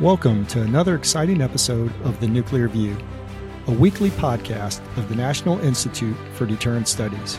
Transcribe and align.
Welcome 0.00 0.46
to 0.46 0.62
another 0.62 0.94
exciting 0.94 1.42
episode 1.42 1.92
of 2.04 2.18
The 2.20 2.26
Nuclear 2.26 2.68
View, 2.68 2.96
a 3.66 3.70
weekly 3.70 4.08
podcast 4.08 4.80
of 4.96 5.10
the 5.10 5.14
National 5.14 5.60
Institute 5.60 6.16
for 6.32 6.46
Deterrent 6.46 6.88
Studies, 6.88 7.36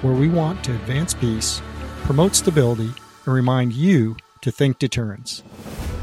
where 0.00 0.14
we 0.14 0.26
want 0.26 0.64
to 0.64 0.72
advance 0.72 1.12
peace, 1.12 1.60
promote 2.04 2.34
stability, 2.34 2.90
and 3.26 3.34
remind 3.34 3.74
you 3.74 4.16
to 4.40 4.50
think 4.50 4.78
deterrence. 4.78 5.42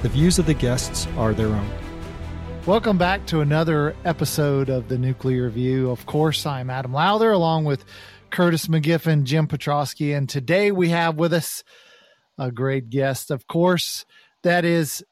The 0.04 0.10
views 0.10 0.38
of 0.38 0.46
the 0.46 0.54
guests 0.54 1.08
are 1.18 1.34
their 1.34 1.48
own. 1.48 1.68
Welcome 2.68 3.00
back 3.00 3.26
to 3.28 3.42
another 3.42 3.96
episode 4.06 4.70
of 4.70 4.90
the 4.90 5.00
Nuclear 5.00 5.50
View. 5.50 5.90
Of 5.90 6.06
course, 6.06 6.46
I'm 6.46 6.70
Adam 6.70 6.94
Lowther 6.94 7.32
along 7.32 7.66
with 7.66 7.84
Curtis 8.30 8.68
McGiffin, 8.68 9.24
Jim 9.24 9.48
Petrosky, 9.48 10.16
and 10.16 10.30
today 10.30 10.72
we 10.72 10.90
have 10.90 11.16
with 11.16 11.34
us 11.34 11.64
a 12.38 12.52
great 12.52 12.92
guest. 12.92 13.32
Of 13.32 13.48
course, 13.48 14.06
that 14.44 14.64
is 14.64 15.04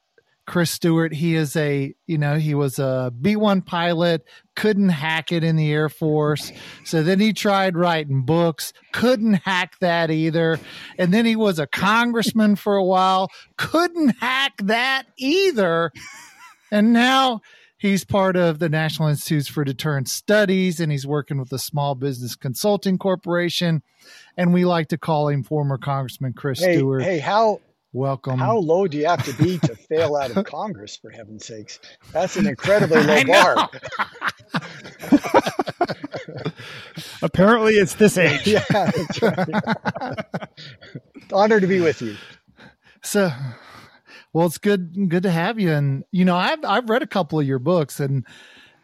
Chris 0.46 0.70
Stewart. 0.70 1.12
He 1.12 1.34
is 1.34 1.56
a, 1.56 1.94
you 2.06 2.18
know, 2.18 2.36
he 2.36 2.54
was 2.54 2.78
a 2.78 3.12
B 3.20 3.36
1 3.36 3.62
pilot, 3.62 4.24
couldn't 4.54 4.90
hack 4.90 5.32
it 5.32 5.42
in 5.42 5.56
the 5.56 5.72
Air 5.72 5.88
Force. 5.88 6.52
So 6.84 7.02
then 7.02 7.18
he 7.20 7.32
tried 7.32 7.76
writing 7.76 8.22
books, 8.22 8.72
couldn't 8.92 9.34
hack 9.44 9.78
that 9.80 10.10
either. 10.10 10.58
And 10.98 11.12
then 11.12 11.24
he 11.24 11.36
was 11.36 11.58
a 11.58 11.66
congressman 11.66 12.56
for 12.56 12.76
a 12.76 12.84
while, 12.84 13.28
couldn't 13.56 14.16
hack 14.20 14.52
that 14.62 15.06
either. 15.18 15.90
And 16.70 16.92
now 16.92 17.40
he's 17.76 18.04
part 18.04 18.36
of 18.36 18.58
the 18.60 18.68
National 18.68 19.08
Institutes 19.08 19.48
for 19.48 19.64
Deterrent 19.64 20.08
Studies 20.08 20.78
and 20.78 20.92
he's 20.92 21.06
working 21.06 21.38
with 21.38 21.50
the 21.50 21.58
Small 21.58 21.94
Business 21.96 22.36
Consulting 22.36 22.98
Corporation. 22.98 23.82
And 24.36 24.54
we 24.54 24.64
like 24.64 24.88
to 24.88 24.98
call 24.98 25.28
him 25.28 25.42
former 25.42 25.76
Congressman 25.76 26.34
Chris 26.34 26.60
hey, 26.60 26.76
Stewart. 26.76 27.02
Hey, 27.02 27.18
how 27.18 27.60
Welcome. 27.96 28.38
How 28.38 28.58
low 28.58 28.86
do 28.86 28.98
you 28.98 29.06
have 29.06 29.24
to 29.24 29.32
be 29.42 29.56
to 29.60 29.74
fail 29.74 30.16
out 30.16 30.30
of 30.30 30.44
Congress, 30.44 30.98
for 30.98 31.08
heaven's 31.08 31.46
sakes? 31.46 31.80
That's 32.12 32.36
an 32.36 32.46
incredibly 32.46 33.02
low 33.02 33.24
bar. 33.24 33.70
Apparently, 37.22 37.76
it's 37.76 37.94
this 37.94 38.18
age. 38.18 38.46
yeah, 38.46 38.62
that's 38.68 39.22
right. 39.22 39.48
Honored 41.32 41.62
to 41.62 41.66
be 41.66 41.80
with 41.80 42.02
you. 42.02 42.16
So, 43.02 43.30
well, 44.34 44.44
it's 44.44 44.58
good 44.58 45.08
good 45.08 45.22
to 45.22 45.30
have 45.30 45.58
you. 45.58 45.72
And 45.72 46.04
you 46.12 46.26
know, 46.26 46.36
I've 46.36 46.62
I've 46.66 46.90
read 46.90 47.02
a 47.02 47.06
couple 47.06 47.40
of 47.40 47.46
your 47.46 47.58
books, 47.58 47.98
and 47.98 48.26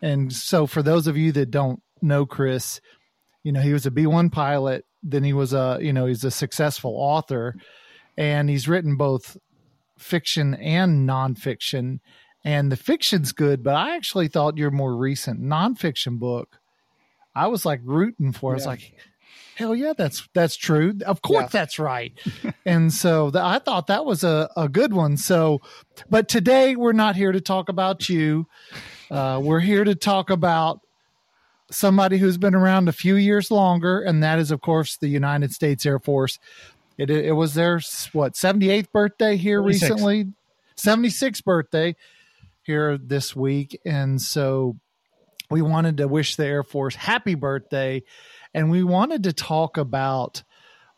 and 0.00 0.32
so 0.32 0.66
for 0.66 0.82
those 0.82 1.06
of 1.06 1.18
you 1.18 1.32
that 1.32 1.50
don't 1.50 1.82
know 2.00 2.24
Chris, 2.24 2.80
you 3.44 3.52
know, 3.52 3.60
he 3.60 3.74
was 3.74 3.84
a 3.84 3.90
B 3.90 4.06
one 4.06 4.30
pilot. 4.30 4.86
Then 5.02 5.22
he 5.22 5.34
was 5.34 5.52
a 5.52 5.76
you 5.82 5.92
know 5.92 6.06
he's 6.06 6.24
a 6.24 6.30
successful 6.30 6.94
author 6.96 7.56
and 8.16 8.48
he's 8.48 8.68
written 8.68 8.96
both 8.96 9.36
fiction 9.98 10.54
and 10.54 11.08
nonfiction. 11.08 12.00
And 12.44 12.72
the 12.72 12.76
fiction's 12.76 13.32
good, 13.32 13.62
but 13.62 13.74
I 13.76 13.94
actually 13.94 14.28
thought 14.28 14.58
your 14.58 14.72
more 14.72 14.96
recent 14.96 15.40
nonfiction 15.40 16.18
book, 16.18 16.58
I 17.34 17.46
was 17.46 17.64
like 17.64 17.80
rooting 17.84 18.32
for. 18.32 18.50
I 18.52 18.54
was 18.54 18.66
like, 18.66 18.94
hell 19.54 19.74
yeah, 19.74 19.92
that's 19.96 20.28
that's 20.34 20.56
true. 20.56 20.94
Of 21.06 21.22
course, 21.22 21.44
yeah. 21.44 21.48
that's 21.52 21.78
right. 21.78 22.12
and 22.66 22.92
so 22.92 23.30
the, 23.30 23.42
I 23.42 23.60
thought 23.60 23.86
that 23.86 24.04
was 24.04 24.24
a, 24.24 24.50
a 24.56 24.68
good 24.68 24.92
one. 24.92 25.16
So, 25.16 25.60
but 26.10 26.28
today 26.28 26.74
we're 26.74 26.92
not 26.92 27.16
here 27.16 27.32
to 27.32 27.40
talk 27.40 27.68
about 27.68 28.08
you. 28.08 28.46
Uh, 29.10 29.40
we're 29.42 29.60
here 29.60 29.84
to 29.84 29.94
talk 29.94 30.30
about 30.30 30.80
somebody 31.70 32.18
who's 32.18 32.38
been 32.38 32.54
around 32.54 32.88
a 32.88 32.92
few 32.92 33.16
years 33.16 33.50
longer, 33.50 34.00
and 34.00 34.22
that 34.22 34.38
is, 34.38 34.50
of 34.50 34.60
course, 34.60 34.96
the 34.96 35.08
United 35.08 35.52
States 35.52 35.86
Air 35.86 35.98
Force. 35.98 36.38
It 36.98 37.10
it 37.10 37.32
was 37.32 37.54
their 37.54 37.80
what 38.12 38.34
78th 38.34 38.90
birthday 38.92 39.36
here 39.36 39.60
76. 39.60 39.82
recently, 39.82 40.32
76th 40.76 41.44
birthday 41.44 41.96
here 42.62 42.98
this 42.98 43.34
week, 43.34 43.80
and 43.84 44.20
so 44.20 44.76
we 45.50 45.62
wanted 45.62 45.98
to 45.98 46.08
wish 46.08 46.36
the 46.36 46.46
Air 46.46 46.62
Force 46.62 46.94
happy 46.94 47.34
birthday, 47.34 48.02
and 48.54 48.70
we 48.70 48.82
wanted 48.82 49.24
to 49.24 49.32
talk 49.32 49.76
about 49.76 50.42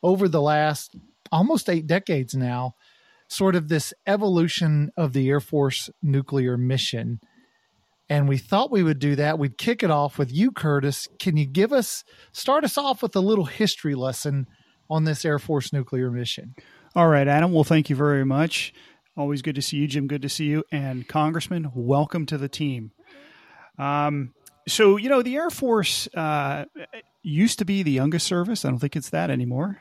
over 0.03 0.28
the 0.28 0.43
last 0.43 0.97
almost 1.33 1.69
eight 1.69 1.87
decades 1.87 2.34
now, 2.34 2.75
sort 3.28 3.56
of 3.56 3.69
this 3.69 3.93
evolution 4.06 4.91
of 4.97 5.12
the 5.12 5.28
Air 5.28 5.41
Force 5.41 5.91
nuclear 6.03 6.56
mission. 6.56 7.21
And 8.09 8.28
we 8.28 8.37
thought 8.37 8.71
we 8.71 8.83
would 8.83 8.99
do 8.99 9.16
that. 9.16 9.38
We'd 9.38 9.56
kick 9.56 9.83
it 9.83 9.91
off 9.91 10.19
with 10.19 10.31
you, 10.31 10.53
Curtis. 10.53 11.09
Can 11.19 11.38
you 11.38 11.47
give 11.47 11.72
us, 11.72 12.04
start 12.33 12.62
us 12.62 12.77
off 12.77 13.03
with 13.03 13.16
a 13.16 13.21
little 13.21 13.47
history 13.47 13.94
lesson 13.94 14.47
on 14.89 15.05
this 15.05 15.25
Air 15.25 15.39
Force 15.39 15.72
nuclear 15.72 16.11
mission. 16.11 16.55
All 16.95 17.09
right, 17.09 17.27
Adam. 17.27 17.53
Well, 17.53 17.65
thank 17.65 17.91
you 17.91 17.97
very 17.97 18.25
much. 18.25 18.72
Always 19.17 19.43
good 19.43 19.55
to 19.55 19.62
see 19.62 19.78
you, 19.78 19.87
Jim. 19.87 20.06
Good 20.06 20.22
to 20.22 20.28
see 20.28 20.47
you. 20.47 20.65
And 20.72 21.06
Congressman, 21.06 21.71
welcome 21.75 22.27
to 22.27 22.39
the 22.39 22.49
team. 22.49 22.93
Um, 23.78 24.34
so, 24.67 24.97
you 24.97 25.09
know, 25.09 25.22
the 25.22 25.37
Air 25.37 25.50
Force 25.50 26.09
uh, 26.15 26.65
used 27.22 27.59
to 27.59 27.65
be 27.65 27.83
the 27.83 27.91
youngest 27.91 28.27
service. 28.27 28.65
I 28.65 28.71
don't 28.71 28.78
think 28.78 28.97
it's 28.97 29.11
that 29.11 29.31
anymore 29.31 29.78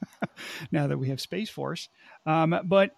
now 0.72 0.86
that 0.86 0.98
we 0.98 1.08
have 1.08 1.20
Space 1.20 1.50
Force. 1.50 1.88
Um, 2.26 2.58
but 2.64 2.90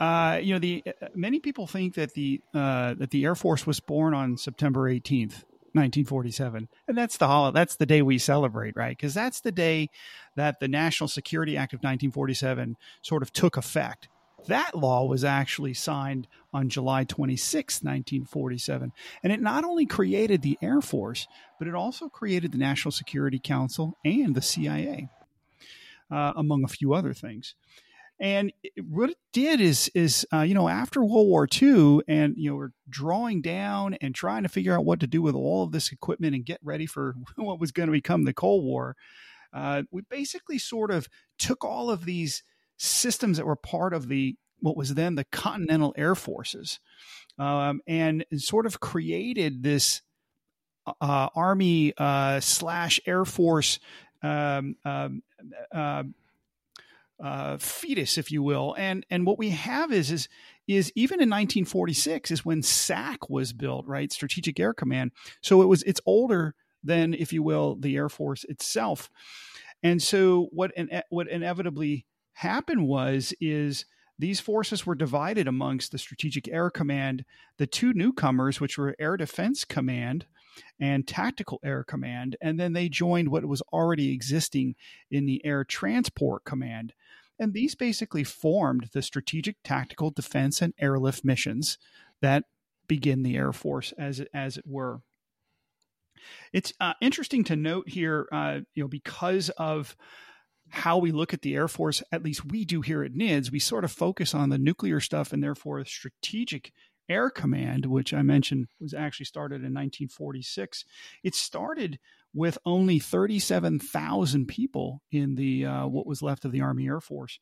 uh, 0.00 0.38
you 0.40 0.52
know, 0.52 0.60
the 0.60 0.84
many 1.14 1.40
people 1.40 1.66
think 1.66 1.94
that 1.94 2.14
the 2.14 2.40
uh, 2.54 2.94
that 2.94 3.10
the 3.10 3.24
Air 3.24 3.34
Force 3.34 3.66
was 3.66 3.80
born 3.80 4.14
on 4.14 4.36
September 4.36 4.82
18th, 4.82 5.42
1947 5.74 6.68
and 6.86 6.98
that's 6.98 7.16
the 7.16 7.26
holiday 7.26 7.54
that's 7.54 7.76
the 7.76 7.86
day 7.86 8.02
we 8.02 8.18
celebrate 8.18 8.76
right 8.76 8.96
because 8.96 9.14
that's 9.14 9.40
the 9.40 9.52
day 9.52 9.88
that 10.34 10.60
the 10.60 10.68
national 10.68 11.08
security 11.08 11.56
act 11.56 11.72
of 11.72 11.78
1947 11.78 12.76
sort 13.02 13.22
of 13.22 13.32
took 13.32 13.56
effect 13.56 14.08
that 14.46 14.74
law 14.74 15.04
was 15.04 15.24
actually 15.24 15.74
signed 15.74 16.26
on 16.52 16.68
July 16.68 17.04
26, 17.04 17.82
1947. 17.82 18.92
And 19.22 19.32
it 19.32 19.40
not 19.40 19.64
only 19.64 19.84
created 19.84 20.42
the 20.42 20.58
Air 20.62 20.80
Force, 20.80 21.26
but 21.58 21.68
it 21.68 21.74
also 21.74 22.08
created 22.08 22.52
the 22.52 22.58
National 22.58 22.92
Security 22.92 23.38
Council 23.38 23.98
and 24.04 24.34
the 24.34 24.42
CIA, 24.42 25.08
uh, 26.10 26.32
among 26.36 26.64
a 26.64 26.68
few 26.68 26.94
other 26.94 27.12
things. 27.12 27.54
And 28.20 28.52
what 28.82 29.10
it 29.10 29.16
did 29.32 29.60
is, 29.60 29.90
is 29.94 30.26
uh, 30.32 30.40
you 30.40 30.54
know, 30.54 30.68
after 30.68 31.04
World 31.04 31.28
War 31.28 31.46
II, 31.50 32.00
and 32.08 32.34
you 32.36 32.50
know, 32.50 32.56
we're 32.56 32.72
drawing 32.88 33.42
down 33.42 33.94
and 34.00 34.14
trying 34.14 34.42
to 34.42 34.48
figure 34.48 34.76
out 34.76 34.84
what 34.84 35.00
to 35.00 35.06
do 35.06 35.22
with 35.22 35.34
all 35.34 35.62
of 35.62 35.72
this 35.72 35.92
equipment 35.92 36.34
and 36.34 36.44
get 36.44 36.58
ready 36.62 36.86
for 36.86 37.14
what 37.36 37.60
was 37.60 37.72
going 37.72 37.86
to 37.86 37.92
become 37.92 38.24
the 38.24 38.34
Cold 38.34 38.64
War. 38.64 38.96
Uh, 39.52 39.82
we 39.90 40.02
basically 40.10 40.58
sort 40.58 40.90
of 40.90 41.08
took 41.38 41.64
all 41.64 41.90
of 41.90 42.04
these 42.04 42.42
systems 42.76 43.36
that 43.36 43.46
were 43.46 43.56
part 43.56 43.94
of 43.94 44.08
the 44.08 44.36
what 44.60 44.76
was 44.76 44.94
then 44.94 45.14
the 45.14 45.24
Continental 45.24 45.94
Air 45.96 46.16
Forces, 46.16 46.80
um, 47.38 47.80
and 47.86 48.24
sort 48.36 48.66
of 48.66 48.80
created 48.80 49.62
this 49.62 50.02
uh, 51.00 51.28
Army 51.36 51.92
uh, 51.96 52.40
slash 52.40 52.98
Air 53.06 53.24
Force 53.24 53.78
um, 54.22 54.74
um, 54.84 55.22
uh, 57.22 57.56
fetus, 57.58 58.18
if 58.18 58.30
you 58.30 58.42
will. 58.42 58.74
And 58.78 59.04
and 59.10 59.26
what 59.26 59.38
we 59.38 59.50
have 59.50 59.92
is 59.92 60.10
is 60.10 60.28
is 60.66 60.92
even 60.94 61.14
in 61.14 61.30
1946 61.30 62.30
is 62.30 62.44
when 62.44 62.62
SAC 62.62 63.30
was 63.30 63.52
built, 63.52 63.86
right? 63.86 64.12
Strategic 64.12 64.60
Air 64.60 64.74
Command. 64.74 65.12
So 65.42 65.62
it 65.62 65.66
was 65.66 65.82
it's 65.84 66.00
older 66.06 66.54
than, 66.84 67.14
if 67.14 67.32
you 67.32 67.42
will, 67.42 67.76
the 67.76 67.96
Air 67.96 68.08
Force 68.08 68.44
itself. 68.44 69.10
And 69.82 70.02
so 70.02 70.48
what 70.52 70.72
what 71.10 71.28
inevitably 71.28 72.06
happened 72.34 72.86
was 72.86 73.34
is 73.40 73.84
these 74.18 74.40
forces 74.40 74.84
were 74.84 74.96
divided 74.96 75.46
amongst 75.46 75.92
the 75.92 75.98
Strategic 75.98 76.48
Air 76.48 76.70
Command, 76.70 77.24
the 77.56 77.68
two 77.68 77.92
newcomers, 77.92 78.60
which 78.60 78.76
were 78.76 78.96
Air 78.98 79.16
Defense 79.16 79.64
Command 79.64 80.26
and 80.80 81.06
Tactical 81.06 81.60
Air 81.62 81.84
Command, 81.84 82.36
and 82.40 82.58
then 82.58 82.72
they 82.72 82.88
joined 82.88 83.28
what 83.28 83.44
was 83.44 83.62
already 83.72 84.12
existing 84.12 84.74
in 85.10 85.26
the 85.26 85.44
Air 85.44 85.64
Transport 85.64 86.44
Command. 86.44 86.92
And 87.38 87.52
these 87.52 87.74
basically 87.74 88.24
formed 88.24 88.90
the 88.92 89.02
strategic, 89.02 89.56
tactical, 89.62 90.10
defense, 90.10 90.60
and 90.60 90.74
airlift 90.78 91.24
missions 91.24 91.78
that 92.20 92.44
begin 92.88 93.22
the 93.22 93.36
Air 93.36 93.52
Force, 93.52 93.92
as 93.96 94.22
as 94.34 94.56
it 94.56 94.64
were. 94.66 95.02
It's 96.52 96.72
uh, 96.80 96.94
interesting 97.00 97.44
to 97.44 97.56
note 97.56 97.88
here, 97.88 98.26
uh, 98.32 98.60
you 98.74 98.82
know, 98.82 98.88
because 98.88 99.50
of 99.50 99.96
how 100.70 100.98
we 100.98 101.12
look 101.12 101.32
at 101.32 101.42
the 101.42 101.54
Air 101.54 101.68
Force, 101.68 102.02
at 102.12 102.22
least 102.22 102.44
we 102.44 102.64
do 102.64 102.80
here 102.80 103.02
at 103.02 103.12
NIDS, 103.12 103.50
we 103.50 103.58
sort 103.58 103.84
of 103.84 103.92
focus 103.92 104.34
on 104.34 104.50
the 104.50 104.58
nuclear 104.58 105.00
stuff 105.00 105.32
and 105.32 105.42
therefore 105.42 105.84
strategic 105.84 106.72
Air 107.08 107.30
Command, 107.30 107.86
which 107.86 108.12
I 108.12 108.22
mentioned 108.22 108.68
was 108.80 108.94
actually 108.94 109.26
started 109.26 109.56
in 109.56 109.74
1946. 109.74 110.84
It 111.22 111.34
started 111.34 111.98
with 112.34 112.58
only 112.64 112.98
37,000 112.98 114.46
people 114.46 115.02
in 115.10 115.34
the 115.34 115.64
uh, 115.64 115.86
what 115.86 116.06
was 116.06 116.22
left 116.22 116.44
of 116.44 116.52
the 116.52 116.60
Army 116.60 116.86
Air 116.86 117.00
Force. 117.00 117.40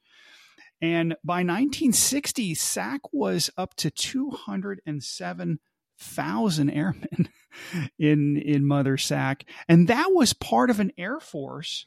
And 0.81 1.17
by 1.25 1.39
1960, 1.39 2.55
SAC 2.55 3.01
was 3.13 3.51
up 3.57 3.75
to 3.77 3.91
207,000 3.91 6.71
airmen 6.71 7.29
in 7.99 8.37
in 8.37 8.67
Mother 8.67 8.97
SAC, 8.97 9.45
and 9.69 9.89
that 9.89 10.13
was 10.13 10.33
part 10.33 10.71
of 10.71 10.79
an 10.81 10.93
Air 10.99 11.19
Force 11.19 11.87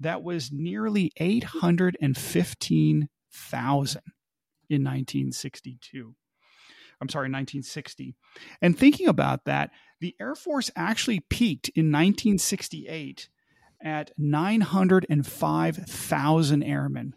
that 0.00 0.22
was 0.22 0.52
nearly 0.52 1.10
815,000 1.16 4.02
in 4.70 4.84
1962 4.84 6.14
I'm 7.00 7.08
sorry, 7.08 7.26
1960. 7.26 8.16
And 8.60 8.78
thinking 8.78 9.08
about 9.08 9.44
that, 9.44 9.70
the 10.00 10.16
Air 10.20 10.34
Force 10.34 10.70
actually 10.76 11.20
peaked 11.20 11.68
in 11.70 11.86
1968 11.86 13.28
at 13.82 14.12
905,000 14.18 16.62
airmen. 16.62 17.14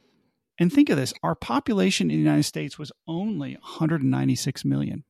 And 0.59 0.71
think 0.71 0.89
of 0.89 0.95
this 0.97 1.13
our 1.23 1.35
population 1.35 2.11
in 2.11 2.17
the 2.17 2.23
United 2.23 2.43
States 2.43 2.77
was 2.77 2.91
only 3.07 3.53
196 3.53 4.65
million. 4.65 5.03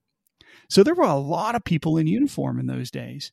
So 0.69 0.83
there 0.83 0.95
were 0.95 1.03
a 1.03 1.15
lot 1.15 1.55
of 1.55 1.65
people 1.65 1.97
in 1.97 2.07
uniform 2.07 2.59
in 2.59 2.67
those 2.67 2.91
days. 2.91 3.31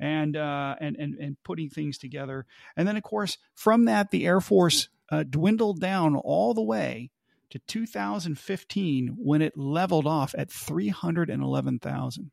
And, 0.00 0.36
uh, 0.36 0.74
and 0.80 0.96
and 0.96 1.14
and 1.14 1.36
putting 1.44 1.70
things 1.70 1.98
together, 1.98 2.46
and 2.76 2.86
then 2.86 2.96
of 2.96 3.04
course 3.04 3.38
from 3.54 3.84
that 3.84 4.10
the 4.10 4.26
Air 4.26 4.40
Force 4.40 4.88
uh, 5.12 5.22
dwindled 5.22 5.80
down 5.80 6.16
all 6.16 6.52
the 6.52 6.64
way 6.64 7.12
to 7.54 7.60
2015 7.68 9.14
when 9.16 9.40
it 9.40 9.56
leveled 9.56 10.08
off 10.08 10.34
at 10.36 10.50
311,000. 10.50 12.32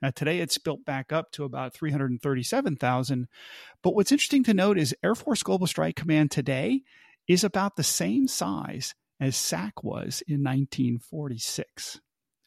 Now, 0.00 0.10
today 0.10 0.38
it's 0.38 0.56
built 0.56 0.86
back 0.86 1.12
up 1.12 1.30
to 1.32 1.44
about 1.44 1.74
337,000. 1.74 3.28
But 3.82 3.94
what's 3.94 4.10
interesting 4.10 4.44
to 4.44 4.54
note 4.54 4.78
is 4.78 4.96
Air 5.04 5.14
Force 5.14 5.42
Global 5.42 5.66
Strike 5.66 5.96
Command 5.96 6.30
today 6.30 6.80
is 7.28 7.44
about 7.44 7.76
the 7.76 7.82
same 7.82 8.26
size 8.26 8.94
as 9.20 9.36
SAC 9.36 9.84
was 9.84 10.22
in 10.26 10.42
1946, 10.42 12.00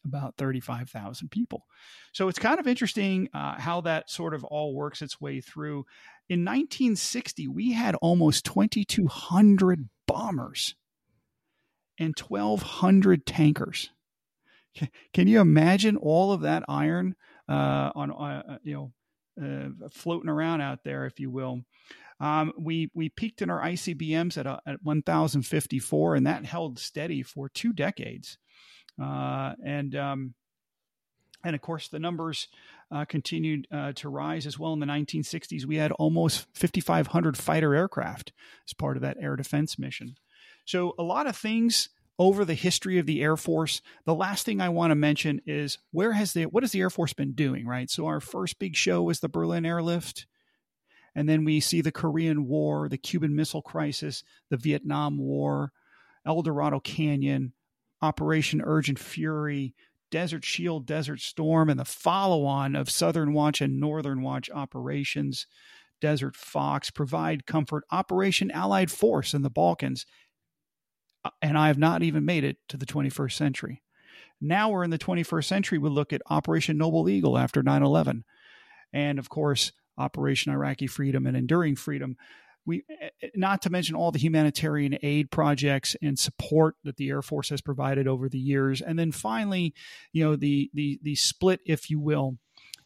about 0.04 0.34
35,000 0.38 1.30
people. 1.30 1.66
So 2.12 2.26
it's 2.26 2.40
kind 2.40 2.58
of 2.58 2.66
interesting 2.66 3.28
uh, 3.32 3.60
how 3.60 3.82
that 3.82 4.10
sort 4.10 4.34
of 4.34 4.42
all 4.42 4.74
works 4.74 5.02
its 5.02 5.20
way 5.20 5.40
through. 5.40 5.84
In 6.28 6.40
1960, 6.40 7.46
we 7.46 7.72
had 7.72 7.94
almost 7.96 8.44
2,200 8.46 9.88
bombers 10.08 10.74
and 11.98 12.18
1,200 12.18 13.26
tankers. 13.26 13.90
Can 15.12 15.28
you 15.28 15.40
imagine 15.40 15.96
all 15.96 16.32
of 16.32 16.42
that 16.42 16.64
iron 16.68 17.14
uh, 17.48 17.90
on, 17.94 18.10
uh, 18.10 18.58
you 18.62 18.74
know, 18.74 18.92
uh, 19.42 19.88
floating 19.90 20.30
around 20.30 20.60
out 20.60 20.84
there, 20.84 21.06
if 21.06 21.20
you 21.20 21.30
will? 21.30 21.62
Um, 22.20 22.52
we 22.56 22.88
we 22.94 23.08
peaked 23.08 23.42
in 23.42 23.50
our 23.50 23.60
ICBMs 23.60 24.38
at, 24.38 24.46
a, 24.46 24.60
at 24.64 24.82
1,054, 24.82 26.14
and 26.14 26.26
that 26.26 26.44
held 26.44 26.78
steady 26.78 27.22
for 27.22 27.48
two 27.48 27.72
decades. 27.72 28.38
Uh, 29.02 29.54
and 29.64 29.96
um, 29.96 30.34
and 31.44 31.56
of 31.56 31.60
course, 31.60 31.88
the 31.88 31.98
numbers 31.98 32.48
uh, 32.90 33.04
continued 33.04 33.66
uh, 33.72 33.92
to 33.94 34.08
rise 34.08 34.46
as 34.46 34.58
well 34.58 34.72
in 34.72 34.80
the 34.80 34.86
1960s. 34.86 35.66
We 35.66 35.76
had 35.76 35.92
almost 35.92 36.46
5,500 36.54 37.36
fighter 37.36 37.74
aircraft 37.74 38.32
as 38.68 38.74
part 38.74 38.96
of 38.96 39.02
that 39.02 39.16
air 39.20 39.34
defense 39.34 39.78
mission. 39.78 40.16
So, 40.64 40.94
a 40.98 41.02
lot 41.02 41.26
of 41.26 41.36
things 41.36 41.88
over 42.18 42.44
the 42.44 42.54
history 42.54 42.98
of 42.98 43.06
the 43.06 43.22
Air 43.22 43.36
Force. 43.36 43.80
The 44.04 44.14
last 44.14 44.44
thing 44.44 44.60
I 44.60 44.68
want 44.68 44.90
to 44.90 44.94
mention 44.94 45.40
is 45.46 45.78
where 45.90 46.12
has 46.12 46.32
the 46.32 46.44
what 46.44 46.62
has 46.62 46.72
the 46.72 46.80
Air 46.80 46.90
Force 46.90 47.12
been 47.12 47.32
doing, 47.32 47.66
right? 47.66 47.90
So 47.90 48.06
our 48.06 48.20
first 48.20 48.58
big 48.58 48.76
show 48.76 49.02
was 49.02 49.20
the 49.20 49.28
Berlin 49.28 49.66
airlift. 49.66 50.26
And 51.14 51.28
then 51.28 51.44
we 51.44 51.60
see 51.60 51.80
the 51.80 51.92
Korean 51.92 52.46
War, 52.46 52.88
the 52.88 52.96
Cuban 52.96 53.34
Missile 53.34 53.62
Crisis, 53.62 54.24
the 54.50 54.56
Vietnam 54.56 55.18
War, 55.18 55.72
El 56.24 56.42
Dorado 56.42 56.80
Canyon, 56.80 57.52
Operation 58.00 58.62
Urgent 58.64 58.98
Fury, 58.98 59.74
Desert 60.10 60.44
Shield, 60.44 60.86
Desert 60.86 61.20
Storm, 61.20 61.68
and 61.68 61.78
the 61.78 61.84
follow 61.84 62.44
on 62.44 62.76
of 62.76 62.88
Southern 62.88 63.32
Watch 63.32 63.60
and 63.60 63.80
Northern 63.80 64.22
Watch 64.22 64.48
operations, 64.50 65.46
Desert 66.00 66.36
Fox, 66.36 66.90
Provide 66.90 67.46
Comfort, 67.46 67.84
Operation 67.90 68.50
Allied 68.50 68.90
Force 68.90 69.34
in 69.34 69.42
the 69.42 69.50
Balkans, 69.50 70.06
and 71.40 71.56
I 71.56 71.68
have 71.68 71.78
not 71.78 72.02
even 72.02 72.24
made 72.24 72.44
it 72.44 72.56
to 72.68 72.76
the 72.76 72.86
21st 72.86 73.32
century. 73.32 73.82
Now 74.40 74.70
we're 74.70 74.84
in 74.84 74.90
the 74.90 74.98
21st 74.98 75.44
century. 75.44 75.78
We 75.78 75.88
look 75.88 76.12
at 76.12 76.22
Operation 76.28 76.76
Noble 76.76 77.08
Eagle 77.08 77.38
after 77.38 77.62
9 77.62 77.82
11. 77.82 78.24
And 78.92 79.18
of 79.18 79.28
course, 79.28 79.72
Operation 79.96 80.52
Iraqi 80.52 80.86
Freedom 80.86 81.26
and 81.26 81.36
Enduring 81.36 81.76
Freedom. 81.76 82.16
We, 82.64 82.84
eh, 82.88 83.08
eh, 83.22 83.28
not 83.34 83.62
to 83.62 83.70
mention 83.70 83.96
all 83.96 84.12
the 84.12 84.18
humanitarian 84.18 84.96
aid 85.02 85.30
projects 85.30 85.96
and 86.02 86.18
support 86.18 86.76
that 86.84 86.96
the 86.96 87.08
Air 87.08 87.22
Force 87.22 87.48
has 87.48 87.60
provided 87.60 88.06
over 88.06 88.28
the 88.28 88.38
years, 88.38 88.80
and 88.80 88.98
then 88.98 89.10
finally, 89.10 89.74
you 90.12 90.22
know, 90.22 90.36
the 90.36 90.70
the 90.72 91.00
the 91.02 91.16
split, 91.16 91.60
if 91.66 91.90
you 91.90 91.98
will, 91.98 92.38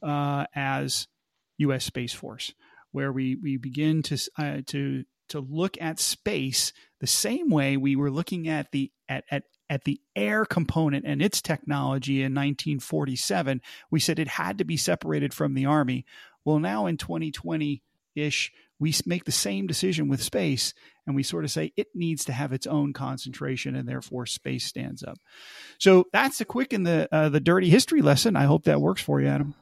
uh, 0.03 0.47
as 0.55 1.09
U.S. 1.59 1.85
Space 1.85 2.15
Force, 2.15 2.55
where 2.93 3.13
we 3.13 3.37
we 3.37 3.59
begin 3.59 4.03
to 4.05 4.31
uh, 4.39 4.63
to 4.67 5.05
to 5.29 5.41
look 5.41 5.77
at 5.81 6.01
space 6.01 6.73
the 7.01 7.07
same 7.07 7.51
way 7.51 7.77
we 7.77 7.97
were 7.97 8.11
looking 8.11 8.49
at 8.49 8.71
the 8.73 8.91
at, 9.09 9.25
at 9.31 9.45
at 9.69 9.85
the 9.85 10.01
air 10.15 10.45
component 10.45 11.05
and 11.05 11.21
its 11.21 11.43
technology 11.43 12.19
in 12.19 12.33
1947 12.33 13.61
we 13.91 13.99
said 13.99 14.19
it 14.19 14.29
had 14.29 14.59
to 14.59 14.65
be 14.65 14.77
separated 14.77 15.35
from 15.35 15.55
the 15.55 15.67
army. 15.67 16.05
Well 16.45 16.59
now 16.59 16.87
in 16.87 16.97
2020 16.97 17.83
ish 18.15 18.53
we 18.79 18.95
make 19.07 19.25
the 19.25 19.33
same 19.33 19.67
decision 19.67 20.09
with 20.09 20.23
space 20.23 20.75
and 21.07 21.17
we 21.17 21.23
sort 21.23 21.45
of 21.45 21.51
say 21.51 21.73
it 21.77 21.89
needs 21.95 22.25
to 22.27 22.33
have 22.33 22.53
its 22.53 22.67
own 22.67 22.93
concentration 22.93 23.75
and 23.75 23.89
therefore 23.89 24.27
space 24.27 24.65
stands 24.67 25.03
up. 25.03 25.19
So 25.79 26.07
that's 26.13 26.39
the 26.39 26.45
quick 26.45 26.73
and 26.73 26.87
the 26.87 27.09
uh, 27.11 27.29
the 27.29 27.41
dirty 27.41 27.71
history 27.71 28.03
lesson. 28.03 28.37
I 28.37 28.45
hope 28.45 28.65
that 28.65 28.81
works 28.81 29.03
for 29.03 29.21
you 29.21 29.29
adam. 29.29 29.55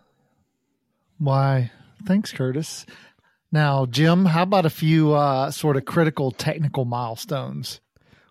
Why? 1.18 1.70
Thanks 2.04 2.32
curtis 2.32 2.84
now, 3.54 3.86
Jim, 3.86 4.26
how 4.26 4.42
about 4.42 4.66
a 4.66 4.70
few 4.70 5.14
uh, 5.14 5.50
sort 5.52 5.76
of 5.76 5.84
critical 5.84 6.32
technical 6.32 6.84
milestones? 6.84 7.80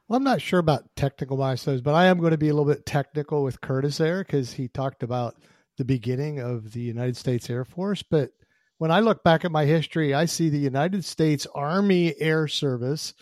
Well, 0.07 0.17
I'm 0.17 0.23
not 0.23 0.41
sure 0.41 0.59
about 0.59 0.95
technical 0.97 1.37
milestones, 1.37 1.81
but 1.81 1.95
I 1.95 2.07
am 2.07 2.19
going 2.19 2.31
to 2.31 2.37
be 2.37 2.49
a 2.49 2.53
little 2.53 2.71
bit 2.71 2.85
technical 2.85 3.41
with 3.41 3.61
Curtis 3.61 3.97
there 3.97 4.23
because 4.23 4.51
he 4.51 4.67
talked 4.67 5.01
about 5.01 5.35
the 5.77 5.85
beginning 5.85 6.39
of 6.39 6.73
the 6.73 6.81
United 6.81 7.15
States 7.15 7.49
Air 7.49 7.63
Force. 7.63 8.03
But 8.03 8.31
when 8.79 8.91
I 8.91 8.99
look 8.99 9.23
back 9.23 9.45
at 9.45 9.51
my 9.51 9.63
history, 9.63 10.13
I 10.13 10.25
see 10.25 10.49
the 10.49 10.59
United 10.59 11.05
States 11.05 11.47
Army 11.55 12.13
Air 12.19 12.49
Service 12.49 13.13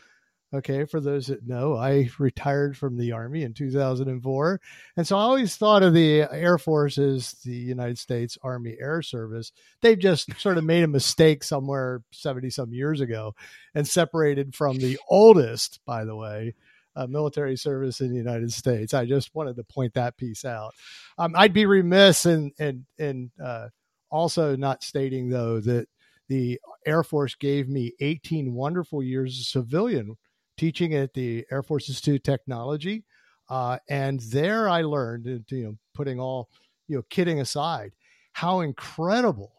Okay, 0.54 0.84
for 0.84 1.00
those 1.00 1.28
that 1.28 1.48
know, 1.48 1.78
I 1.78 2.10
retired 2.20 2.78
from 2.78 2.98
the 2.98 3.14
Army 3.14 3.44
in 3.44 3.54
2004. 3.54 4.62
And 4.98 5.08
so 5.08 5.18
I 5.18 5.22
always 5.22 5.56
thought 5.56 5.82
of 5.82 5.94
the 5.94 6.24
Air 6.30 6.58
Force 6.58 6.98
as 6.98 7.32
the 7.46 7.56
United 7.56 7.98
States 7.98 8.38
Army 8.44 8.76
Air 8.78 9.02
Service. 9.02 9.54
They've 9.82 9.98
just 9.98 10.30
sort 10.42 10.58
of 10.58 10.66
made 10.66 10.84
a 10.84 10.90
mistake 10.90 11.46
somewhere 11.46 12.04
70 12.12 12.50
some 12.50 12.74
years 12.74 13.00
ago 13.00 13.34
and 13.76 13.88
separated 13.88 14.54
from 14.54 14.78
the 14.78 15.00
oldest, 15.08 15.80
by 15.86 16.04
the 16.04 16.18
way, 16.18 16.54
uh, 16.98 17.08
military 17.08 17.56
service 17.56 18.02
in 18.02 18.10
the 18.10 18.18
United 18.18 18.52
States. 18.52 18.94
I 18.94 19.06
just 19.06 19.34
wanted 19.34 19.56
to 19.56 19.64
point 19.64 19.94
that 19.94 20.18
piece 20.18 20.44
out. 20.44 20.74
Um, 21.18 21.34
I'd 21.34 21.54
be 21.54 21.66
remiss 21.66 22.26
in, 22.26 22.52
in, 22.60 22.86
in 22.98 23.32
uh, 23.42 23.70
also 24.10 24.58
not 24.58 24.84
stating, 24.84 25.30
though, 25.30 25.62
that 25.62 25.88
the 26.28 26.60
Air 26.86 27.04
Force 27.04 27.36
gave 27.36 27.70
me 27.70 27.94
18 28.02 28.54
wonderful 28.54 29.02
years 29.02 29.40
of 29.40 29.46
civilian 29.46 30.18
teaching 30.62 30.94
at 30.94 31.16
the 31.16 31.44
Air 31.50 31.64
Force 31.64 31.90
Institute 31.90 32.18
of 32.18 32.24
Technology. 32.24 33.04
Uh, 33.50 33.80
and 33.90 34.20
there 34.20 34.70
I 34.70 34.84
learned, 34.84 35.44
you 35.50 35.64
know, 35.64 35.78
putting 35.96 36.20
all, 36.20 36.50
you 36.88 36.98
know, 36.98 37.04
kidding 37.10 37.42
aside, 37.42 37.94
how 38.34 38.60
incredible 38.60 39.54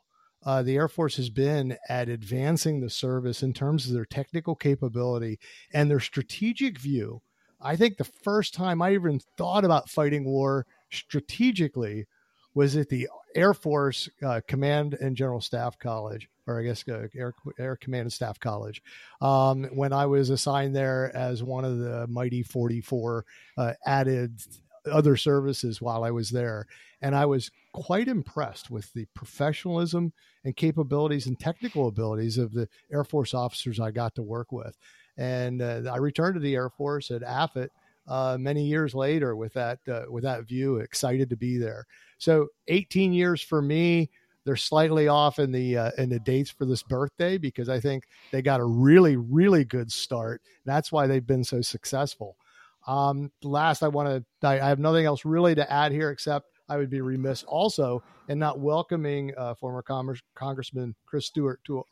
uh, 0.46 0.62
the 0.62 0.76
Air 0.76 0.86
Force 0.86 1.16
has 1.16 1.28
been 1.28 1.76
at 1.88 2.08
advancing 2.08 2.78
the 2.78 2.88
service 2.88 3.42
in 3.42 3.52
terms 3.52 3.88
of 3.88 3.94
their 3.94 4.04
technical 4.04 4.54
capability 4.54 5.40
and 5.74 5.90
their 5.90 5.98
strategic 5.98 6.78
view. 6.78 7.20
I 7.60 7.74
think 7.74 7.96
the 7.96 8.04
first 8.04 8.54
time 8.54 8.80
I 8.80 8.92
even 8.92 9.20
thought 9.36 9.64
about 9.64 9.90
fighting 9.90 10.24
war 10.24 10.66
strategically 10.92 12.06
was 12.54 12.76
at 12.76 12.90
the 12.90 13.08
Air 13.34 13.54
Force 13.54 14.08
uh, 14.24 14.40
Command 14.46 14.94
and 14.94 15.16
General 15.16 15.40
Staff 15.40 15.80
College 15.80 16.28
or 16.46 16.60
I 16.60 16.64
guess 16.64 16.84
uh, 16.88 17.06
Air, 17.14 17.34
Air 17.58 17.76
Command 17.76 18.02
and 18.02 18.12
Staff 18.12 18.40
College, 18.40 18.82
um, 19.20 19.64
when 19.72 19.92
I 19.92 20.06
was 20.06 20.30
assigned 20.30 20.74
there 20.74 21.14
as 21.14 21.42
one 21.42 21.64
of 21.64 21.78
the 21.78 22.06
mighty 22.08 22.42
44 22.42 23.24
uh, 23.56 23.72
added 23.86 24.40
other 24.90 25.16
services 25.16 25.80
while 25.80 26.04
I 26.04 26.10
was 26.10 26.30
there. 26.30 26.66
And 27.00 27.14
I 27.14 27.26
was 27.26 27.50
quite 27.72 28.08
impressed 28.08 28.70
with 28.70 28.92
the 28.92 29.06
professionalism 29.14 30.12
and 30.44 30.56
capabilities 30.56 31.26
and 31.26 31.38
technical 31.38 31.88
abilities 31.88 32.38
of 32.38 32.52
the 32.52 32.68
Air 32.92 33.04
Force 33.04 33.34
officers 33.34 33.80
I 33.80 33.90
got 33.90 34.14
to 34.16 34.22
work 34.22 34.52
with. 34.52 34.76
And 35.16 35.62
uh, 35.62 35.82
I 35.92 35.98
returned 35.98 36.34
to 36.34 36.40
the 36.40 36.54
Air 36.54 36.70
Force 36.70 37.10
at 37.10 37.22
AFIT 37.22 37.70
uh, 38.08 38.36
many 38.38 38.64
years 38.64 38.94
later 38.94 39.36
with 39.36 39.52
that 39.54 39.78
uh, 39.88 40.02
with 40.08 40.24
that 40.24 40.44
view, 40.44 40.76
excited 40.78 41.30
to 41.30 41.36
be 41.36 41.56
there. 41.56 41.86
So 42.18 42.48
18 42.68 43.12
years 43.12 43.42
for 43.42 43.62
me 43.62 44.10
they're 44.44 44.56
slightly 44.56 45.08
off 45.08 45.38
in 45.38 45.52
the 45.52 45.76
uh, 45.76 45.90
in 45.98 46.08
the 46.08 46.18
dates 46.20 46.50
for 46.50 46.64
this 46.64 46.82
birthday 46.82 47.38
because 47.38 47.68
I 47.68 47.80
think 47.80 48.04
they 48.30 48.42
got 48.42 48.60
a 48.60 48.64
really 48.64 49.16
really 49.16 49.64
good 49.64 49.90
start. 49.90 50.42
That's 50.64 50.90
why 50.92 51.06
they've 51.06 51.26
been 51.26 51.44
so 51.44 51.60
successful. 51.60 52.36
Um, 52.86 53.30
last, 53.44 53.82
I 53.82 53.88
want 53.88 54.08
to 54.08 54.46
I, 54.46 54.60
I, 54.60 54.68
have 54.68 54.80
nothing 54.80 55.06
else 55.06 55.24
really 55.24 55.54
to 55.54 55.72
add 55.72 55.92
here 55.92 56.10
except 56.10 56.46
I 56.68 56.76
would 56.76 56.90
be 56.90 57.00
remiss 57.00 57.44
also 57.44 58.02
in 58.28 58.38
not 58.38 58.58
welcoming 58.58 59.32
uh, 59.36 59.54
former 59.54 59.82
Congress, 59.82 60.20
Congressman 60.34 60.94
Chris 61.06 61.26
Stewart 61.26 61.60
to 61.66 61.84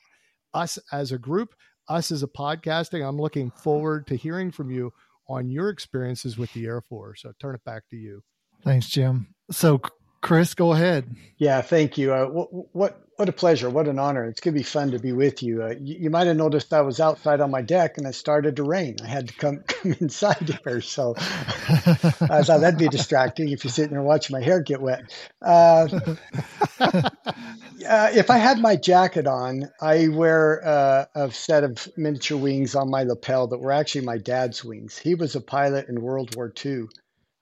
us 0.53 0.79
as 0.91 1.13
a 1.13 1.19
group, 1.19 1.55
us 1.89 2.11
as 2.11 2.23
a 2.23 2.29
podcasting. 2.29 3.07
I'm 3.07 3.21
looking 3.21 3.51
forward 3.51 4.07
to 4.09 4.17
hearing 4.17 4.51
from 4.51 4.71
you 4.71 4.93
on 5.29 5.49
your 5.49 5.69
experiences 5.69 6.37
with 6.37 6.53
the 6.55 6.67
Air 6.67 6.81
Force. 6.81 7.23
So 7.23 7.33
turn 7.39 7.55
it 7.55 7.65
back 7.65 7.85
to 7.91 7.97
you. 7.97 8.23
Thanks, 8.65 8.89
Jim. 8.89 9.29
so 9.51 9.81
Chris, 10.23 10.55
go 10.55 10.73
ahead. 10.73 11.17
Yeah, 11.39 11.63
thank 11.63 11.97
you. 11.97 12.13
Uh, 12.13 12.27
what, 12.27 12.75
what 12.75 13.03
what 13.21 13.29
a 13.29 13.33
pleasure. 13.33 13.69
What 13.69 13.87
an 13.87 13.99
honor. 13.99 14.25
It's 14.25 14.41
going 14.41 14.55
to 14.55 14.59
be 14.59 14.65
fun 14.65 14.93
to 14.93 14.99
be 14.99 15.13
with 15.13 15.43
you. 15.43 15.63
Uh, 15.63 15.75
you, 15.79 15.97
you 16.05 16.11
might 16.11 16.27
have 16.27 16.39
noticed 16.39 16.73
I 16.73 16.81
was 16.81 17.01
outside 17.01 17.43
on 17.43 17.51
my 17.51 17.61
deck 17.61 17.99
and 17.99 18.07
it 18.07 18.15
started 18.15 18.57
to 18.57 18.63
rain. 18.63 18.97
I 19.05 19.09
had 19.09 19.29
to 19.29 19.35
come, 19.35 19.59
come 19.67 19.95
inside 20.01 20.59
here. 20.65 20.81
So 20.81 21.13
I 21.19 22.43
thought 22.43 22.63
that'd 22.63 22.79
be 22.79 22.89
distracting 22.89 23.51
if 23.51 23.63
you're 23.63 23.71
sitting 23.71 23.93
there 23.93 24.03
watching 24.03 24.33
my 24.33 24.43
hair 24.43 24.63
get 24.63 24.81
wet. 24.81 25.03
Uh, 25.43 25.87
uh, 26.81 27.11
if 27.87 28.31
I 28.31 28.39
had 28.39 28.59
my 28.59 28.75
jacket 28.75 29.27
on, 29.27 29.69
I 29.83 30.09
wear 30.09 30.67
uh, 30.67 31.05
a 31.15 31.31
set 31.31 31.63
of 31.63 31.89
miniature 31.99 32.39
wings 32.39 32.75
on 32.75 32.91
my 32.91 33.03
lapel 33.03 33.49
that 33.49 33.59
were 33.59 33.73
actually 33.73 34.07
my 34.07 34.17
dad's 34.17 34.65
wings. 34.65 34.97
He 34.97 35.15
was 35.15 35.37
a 35.37 35.43
pilot 35.43 35.91
in 35.91 36.01
World 36.01 36.35
War 36.37 36.51
II. 36.65 36.87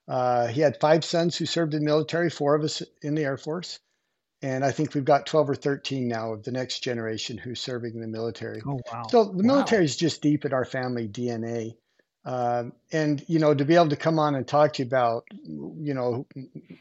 Uh, 0.09 0.47
he 0.47 0.59
had 0.59 0.79
five 0.79 1.05
sons 1.05 1.37
who 1.37 1.45
served 1.45 1.73
in 1.73 1.81
the 1.81 1.85
military, 1.85 2.29
four 2.29 2.55
of 2.55 2.63
us 2.63 2.81
in 3.01 3.15
the 3.15 3.23
Air 3.23 3.37
Force 3.37 3.79
and 4.41 4.63
I 4.63 4.71
think 4.71 4.93
we've 4.93 5.05
got 5.05 5.25
12 5.25 5.49
or 5.49 5.55
13 5.55 6.07
now 6.07 6.33
of 6.33 6.43
the 6.43 6.51
next 6.51 6.79
generation 6.79 7.37
who's 7.37 7.59
serving 7.59 7.95
in 7.95 8.01
the 8.01 8.07
military. 8.07 8.61
Oh, 8.65 8.79
wow. 8.91 9.03
So 9.09 9.25
the 9.25 9.43
military 9.43 9.81
wow. 9.81 9.85
is 9.85 9.97
just 9.97 10.21
deep 10.21 10.45
in 10.45 10.53
our 10.53 10.65
family 10.65 11.07
DNA. 11.07 11.75
Um, 12.25 12.73
and, 12.91 13.23
you 13.27 13.39
know, 13.39 13.53
to 13.53 13.65
be 13.65 13.75
able 13.75 13.89
to 13.89 13.95
come 13.95 14.19
on 14.19 14.35
and 14.35 14.47
talk 14.47 14.73
to 14.73 14.83
you 14.83 14.87
about, 14.87 15.25
you 15.31 15.93
know, 15.93 16.25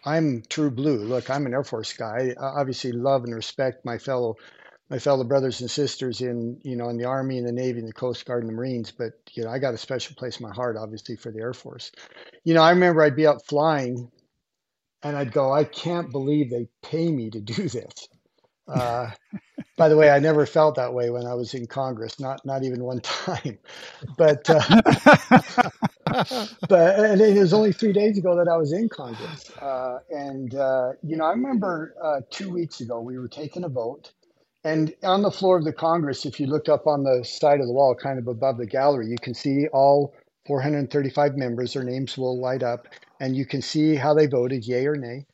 I'm 0.04 0.42
true 0.48 0.70
blue. 0.70 0.98
Look, 0.98 1.30
I'm 1.30 1.46
an 1.46 1.54
Air 1.54 1.64
Force 1.64 1.92
guy. 1.92 2.34
I 2.40 2.44
obviously 2.44 2.92
love 2.92 3.24
and 3.24 3.34
respect 3.34 3.84
my 3.84 3.98
fellow 3.98 4.36
my 4.90 4.98
fellow 4.98 5.24
brothers 5.24 5.60
and 5.60 5.70
sisters 5.70 6.20
in 6.20 6.60
you 6.64 6.76
know 6.76 6.88
in 6.88 6.98
the 6.98 7.04
army 7.04 7.38
and 7.38 7.46
the 7.46 7.52
navy 7.52 7.78
and 7.80 7.88
the 7.88 7.92
coast 7.92 8.26
guard 8.26 8.42
and 8.42 8.50
the 8.50 8.56
marines 8.56 8.90
but 8.92 9.12
you 9.32 9.44
know 9.44 9.50
i 9.50 9.58
got 9.58 9.74
a 9.74 9.78
special 9.78 10.14
place 10.16 10.40
in 10.40 10.46
my 10.48 10.54
heart 10.54 10.76
obviously 10.76 11.16
for 11.16 11.32
the 11.32 11.40
air 11.40 11.54
force 11.54 11.92
you 12.44 12.54
know 12.54 12.62
i 12.62 12.70
remember 12.70 13.02
i'd 13.02 13.16
be 13.16 13.26
out 13.26 13.46
flying 13.46 14.10
and 15.04 15.16
I'd 15.16 15.32
go, 15.32 15.52
I 15.52 15.64
can't 15.64 16.12
believe 16.12 16.50
they 16.50 16.68
pay 16.82 17.10
me 17.10 17.30
to 17.30 17.40
do 17.40 17.68
this. 17.70 18.08
Uh, 18.68 19.10
by 19.76 19.88
the 19.88 19.96
way, 19.96 20.10
I 20.10 20.20
never 20.20 20.46
felt 20.46 20.76
that 20.76 20.94
way 20.94 21.10
when 21.10 21.26
I 21.26 21.34
was 21.34 21.54
in 21.54 21.66
Congress, 21.66 22.20
not 22.20 22.44
not 22.46 22.64
even 22.64 22.84
one 22.84 23.00
time. 23.02 23.58
But 24.18 24.48
uh, 24.50 24.82
but 26.68 26.98
and 27.00 27.20
it 27.20 27.38
was 27.38 27.52
only 27.54 27.72
three 27.72 27.92
days 27.92 28.18
ago 28.18 28.36
that 28.36 28.48
I 28.48 28.56
was 28.56 28.72
in 28.72 28.88
Congress, 28.88 29.50
uh, 29.62 30.00
and 30.10 30.54
uh, 30.54 30.92
you 31.02 31.16
know 31.16 31.24
I 31.26 31.30
remember 31.30 31.94
uh, 32.02 32.20
two 32.30 32.50
weeks 32.50 32.80
ago 32.80 33.00
we 33.00 33.18
were 33.18 33.28
taking 33.28 33.64
a 33.64 33.68
vote, 33.68 34.12
and 34.64 34.94
on 35.02 35.22
the 35.22 35.30
floor 35.30 35.58
of 35.58 35.64
the 35.64 35.72
Congress, 35.72 36.26
if 36.26 36.40
you 36.40 36.46
looked 36.46 36.68
up 36.68 36.86
on 36.86 37.04
the 37.04 37.24
side 37.24 37.60
of 37.60 37.66
the 37.66 37.72
wall, 37.72 37.94
kind 37.94 38.18
of 38.18 38.28
above 38.28 38.58
the 38.58 38.66
gallery, 38.66 39.08
you 39.08 39.16
can 39.20 39.34
see 39.34 39.68
all 39.72 40.14
435 40.46 41.36
members. 41.36 41.74
Their 41.74 41.84
names 41.84 42.18
will 42.18 42.40
light 42.40 42.62
up, 42.62 42.86
and 43.20 43.36
you 43.36 43.46
can 43.46 43.62
see 43.62 43.94
how 43.94 44.14
they 44.14 44.26
voted, 44.26 44.66
yay 44.66 44.86
or 44.86 44.96
nay. 44.96 45.26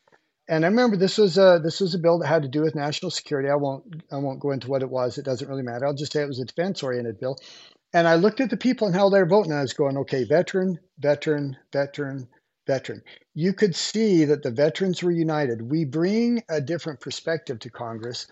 And 0.49 0.65
I 0.65 0.69
remember 0.69 0.97
this 0.97 1.17
was 1.17 1.39
a 1.39 1.61
this 1.63 1.81
was 1.81 1.95
a 1.95 1.99
bill 1.99 2.19
that 2.19 2.27
had 2.27 2.43
to 2.43 2.49
do 2.49 2.63
with 2.63 2.75
national 2.75 3.11
security. 3.11 3.49
I 3.49 3.57
won't 3.57 3.85
I 4.13 4.17
won't 4.17 4.41
go 4.41 4.51
into 4.51 4.69
what 4.69 4.83
it 4.83 4.91
was. 4.91 5.17
It 5.17 5.25
doesn't 5.25 5.49
really 5.49 5.63
matter. 5.63 5.87
I'll 5.87 5.95
just 5.95 6.13
say 6.13 6.23
it 6.23 6.29
was 6.29 6.41
a 6.41 6.45
defense 6.45 6.83
oriented 6.83 7.19
bill. 7.19 7.39
And 7.95 8.07
I 8.09 8.17
looked 8.17 8.41
at 8.41 8.51
the 8.51 8.57
people 8.57 8.87
and 8.87 8.97
how 8.97 9.09
they're 9.09 9.27
voting. 9.27 9.53
And 9.53 9.59
I 9.61 9.63
was 9.63 9.73
going, 9.73 9.97
okay, 9.99 10.25
veteran, 10.25 10.79
veteran, 10.99 11.57
veteran, 11.73 12.29
veteran. 12.67 13.03
You 13.35 13.55
could 13.55 13.75
see 13.75 14.25
that 14.27 14.43
the 14.43 14.51
veterans 14.51 15.03
were 15.03 15.13
united. 15.13 15.71
We 15.71 15.85
bring 15.85 16.43
a 16.51 16.61
different 16.61 17.01
perspective 17.01 17.59
to 17.61 17.71
Congress. 17.71 18.27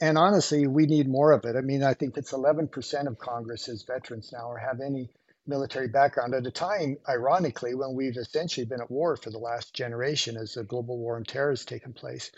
And 0.00 0.16
honestly, 0.16 0.66
we 0.66 0.86
need 0.86 1.08
more 1.08 1.32
of 1.32 1.44
it. 1.44 1.56
I 1.56 1.60
mean, 1.60 1.82
I 1.82 1.94
think 1.94 2.16
it's 2.16 2.32
11% 2.32 3.06
of 3.06 3.18
Congress 3.18 3.68
is 3.68 3.82
veterans 3.82 4.30
now 4.32 4.48
or 4.48 4.58
have 4.58 4.80
any 4.80 5.10
military 5.46 5.88
background 5.88 6.34
at 6.34 6.46
a 6.46 6.50
time, 6.50 6.98
ironically, 7.08 7.74
when 7.74 7.94
we've 7.94 8.16
essentially 8.16 8.66
been 8.66 8.80
at 8.80 8.90
war 8.90 9.16
for 9.16 9.30
the 9.30 9.38
last 9.38 9.74
generation 9.74 10.36
as 10.36 10.54
the 10.54 10.62
global 10.62 10.98
war 10.98 11.16
on 11.16 11.24
terror 11.24 11.50
has 11.50 11.64
taken 11.64 11.92
place. 11.92 12.30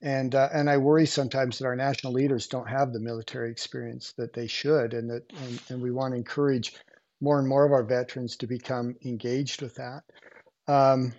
And, 0.00 0.34
uh, 0.34 0.48
and 0.52 0.70
I 0.70 0.76
worry 0.76 1.06
sometimes 1.06 1.58
that 1.58 1.66
our 1.66 1.74
national 1.74 2.12
leaders 2.12 2.46
don't 2.46 2.68
have 2.68 2.92
the 2.92 3.00
military 3.00 3.50
experience 3.50 4.12
that 4.16 4.32
they 4.32 4.46
should, 4.46 4.94
and 4.94 5.10
that 5.10 5.24
and, 5.42 5.60
and 5.70 5.82
we 5.82 5.90
want 5.90 6.12
to 6.12 6.18
encourage 6.18 6.74
more 7.20 7.40
and 7.40 7.48
more 7.48 7.64
of 7.64 7.72
our 7.72 7.82
veterans 7.82 8.36
to 8.36 8.46
become 8.46 8.94
engaged 9.04 9.60
with 9.60 9.74
that. 9.74 10.04
Um, 10.68 11.14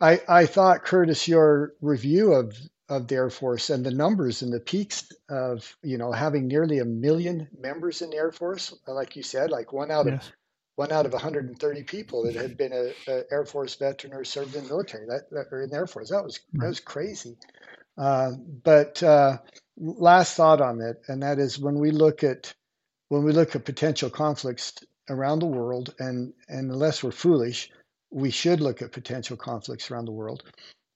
I, 0.00 0.20
I 0.28 0.46
thought, 0.46 0.84
Curtis, 0.84 1.26
your 1.26 1.74
review 1.80 2.34
of 2.34 2.56
of 2.90 3.06
the 3.06 3.14
Air 3.14 3.30
Force 3.30 3.70
and 3.70 3.86
the 3.86 3.92
numbers 3.92 4.42
and 4.42 4.52
the 4.52 4.60
peaks 4.60 5.10
of 5.30 5.76
you 5.82 5.96
know 5.96 6.12
having 6.12 6.48
nearly 6.48 6.80
a 6.80 6.84
million 6.84 7.48
members 7.56 8.02
in 8.02 8.10
the 8.10 8.16
Air 8.16 8.32
Force, 8.32 8.74
like 8.86 9.16
you 9.16 9.22
said, 9.22 9.50
like 9.50 9.72
one 9.72 9.90
out 9.90 10.06
yes. 10.06 10.26
of 10.26 10.32
one 10.74 10.92
out 10.92 11.06
of 11.06 11.12
130 11.12 11.82
people 11.84 12.24
that 12.24 12.34
had 12.34 12.56
been 12.56 12.72
a, 12.72 12.92
a 13.10 13.22
Air 13.30 13.44
Force 13.44 13.76
veteran 13.76 14.12
or 14.12 14.24
served 14.24 14.54
in 14.56 14.64
the 14.64 14.68
military 14.68 15.06
that, 15.06 15.30
that 15.30 15.46
or 15.52 15.62
in 15.62 15.70
the 15.70 15.76
Air 15.76 15.86
Force. 15.86 16.10
That 16.10 16.24
was 16.24 16.40
that 16.54 16.66
was 16.66 16.80
crazy. 16.80 17.36
Uh, 17.96 18.32
but 18.64 19.02
uh, 19.02 19.38
last 19.76 20.34
thought 20.36 20.60
on 20.60 20.80
it, 20.80 21.00
and 21.06 21.22
that 21.22 21.38
is 21.38 21.58
when 21.58 21.78
we 21.78 21.92
look 21.92 22.24
at 22.24 22.52
when 23.08 23.24
we 23.24 23.32
look 23.32 23.54
at 23.54 23.64
potential 23.64 24.10
conflicts 24.10 24.74
around 25.08 25.38
the 25.38 25.46
world, 25.46 25.94
and 26.00 26.32
and 26.48 26.70
unless 26.72 27.04
we're 27.04 27.12
foolish, 27.12 27.70
we 28.10 28.30
should 28.30 28.60
look 28.60 28.82
at 28.82 28.90
potential 28.90 29.36
conflicts 29.36 29.90
around 29.90 30.06
the 30.06 30.12
world, 30.12 30.42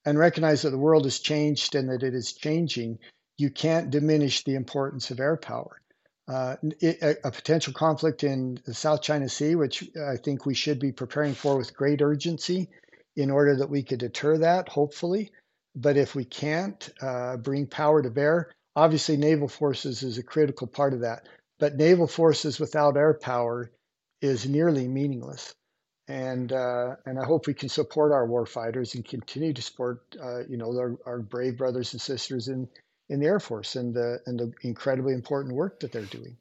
and 0.05 0.17
recognize 0.17 0.61
that 0.61 0.69
the 0.69 0.77
world 0.77 1.03
has 1.05 1.19
changed 1.19 1.75
and 1.75 1.89
that 1.89 2.03
it 2.03 2.13
is 2.13 2.33
changing. 2.33 2.99
You 3.37 3.49
can't 3.49 3.89
diminish 3.89 4.43
the 4.43 4.55
importance 4.55 5.11
of 5.11 5.19
air 5.19 5.37
power 5.37 5.81
uh, 6.27 6.55
a, 6.81 7.15
a, 7.23 7.31
potential 7.31 7.73
conflict 7.73 8.23
in 8.23 8.59
the 8.65 8.73
South 8.73 9.01
China 9.01 9.29
Sea, 9.29 9.55
which 9.55 9.89
I 9.95 10.17
think 10.17 10.45
we 10.45 10.55
should 10.55 10.79
be 10.79 10.91
preparing 10.91 11.33
for 11.33 11.57
with 11.57 11.75
great 11.75 12.01
urgency 12.01 12.69
in 13.15 13.29
order 13.29 13.55
that 13.55 13.69
we 13.69 13.83
could 13.83 13.99
deter 13.99 14.37
that, 14.39 14.69
hopefully. 14.69 15.31
But 15.75 15.97
if 15.97 16.15
we 16.15 16.25
can't 16.25 16.89
uh, 17.01 17.37
bring 17.37 17.67
power 17.67 18.01
to 18.01 18.09
bear, 18.09 18.51
obviously 18.75 19.17
naval 19.17 19.47
forces 19.47 20.03
is 20.03 20.17
a 20.17 20.23
critical 20.23 20.67
part 20.67 20.93
of 20.93 21.01
that. 21.01 21.27
But 21.59 21.75
naval 21.75 22.07
forces 22.07 22.59
without 22.59 22.97
air 22.97 23.13
power 23.13 23.71
is 24.21 24.47
nearly 24.47 24.87
meaningless. 24.87 25.53
And 26.07 26.51
uh, 26.51 26.95
and 27.05 27.19
I 27.19 27.25
hope 27.25 27.47
we 27.47 27.53
can 27.53 27.69
support 27.69 28.11
our 28.11 28.27
warfighters 28.27 28.93
and 28.93 29.03
continue 29.03 29.53
to 29.53 29.61
support 29.61 30.03
uh, 30.21 30.45
you 30.47 30.57
know 30.57 30.69
our, 30.77 30.97
our 31.05 31.19
brave 31.19 31.57
brothers 31.57 31.93
and 31.93 32.01
sisters 32.01 32.47
in 32.47 32.67
in 33.09 33.19
the 33.19 33.25
Air 33.25 33.39
Force 33.39 33.75
and 33.75 33.93
the 33.93 34.19
and 34.25 34.39
the 34.39 34.53
incredibly 34.61 35.13
important 35.13 35.55
work 35.55 35.79
that 35.79 35.91
they're 35.91 36.03
doing. 36.03 36.37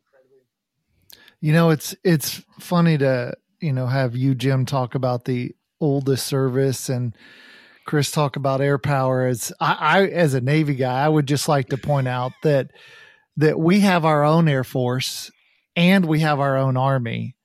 You 1.40 1.52
know, 1.52 1.70
it's 1.70 1.94
it's 2.04 2.42
funny 2.60 2.98
to 2.98 3.34
you 3.60 3.72
know 3.72 3.86
have 3.86 4.14
you 4.14 4.34
Jim 4.34 4.66
talk 4.66 4.94
about 4.94 5.24
the 5.24 5.54
oldest 5.80 6.26
service 6.26 6.88
and 6.88 7.16
Chris 7.84 8.10
talk 8.10 8.36
about 8.36 8.60
air 8.60 8.78
power. 8.78 9.26
As 9.26 9.52
I, 9.60 9.74
I 9.74 10.06
as 10.06 10.34
a 10.34 10.40
Navy 10.40 10.74
guy, 10.74 11.04
I 11.04 11.08
would 11.08 11.26
just 11.26 11.48
like 11.48 11.68
to 11.68 11.76
point 11.76 12.08
out 12.08 12.32
that 12.42 12.70
that 13.36 13.58
we 13.58 13.80
have 13.80 14.04
our 14.04 14.24
own 14.24 14.48
Air 14.48 14.64
Force 14.64 15.30
and 15.76 16.06
we 16.06 16.20
have 16.20 16.40
our 16.40 16.56
own 16.56 16.76
Army. 16.76 17.36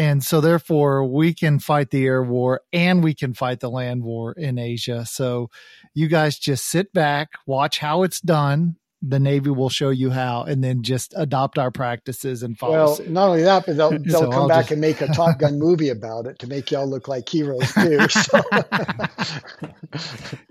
And 0.00 0.24
so, 0.24 0.40
therefore, 0.40 1.04
we 1.04 1.34
can 1.34 1.58
fight 1.58 1.90
the 1.90 2.06
air 2.06 2.22
war 2.22 2.62
and 2.72 3.04
we 3.04 3.12
can 3.12 3.34
fight 3.34 3.60
the 3.60 3.68
land 3.68 4.02
war 4.02 4.32
in 4.32 4.56
Asia. 4.56 5.04
So, 5.04 5.50
you 5.92 6.08
guys 6.08 6.38
just 6.38 6.64
sit 6.64 6.94
back, 6.94 7.32
watch 7.46 7.80
how 7.80 8.02
it's 8.02 8.18
done, 8.18 8.76
the 9.02 9.18
Navy 9.18 9.48
will 9.48 9.70
show 9.70 9.88
you 9.88 10.10
how, 10.10 10.42
and 10.42 10.62
then 10.62 10.82
just 10.82 11.14
adopt 11.16 11.58
our 11.58 11.70
practices 11.70 12.42
and 12.42 12.58
follow. 12.58 12.72
Well, 12.72 12.96
suit. 12.96 13.08
not 13.08 13.28
only 13.28 13.42
that, 13.44 13.64
but 13.64 13.78
they'll, 13.78 13.90
they'll 14.02 14.20
so 14.20 14.30
come 14.30 14.42
I'll 14.42 14.48
back 14.48 14.64
just... 14.64 14.72
and 14.72 14.80
make 14.80 15.00
a 15.00 15.06
Top 15.08 15.38
Gun 15.38 15.58
movie 15.58 15.88
about 15.88 16.26
it 16.26 16.38
to 16.40 16.46
make 16.46 16.70
y'all 16.70 16.86
look 16.86 17.08
like 17.08 17.26
heroes 17.26 17.72
too. 17.72 18.06
So. 18.08 18.42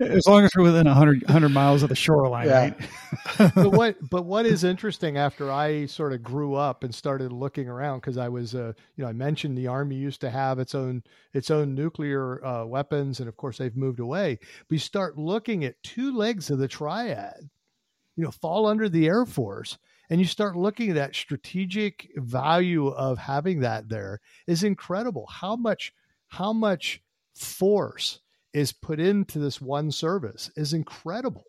as 0.00 0.26
long 0.26 0.44
as 0.44 0.50
we're 0.56 0.64
within 0.64 0.86
100, 0.86 1.22
100 1.22 1.48
miles 1.50 1.84
of 1.84 1.90
the 1.90 1.94
shoreline, 1.94 2.48
yeah. 2.48 2.60
right? 2.60 3.54
but 3.54 3.70
what 3.72 3.96
but 4.10 4.24
what 4.24 4.46
is 4.46 4.64
interesting 4.64 5.16
after 5.16 5.52
I 5.52 5.86
sort 5.86 6.12
of 6.12 6.22
grew 6.22 6.54
up 6.54 6.82
and 6.82 6.92
started 6.92 7.32
looking 7.32 7.68
around 7.68 8.00
because 8.00 8.18
I 8.18 8.28
was 8.28 8.56
uh, 8.56 8.72
you 8.96 9.04
know 9.04 9.08
I 9.08 9.12
mentioned 9.12 9.56
the 9.56 9.68
Army 9.68 9.94
used 9.94 10.20
to 10.22 10.30
have 10.30 10.58
its 10.58 10.74
own 10.74 11.04
its 11.32 11.52
own 11.52 11.76
nuclear 11.76 12.44
uh, 12.44 12.64
weapons, 12.64 13.20
and 13.20 13.28
of 13.28 13.36
course 13.36 13.58
they've 13.58 13.76
moved 13.76 14.00
away. 14.00 14.40
But 14.68 14.74
you 14.74 14.78
start 14.80 15.16
looking 15.16 15.64
at 15.64 15.80
two 15.84 16.16
legs 16.16 16.50
of 16.50 16.58
the 16.58 16.66
triad 16.66 17.48
you 18.16 18.24
know 18.24 18.30
fall 18.30 18.66
under 18.66 18.88
the 18.88 19.06
air 19.06 19.24
force 19.24 19.78
and 20.10 20.20
you 20.20 20.26
start 20.26 20.56
looking 20.56 20.90
at 20.90 20.96
that 20.96 21.14
strategic 21.14 22.10
value 22.16 22.88
of 22.88 23.16
having 23.16 23.60
that 23.60 23.88
there 23.88 24.20
is 24.48 24.64
incredible. 24.64 25.26
How 25.26 25.54
much 25.54 25.94
how 26.26 26.52
much 26.52 27.00
force 27.34 28.20
is 28.52 28.72
put 28.72 28.98
into 28.98 29.38
this 29.38 29.60
one 29.60 29.92
service 29.92 30.50
is 30.56 30.72
incredible. 30.72 31.44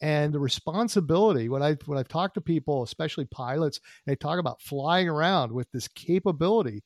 And 0.00 0.34
the 0.34 0.40
responsibility 0.40 1.48
when 1.48 1.62
i 1.62 1.74
when 1.86 1.96
i've 1.96 2.08
talked 2.08 2.34
to 2.34 2.40
people 2.40 2.82
especially 2.82 3.24
pilots 3.26 3.78
they 4.04 4.16
talk 4.16 4.40
about 4.40 4.60
flying 4.60 5.08
around 5.08 5.52
with 5.52 5.70
this 5.70 5.86
capability 5.86 6.82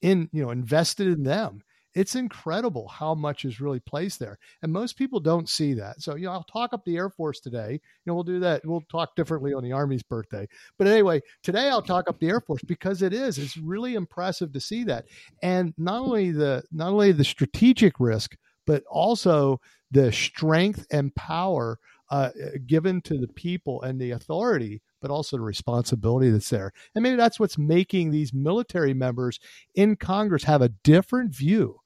in 0.00 0.28
you 0.32 0.44
know 0.44 0.50
invested 0.50 1.08
in 1.08 1.24
them 1.24 1.62
it's 1.94 2.14
incredible 2.14 2.88
how 2.88 3.14
much 3.14 3.44
is 3.44 3.60
really 3.60 3.80
placed 3.80 4.18
there. 4.18 4.38
And 4.62 4.72
most 4.72 4.96
people 4.96 5.20
don't 5.20 5.48
see 5.48 5.74
that. 5.74 6.00
So, 6.00 6.16
you 6.16 6.26
know, 6.26 6.32
I'll 6.32 6.44
talk 6.44 6.72
up 6.72 6.84
the 6.84 6.96
Air 6.96 7.10
Force 7.10 7.40
today. 7.40 7.72
You 7.72 7.80
know, 8.06 8.14
we'll 8.14 8.24
do 8.24 8.40
that. 8.40 8.62
We'll 8.64 8.84
talk 8.90 9.14
differently 9.14 9.52
on 9.52 9.62
the 9.62 9.72
Army's 9.72 10.02
birthday. 10.02 10.48
But 10.78 10.86
anyway, 10.86 11.20
today 11.42 11.68
I'll 11.68 11.82
talk 11.82 12.08
up 12.08 12.18
the 12.18 12.28
Air 12.28 12.40
Force 12.40 12.62
because 12.62 13.02
it 13.02 13.12
is. 13.12 13.38
It's 13.38 13.56
really 13.56 13.94
impressive 13.94 14.52
to 14.52 14.60
see 14.60 14.84
that. 14.84 15.06
And 15.42 15.74
not 15.76 16.00
only 16.00 16.32
the 16.32 16.62
not 16.72 16.92
only 16.92 17.12
the 17.12 17.24
strategic 17.24 18.00
risk, 18.00 18.36
but 18.66 18.84
also 18.90 19.60
the 19.90 20.12
strength 20.12 20.86
and 20.90 21.14
power 21.14 21.78
uh, 22.10 22.30
given 22.66 23.00
to 23.02 23.18
the 23.18 23.28
people 23.28 23.82
and 23.82 24.00
the 24.00 24.10
authority, 24.10 24.82
but 25.00 25.10
also 25.10 25.36
the 25.36 25.42
responsibility 25.42 26.30
that's 26.30 26.50
there. 26.50 26.72
And 26.94 27.02
maybe 27.02 27.16
that's 27.16 27.40
what's 27.40 27.58
making 27.58 28.10
these 28.10 28.32
military 28.34 28.94
members 28.94 29.40
in 29.74 29.96
Congress 29.96 30.44
have 30.44 30.62
a 30.62 30.68
different 30.84 31.34
view 31.34 31.81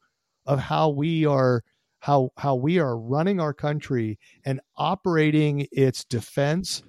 of 0.47 0.59
how 0.59 0.89
we 0.89 1.27
are 1.27 1.63
how 2.01 2.31
how 2.37 2.55
we 2.55 2.79
are 2.79 2.97
running 2.97 3.41
our 3.41 3.53
country 3.53 4.19
and 4.45 4.61
operating 4.77 5.67
its 5.73 6.05
defense 6.05 6.83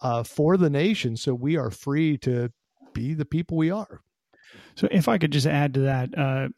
uh, 0.00 0.22
for 0.22 0.56
the 0.56 0.70
nation, 0.70 1.16
so 1.16 1.34
we 1.34 1.56
are 1.56 1.70
free 1.70 2.18
to 2.18 2.50
be 2.92 3.14
the 3.14 3.24
people 3.24 3.56
we 3.56 3.70
are. 3.70 4.00
So, 4.74 4.88
if 4.90 5.08
I 5.08 5.18
could 5.18 5.30
just 5.30 5.46
add 5.46 5.74
to 5.74 5.80
that, 5.80 6.16
uh, 6.16 6.48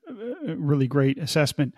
really 0.46 0.86
great 0.86 1.18
assessment. 1.18 1.74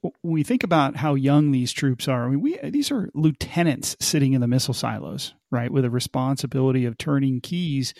When 0.00 0.12
we 0.22 0.42
think 0.42 0.64
about 0.64 0.96
how 0.96 1.14
young 1.14 1.52
these 1.52 1.72
troops 1.72 2.08
are, 2.08 2.26
I 2.26 2.30
mean, 2.30 2.40
we 2.40 2.58
these 2.62 2.90
are 2.90 3.10
lieutenants 3.14 3.96
sitting 4.00 4.32
in 4.32 4.40
the 4.40 4.48
missile 4.48 4.74
silos, 4.74 5.34
right, 5.50 5.70
with 5.70 5.84
a 5.84 5.90
responsibility 5.90 6.84
of 6.86 6.98
turning 6.98 7.40
keys. 7.40 7.94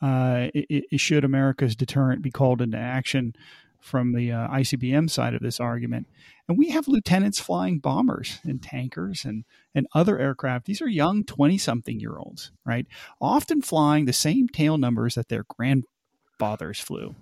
Uh, 0.00 0.48
it, 0.54 0.84
it 0.90 1.00
should 1.00 1.24
America's 1.24 1.74
deterrent 1.74 2.22
be 2.22 2.30
called 2.30 2.60
into 2.60 2.78
action 2.78 3.34
from 3.80 4.12
the 4.12 4.32
uh, 4.32 4.48
ICBM 4.48 5.10
side 5.10 5.34
of 5.34 5.40
this 5.40 5.60
argument. 5.60 6.06
And 6.48 6.58
we 6.58 6.70
have 6.70 6.88
lieutenants 6.88 7.38
flying 7.38 7.78
bombers 7.78 8.40
and 8.44 8.62
tankers 8.62 9.24
and, 9.24 9.44
and 9.74 9.86
other 9.94 10.18
aircraft. 10.18 10.66
These 10.66 10.82
are 10.82 10.88
young 10.88 11.24
20 11.24 11.58
something 11.58 12.00
year 12.00 12.16
olds, 12.18 12.52
right? 12.64 12.86
Often 13.20 13.62
flying 13.62 14.06
the 14.06 14.12
same 14.12 14.48
tail 14.48 14.78
numbers 14.78 15.14
that 15.14 15.28
their 15.28 15.44
grandfathers 15.48 16.80
flew. 16.80 17.14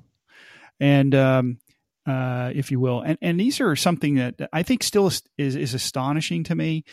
And, 0.78 1.14
um, 1.14 1.58
uh, 2.06 2.52
if 2.54 2.70
you 2.70 2.78
will. 2.78 3.00
And, 3.00 3.18
and 3.20 3.40
these 3.40 3.60
are 3.60 3.74
something 3.74 4.14
that 4.14 4.36
I 4.52 4.62
think 4.62 4.84
still 4.84 5.08
is, 5.08 5.22
is, 5.36 5.56
is 5.56 5.74
astonishing 5.74 6.44
to 6.44 6.54
me 6.54 6.84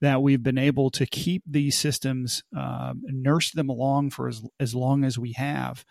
that 0.00 0.22
we've 0.22 0.42
been 0.42 0.58
able 0.58 0.90
to 0.90 1.06
keep 1.06 1.44
these 1.46 1.78
systems, 1.78 2.42
uh, 2.56 2.94
nurse 3.02 3.52
them 3.52 3.68
along 3.68 4.10
for 4.10 4.28
as, 4.28 4.42
as 4.58 4.74
long 4.74 5.04
as 5.04 5.18
we 5.18 5.32
have 5.34 5.84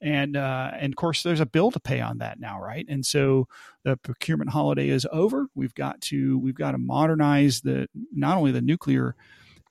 and 0.00 0.36
uh, 0.36 0.70
and 0.78 0.92
of 0.92 0.96
course 0.96 1.22
there's 1.22 1.40
a 1.40 1.46
bill 1.46 1.70
to 1.70 1.80
pay 1.80 2.00
on 2.00 2.18
that 2.18 2.38
now 2.38 2.60
right? 2.60 2.86
And 2.88 3.04
so 3.04 3.48
the 3.84 3.96
procurement 3.96 4.50
holiday 4.50 4.88
is 4.88 5.06
over. 5.12 5.46
We've 5.54 5.74
got 5.74 6.00
to 6.02 6.38
we've 6.38 6.54
got 6.54 6.72
to 6.72 6.78
modernize 6.78 7.60
the 7.60 7.88
not 8.12 8.36
only 8.36 8.52
the 8.52 8.62
nuclear 8.62 9.14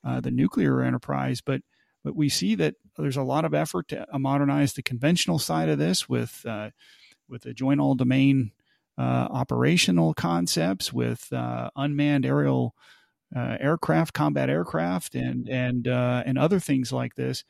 uh, 0.03 0.19
the 0.21 0.31
nuclear 0.31 0.81
enterprise 0.81 1.41
but 1.41 1.61
but 2.03 2.15
we 2.15 2.29
see 2.29 2.53
that 2.55 2.75
there's 2.97 3.17
a 3.17 3.23
lot 3.23 3.45
of 3.45 3.53
effort 3.53 3.87
to 3.89 4.05
modernize 4.13 4.73
the 4.73 4.83
conventional 4.83 5.39
side 5.39 5.69
of 5.69 5.79
this 5.79 6.07
with 6.07 6.45
uh, 6.45 6.69
with 7.27 7.41
the 7.43 7.53
joint 7.53 7.79
all 7.79 7.95
domain 7.95 8.51
uh, 8.97 9.27
operational 9.29 10.13
concepts 10.13 10.93
with 10.93 11.31
uh, 11.33 11.69
unmanned 11.75 12.25
aerial 12.25 12.75
uh, 13.35 13.57
aircraft 13.59 14.13
combat 14.13 14.49
aircraft 14.49 15.15
and 15.15 15.49
and 15.49 15.87
and 15.87 16.37
other 16.37 16.59
things 16.59 16.93
like 16.93 17.15
this 17.15 17.43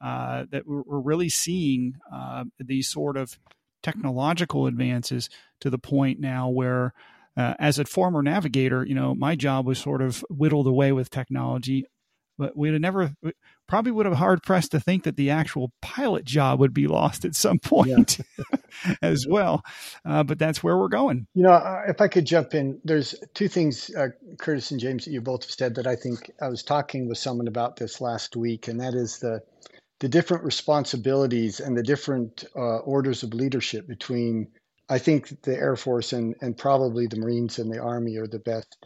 uh, 0.00 0.44
that 0.50 0.66
we're, 0.66 0.82
we're, 0.82 1.00
really 1.00 1.28
seeing 1.28 1.94
uh, 2.12 2.44
these 2.58 2.88
sort 2.88 3.16
of 3.16 3.38
technological 3.82 4.66
advances 4.66 5.28
to 5.60 5.70
the 5.70 5.78
point 5.78 6.20
now 6.20 6.48
where 6.48 6.92
uh, 7.36 7.54
as 7.58 7.78
a 7.78 7.84
former 7.84 8.22
navigator 8.22 8.84
you 8.84 8.94
know 8.94 9.14
my 9.14 9.34
job 9.34 9.66
was 9.66 9.78
sort 9.78 10.02
of 10.02 10.24
whittled 10.28 10.66
away 10.66 10.92
with 10.92 11.10
technology 11.10 11.86
but 12.40 12.56
we'd 12.56 12.72
have 12.72 12.80
never 12.80 13.12
probably 13.68 13.92
would 13.92 14.06
have 14.06 14.16
hard 14.16 14.42
pressed 14.42 14.72
to 14.72 14.80
think 14.80 15.04
that 15.04 15.16
the 15.16 15.28
actual 15.28 15.70
pilot 15.82 16.24
job 16.24 16.58
would 16.58 16.72
be 16.72 16.86
lost 16.86 17.26
at 17.26 17.36
some 17.36 17.58
point 17.62 18.18
yeah. 18.84 18.94
as 19.02 19.26
well. 19.28 19.62
Uh, 20.06 20.24
but 20.24 20.38
that's 20.38 20.62
where 20.62 20.76
we're 20.76 20.88
going. 20.88 21.26
You 21.34 21.42
know, 21.42 21.52
uh, 21.52 21.82
if 21.86 22.00
I 22.00 22.08
could 22.08 22.24
jump 22.24 22.54
in, 22.54 22.80
there's 22.82 23.14
two 23.34 23.46
things, 23.46 23.94
uh, 23.94 24.08
Curtis 24.38 24.70
and 24.70 24.80
James, 24.80 25.04
that 25.04 25.10
you 25.10 25.20
both 25.20 25.44
have 25.44 25.52
said 25.52 25.74
that 25.74 25.86
I 25.86 25.96
think 25.96 26.30
I 26.40 26.48
was 26.48 26.62
talking 26.62 27.08
with 27.08 27.18
someone 27.18 27.46
about 27.46 27.76
this 27.76 28.00
last 28.00 28.34
week, 28.36 28.68
and 28.68 28.80
that 28.80 28.94
is 28.94 29.18
the 29.18 29.42
the 30.00 30.08
different 30.08 30.44
responsibilities 30.44 31.60
and 31.60 31.76
the 31.76 31.82
different 31.82 32.44
uh, 32.56 32.78
orders 32.78 33.22
of 33.22 33.34
leadership 33.34 33.86
between 33.86 34.48
I 34.88 34.98
think 34.98 35.42
the 35.42 35.54
Air 35.54 35.76
Force 35.76 36.12
and, 36.12 36.34
and 36.40 36.56
probably 36.56 37.06
the 37.06 37.16
Marines 37.20 37.60
and 37.60 37.72
the 37.72 37.78
Army 37.78 38.16
are 38.16 38.26
the 38.26 38.40
best 38.40 38.76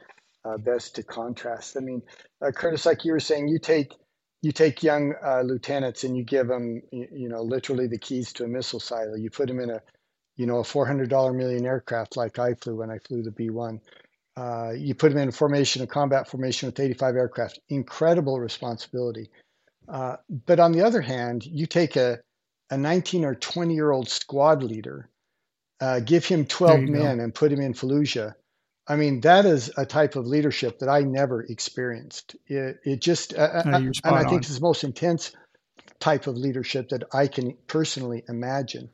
uh, 0.45 0.59
best 0.59 0.95
to 0.97 1.03
contrast. 1.03 1.77
I 1.77 1.81
mean, 1.81 2.03
uh, 2.43 2.51
Curtis, 2.51 2.85
like 2.85 3.05
you 3.05 3.13
were 3.13 3.21
saying, 3.21 3.49
you 3.49 3.59
take 3.59 3.95
you 4.43 4.53
take 4.53 4.83
young 4.83 5.15
uh, 5.25 5.41
lieutenants 5.41 6.05
and 6.05 6.15
you 6.15 6.23
give 6.23 6.49
them 6.49 6.83
you, 6.93 7.09
you, 7.11 7.29
know 7.31 7.43
literally 7.43 7.87
the 7.87 7.99
keys 7.99 8.33
to 8.35 8.45
a 8.45 8.49
missile 8.49 8.81
silo. 8.81 9.15
You 9.15 9.31
put 9.31 9.49
them 9.49 9.61
in 9.61 9.71
a 9.71 9.81
you 10.37 10.47
know 10.47 10.59
a 10.59 10.65
four 10.65 10.87
hundred 10.87 11.09
dollar 11.09 11.33
million 11.33 11.65
aircraft 11.65 12.17
like 12.17 12.39
I 12.39 12.55
flew 12.55 12.77
when 12.77 12.91
I 12.91 12.99
flew 12.99 13.23
the 13.23 13.31
B 13.31 13.49
one. 13.49 13.81
Uh, 14.37 14.73
you 14.77 14.95
put 14.95 15.11
them 15.11 15.23
in 15.23 15.29
a 15.29 15.33
formation, 15.33 15.83
a 15.83 15.87
combat 15.87 16.29
formation 16.29 16.67
with 16.67 16.81
85 16.81 17.15
aircraft. 17.15 17.61
Incredible 17.69 18.41
responsibility. 18.41 19.31
Uh, 19.89 20.17
but 20.47 20.61
on 20.61 20.73
the 20.73 20.83
other 20.83 21.01
hand, 21.01 21.45
you 21.45 21.67
take 21.67 21.97
a, 21.97 22.19
a 22.71 22.77
19 22.77 23.25
or 23.25 23.35
20 23.35 23.75
year 23.75 23.91
old 23.91 24.09
squad 24.09 24.63
leader, 24.63 25.11
uh, 25.81 26.01
give 26.01 26.25
him 26.25 26.47
12 26.47 26.81
men, 26.83 27.19
go. 27.19 27.25
and 27.25 27.35
put 27.35 27.53
him 27.53 27.61
in 27.61 27.75
Fallujah. 27.75 28.35
I 28.87 28.97
mean, 28.97 29.21
that 29.23 29.47
is 29.47 29.71
a 29.77 29.87
type 29.87 30.15
of 30.17 30.27
leadership 30.27 30.81
that 30.81 30.89
I 30.89 31.01
never 31.01 31.43
experienced. 31.43 32.37
It, 32.47 32.81
it 32.85 33.01
just, 33.01 33.35
uh, 33.35 33.63
no, 33.65 33.77
and 33.77 33.95
I 34.05 34.21
think 34.21 34.33
on. 34.33 34.39
it's 34.39 34.55
the 34.55 34.61
most 34.61 34.85
intense 34.85 35.33
type 36.01 36.27
of 36.27 36.37
leadership 36.37 36.91
that 36.91 37.05
I 37.13 37.27
can 37.27 37.57
personally 37.67 38.25
imagine 38.29 38.91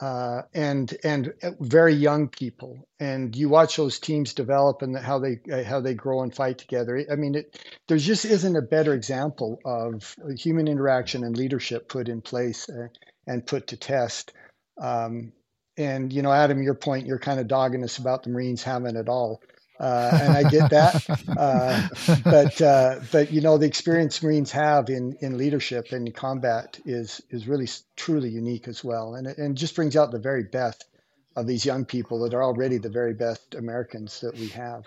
uh, 0.00 0.42
and 0.54 0.94
and 1.04 1.32
uh, 1.42 1.52
very 1.60 1.94
young 1.94 2.28
people. 2.28 2.86
And 3.00 3.34
you 3.34 3.48
watch 3.48 3.76
those 3.76 3.98
teams 3.98 4.34
develop 4.34 4.82
and 4.82 4.96
how 4.96 5.18
they 5.18 5.38
uh, 5.52 5.64
how 5.64 5.80
they 5.80 5.94
grow 5.94 6.22
and 6.22 6.34
fight 6.34 6.58
together. 6.58 7.04
I 7.10 7.16
mean, 7.16 7.34
it, 7.36 7.60
there 7.88 7.98
just 7.98 8.24
isn't 8.24 8.56
a 8.56 8.62
better 8.62 8.94
example 8.94 9.58
of 9.64 10.14
human 10.36 10.68
interaction 10.68 11.24
and 11.24 11.36
leadership 11.36 11.88
put 11.88 12.08
in 12.08 12.20
place 12.20 12.68
uh, 12.68 12.88
and 13.26 13.46
put 13.46 13.68
to 13.68 13.76
test. 13.76 14.32
Um, 14.80 15.32
and 15.78 16.12
you 16.12 16.22
know, 16.22 16.32
Adam, 16.32 16.62
your 16.62 16.74
point, 16.74 17.06
you're 17.06 17.18
kind 17.18 17.40
of 17.40 17.48
dogging 17.48 17.84
us 17.84 17.98
about 17.98 18.22
the 18.22 18.30
Marines 18.30 18.62
having 18.62 18.96
it 18.96 19.08
all 19.08 19.40
uh, 19.78 20.18
and 20.22 20.32
I 20.32 20.48
get 20.48 20.70
that. 20.70 21.04
Uh, 21.36 21.88
but 22.24 22.60
uh, 22.62 23.00
but 23.12 23.30
you 23.30 23.40
know 23.40 23.58
the 23.58 23.66
experience 23.66 24.22
Marines 24.22 24.50
have 24.52 24.88
in 24.88 25.16
in 25.20 25.36
leadership 25.36 25.92
and 25.92 26.14
combat 26.14 26.78
is 26.86 27.20
is 27.30 27.46
really 27.46 27.68
truly 27.96 28.30
unique 28.30 28.68
as 28.68 28.82
well, 28.82 29.14
and 29.14 29.26
and 29.26 29.56
just 29.56 29.76
brings 29.76 29.96
out 29.96 30.10
the 30.12 30.18
very 30.18 30.44
best 30.44 30.84
of 31.34 31.46
these 31.46 31.64
young 31.64 31.84
people 31.84 32.20
that 32.20 32.32
are 32.32 32.42
already 32.42 32.78
the 32.78 32.88
very 32.88 33.12
best 33.12 33.54
Americans 33.54 34.20
that 34.20 34.34
we 34.36 34.48
have. 34.48 34.86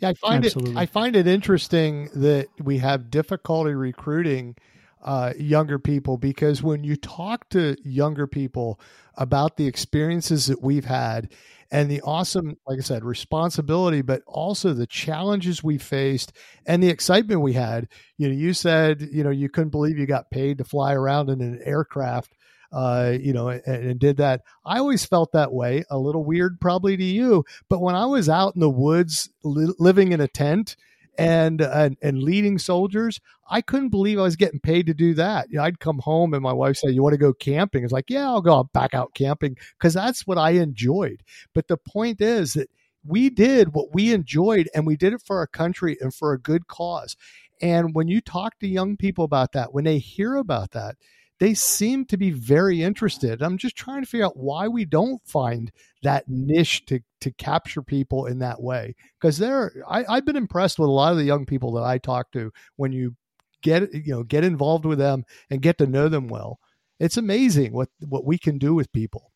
Yeah, 0.00 0.08
I 0.08 0.14
find 0.14 0.44
Absolutely. 0.44 0.72
it 0.72 0.78
I 0.78 0.86
find 0.86 1.14
it 1.14 1.26
interesting 1.26 2.08
that 2.14 2.48
we 2.58 2.78
have 2.78 3.10
difficulty 3.10 3.74
recruiting 3.74 4.56
uh, 5.02 5.32
younger 5.38 5.78
people 5.78 6.16
because 6.18 6.62
when 6.62 6.84
you 6.84 6.96
talk 6.96 7.48
to 7.50 7.76
younger 7.84 8.26
people 8.26 8.80
about 9.14 9.56
the 9.56 9.66
experiences 9.66 10.46
that 10.46 10.62
we've 10.62 10.84
had 10.84 11.28
and 11.70 11.90
the 11.90 12.00
awesome, 12.02 12.56
like 12.66 12.78
I 12.78 12.82
said, 12.82 13.04
responsibility, 13.04 14.02
but 14.02 14.22
also 14.26 14.72
the 14.72 14.86
challenges 14.86 15.62
we 15.62 15.78
faced 15.78 16.32
and 16.66 16.82
the 16.82 16.88
excitement 16.88 17.42
we 17.42 17.52
had. 17.52 17.88
You 18.18 18.28
know, 18.28 18.34
you 18.34 18.54
said, 18.54 19.08
you 19.12 19.22
know, 19.22 19.30
you 19.30 19.48
couldn't 19.48 19.70
believe 19.70 19.98
you 19.98 20.06
got 20.06 20.30
paid 20.30 20.58
to 20.58 20.64
fly 20.64 20.94
around 20.94 21.30
in 21.30 21.40
an 21.40 21.60
aircraft, 21.64 22.34
uh, 22.72 23.14
you 23.20 23.32
know, 23.32 23.48
and, 23.48 23.62
and 23.66 24.00
did 24.00 24.16
that. 24.16 24.42
I 24.64 24.78
always 24.78 25.04
felt 25.04 25.32
that 25.32 25.52
way, 25.52 25.84
a 25.90 25.98
little 25.98 26.24
weird 26.24 26.60
probably 26.60 26.96
to 26.96 27.04
you. 27.04 27.44
But 27.68 27.80
when 27.80 27.94
I 27.94 28.06
was 28.06 28.28
out 28.28 28.54
in 28.54 28.60
the 28.60 28.70
woods 28.70 29.30
li- 29.44 29.74
living 29.78 30.12
in 30.12 30.20
a 30.20 30.28
tent, 30.28 30.76
and, 31.18 31.60
and 31.60 31.96
and 32.02 32.22
leading 32.22 32.58
soldiers. 32.58 33.20
I 33.50 33.60
couldn't 33.60 33.88
believe 33.90 34.18
I 34.18 34.22
was 34.22 34.36
getting 34.36 34.60
paid 34.60 34.86
to 34.86 34.94
do 34.94 35.14
that. 35.14 35.48
You 35.50 35.58
know, 35.58 35.64
I'd 35.64 35.80
come 35.80 35.98
home 35.98 36.34
and 36.34 36.42
my 36.42 36.52
wife 36.52 36.76
said, 36.76 36.94
"You 36.94 37.02
want 37.02 37.14
to 37.14 37.18
go 37.18 37.32
camping?" 37.32 37.84
It's 37.84 37.92
like, 37.92 38.10
"Yeah, 38.10 38.26
I'll 38.28 38.42
go 38.42 38.64
back 38.72 38.94
out 38.94 39.14
camping 39.14 39.56
because 39.78 39.94
that's 39.94 40.26
what 40.26 40.38
I 40.38 40.50
enjoyed." 40.50 41.22
But 41.54 41.68
the 41.68 41.76
point 41.76 42.20
is 42.20 42.54
that 42.54 42.70
we 43.04 43.30
did 43.30 43.74
what 43.74 43.94
we 43.94 44.12
enjoyed 44.12 44.68
and 44.74 44.86
we 44.86 44.96
did 44.96 45.12
it 45.12 45.22
for 45.24 45.38
our 45.38 45.46
country 45.46 45.96
and 46.00 46.14
for 46.14 46.32
a 46.32 46.40
good 46.40 46.66
cause. 46.66 47.16
And 47.62 47.94
when 47.94 48.08
you 48.08 48.20
talk 48.20 48.58
to 48.58 48.66
young 48.66 48.96
people 48.96 49.24
about 49.24 49.52
that, 49.52 49.72
when 49.74 49.84
they 49.84 49.98
hear 49.98 50.36
about 50.36 50.70
that, 50.72 50.96
they 51.40 51.54
seem 51.54 52.04
to 52.04 52.18
be 52.18 52.30
very 52.30 52.82
interested. 52.82 53.42
I'm 53.42 53.56
just 53.56 53.74
trying 53.74 54.02
to 54.02 54.08
figure 54.08 54.26
out 54.26 54.36
why 54.36 54.68
we 54.68 54.84
don't 54.84 55.26
find 55.26 55.72
that 56.02 56.28
niche 56.28 56.84
to 56.86 57.00
to 57.22 57.32
capture 57.32 57.82
people 57.82 58.26
in 58.26 58.38
that 58.38 58.62
way. 58.62 58.94
Because 59.18 59.38
there, 59.38 59.72
I've 59.88 60.24
been 60.24 60.36
impressed 60.36 60.78
with 60.78 60.88
a 60.88 60.92
lot 60.92 61.12
of 61.12 61.18
the 61.18 61.24
young 61.24 61.46
people 61.46 61.72
that 61.72 61.82
I 61.82 61.98
talk 61.98 62.30
to. 62.32 62.52
When 62.76 62.92
you 62.92 63.16
get 63.62 63.92
you 63.92 64.12
know 64.12 64.22
get 64.22 64.44
involved 64.44 64.84
with 64.84 64.98
them 64.98 65.24
and 65.48 65.62
get 65.62 65.78
to 65.78 65.86
know 65.86 66.08
them 66.08 66.28
well, 66.28 66.60
it's 67.00 67.16
amazing 67.16 67.72
what 67.72 67.88
what 68.06 68.26
we 68.26 68.36
can 68.36 68.58
do 68.58 68.74
with 68.74 68.92
people. 68.92 69.32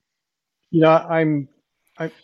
You 0.70 0.82
know, 0.82 0.90
I'm 0.90 1.48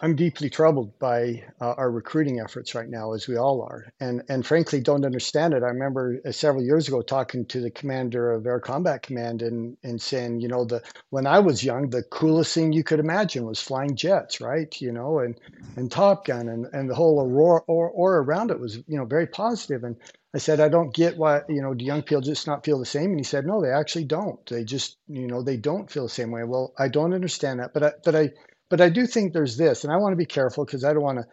I'm 0.00 0.16
deeply 0.16 0.50
troubled 0.50 0.98
by 0.98 1.44
uh, 1.60 1.74
our 1.76 1.92
recruiting 1.92 2.40
efforts 2.40 2.74
right 2.74 2.88
now, 2.88 3.12
as 3.12 3.28
we 3.28 3.36
all 3.36 3.62
are, 3.62 3.92
and 4.00 4.22
and 4.28 4.44
frankly 4.44 4.80
don't 4.80 5.04
understand 5.04 5.54
it. 5.54 5.62
I 5.62 5.68
remember 5.68 6.20
uh, 6.26 6.32
several 6.32 6.64
years 6.64 6.88
ago 6.88 7.02
talking 7.02 7.46
to 7.46 7.60
the 7.60 7.70
commander 7.70 8.32
of 8.32 8.46
Air 8.46 8.58
Combat 8.58 9.02
Command 9.02 9.42
and 9.42 9.76
and 9.84 10.02
saying, 10.02 10.40
you 10.40 10.48
know, 10.48 10.64
the 10.64 10.82
when 11.10 11.24
I 11.26 11.38
was 11.38 11.62
young, 11.62 11.88
the 11.90 12.02
coolest 12.02 12.52
thing 12.52 12.72
you 12.72 12.82
could 12.82 12.98
imagine 12.98 13.46
was 13.46 13.62
flying 13.62 13.94
jets, 13.94 14.40
right? 14.40 14.74
You 14.80 14.90
know, 14.90 15.20
and 15.20 15.38
and 15.76 15.88
Top 15.90 16.24
Gun 16.26 16.48
and 16.48 16.66
and 16.72 16.90
the 16.90 16.96
whole 16.96 17.20
aurora 17.20 17.62
or, 17.68 17.90
or 17.90 18.18
around 18.18 18.50
it 18.50 18.58
was 18.58 18.76
you 18.88 18.98
know 18.98 19.04
very 19.04 19.28
positive. 19.28 19.84
And 19.84 19.94
I 20.34 20.38
said, 20.38 20.58
I 20.60 20.68
don't 20.68 20.92
get 20.94 21.16
why 21.16 21.42
you 21.48 21.62
know 21.62 21.74
do 21.74 21.84
young 21.84 22.02
people 22.02 22.22
just 22.22 22.48
not 22.48 22.64
feel 22.64 22.80
the 22.80 22.86
same? 22.86 23.10
And 23.10 23.20
he 23.20 23.24
said, 23.24 23.46
No, 23.46 23.62
they 23.62 23.70
actually 23.70 24.04
don't. 24.06 24.44
They 24.46 24.64
just 24.64 24.96
you 25.06 25.28
know 25.28 25.42
they 25.44 25.56
don't 25.56 25.88
feel 25.90 26.04
the 26.04 26.08
same 26.08 26.32
way. 26.32 26.42
Well, 26.42 26.72
I 26.76 26.88
don't 26.88 27.14
understand 27.14 27.60
that, 27.60 27.72
but 27.72 27.84
I, 27.84 27.92
but 28.04 28.16
I 28.16 28.30
but 28.70 28.80
I 28.80 28.88
do 28.88 29.06
think 29.06 29.32
there's 29.32 29.56
this, 29.56 29.84
and 29.84 29.92
I 29.92 29.98
want 29.98 30.12
to 30.12 30.16
be 30.16 30.26
careful 30.26 30.64
because 30.64 30.84
I 30.84 30.94
don't 30.94 31.02
want 31.02 31.18
to 31.18 31.26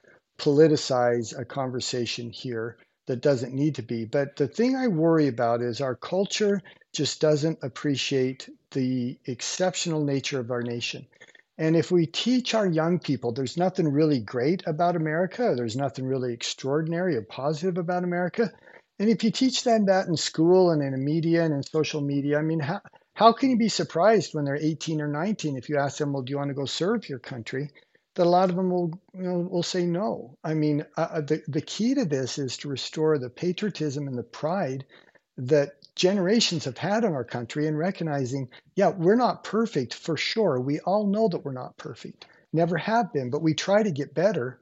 politicize 0.43 1.39
a 1.39 1.45
conversation 1.45 2.29
here 2.29 2.77
that 3.07 3.21
doesn't 3.21 3.53
need 3.53 3.75
to 3.75 3.83
be. 3.83 4.05
But 4.05 4.35
the 4.35 4.47
thing 4.47 4.75
I 4.75 4.87
worry 4.87 5.27
about 5.27 5.61
is 5.61 5.81
our 5.81 5.95
culture 5.95 6.61
just 6.93 7.21
doesn't 7.21 7.59
appreciate 7.63 8.49
the 8.71 9.17
exceptional 9.25 10.03
nature 10.03 10.39
of 10.39 10.51
our 10.51 10.61
nation. 10.63 11.07
And 11.57 11.75
if 11.75 11.91
we 11.91 12.05
teach 12.05 12.53
our 12.53 12.67
young 12.67 12.99
people 12.99 13.31
there's 13.31 13.57
nothing 13.57 13.87
really 13.91 14.19
great 14.19 14.63
about 14.67 14.95
America, 14.95 15.53
there's 15.55 15.75
nothing 15.75 16.05
really 16.05 16.33
extraordinary 16.33 17.15
or 17.15 17.23
positive 17.23 17.77
about 17.77 18.03
America, 18.03 18.51
and 18.99 19.09
if 19.09 19.23
you 19.23 19.31
teach 19.31 19.63
them 19.63 19.85
that 19.85 20.07
in 20.07 20.17
school 20.17 20.71
and 20.71 20.81
in 20.81 20.91
the 20.91 20.97
media 20.97 21.43
and 21.43 21.53
in 21.53 21.63
social 21.63 22.01
media, 22.01 22.39
I 22.39 22.41
mean, 22.41 22.59
how, 22.59 22.81
how 23.17 23.31
can 23.31 23.49
you 23.49 23.57
be 23.57 23.67
surprised 23.67 24.35
when 24.35 24.45
they're 24.45 24.55
18 24.55 25.01
or 25.01 25.07
19 25.07 25.57
if 25.57 25.69
you 25.69 25.79
ask 25.79 25.97
them, 25.97 26.13
well, 26.13 26.21
do 26.21 26.29
you 26.29 26.37
want 26.37 26.51
to 26.51 26.53
go 26.53 26.65
serve 26.65 27.09
your 27.09 27.17
country? 27.17 27.71
That 28.13 28.27
a 28.27 28.29
lot 28.29 28.51
of 28.51 28.55
them 28.55 28.69
will, 28.69 28.91
you 29.15 29.23
know, 29.23 29.39
will 29.39 29.63
say 29.63 29.87
no. 29.87 30.37
I 30.43 30.53
mean, 30.53 30.85
uh, 30.95 31.07
uh, 31.13 31.21
the, 31.21 31.41
the 31.47 31.63
key 31.63 31.95
to 31.95 32.05
this 32.05 32.37
is 32.37 32.57
to 32.57 32.67
restore 32.67 33.17
the 33.17 33.31
patriotism 33.31 34.07
and 34.07 34.15
the 34.15 34.21
pride 34.21 34.85
that 35.37 35.71
generations 35.95 36.65
have 36.65 36.77
had 36.77 37.03
in 37.03 37.13
our 37.13 37.23
country 37.23 37.65
and 37.65 37.75
recognizing, 37.75 38.49
yeah, 38.75 38.89
we're 38.89 39.15
not 39.15 39.43
perfect 39.43 39.95
for 39.95 40.15
sure. 40.15 40.61
We 40.61 40.79
all 40.81 41.07
know 41.07 41.27
that 41.27 41.43
we're 41.43 41.53
not 41.53 41.75
perfect, 41.77 42.27
never 42.53 42.77
have 42.77 43.11
been, 43.13 43.31
but 43.31 43.41
we 43.41 43.55
try 43.55 43.81
to 43.81 43.89
get 43.89 44.13
better. 44.13 44.59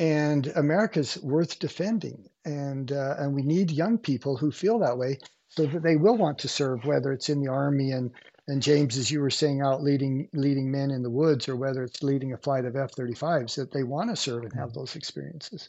And 0.00 0.44
America's 0.56 1.22
worth 1.22 1.60
defending. 1.60 2.28
And, 2.44 2.90
uh, 2.90 3.14
and 3.16 3.32
we 3.32 3.42
need 3.42 3.70
young 3.70 3.96
people 3.98 4.36
who 4.36 4.50
feel 4.50 4.80
that 4.80 4.98
way 4.98 5.20
so 5.48 5.66
that 5.66 5.82
they 5.82 5.96
will 5.96 6.16
want 6.16 6.38
to 6.40 6.48
serve, 6.48 6.84
whether 6.84 7.12
it's 7.12 7.28
in 7.28 7.40
the 7.40 7.50
army 7.50 7.92
and 7.92 8.10
and 8.48 8.62
James, 8.62 8.96
as 8.96 9.10
you 9.10 9.20
were 9.20 9.30
saying, 9.30 9.60
out 9.60 9.82
leading 9.82 10.28
leading 10.32 10.70
men 10.70 10.90
in 10.90 11.02
the 11.02 11.10
woods, 11.10 11.48
or 11.48 11.56
whether 11.56 11.82
it's 11.82 12.02
leading 12.02 12.32
a 12.32 12.36
flight 12.36 12.64
of 12.64 12.76
F-35s, 12.76 13.56
that 13.56 13.72
they 13.72 13.82
want 13.82 14.10
to 14.10 14.16
serve 14.16 14.44
and 14.44 14.52
have 14.52 14.72
those 14.72 14.94
experiences. 14.94 15.68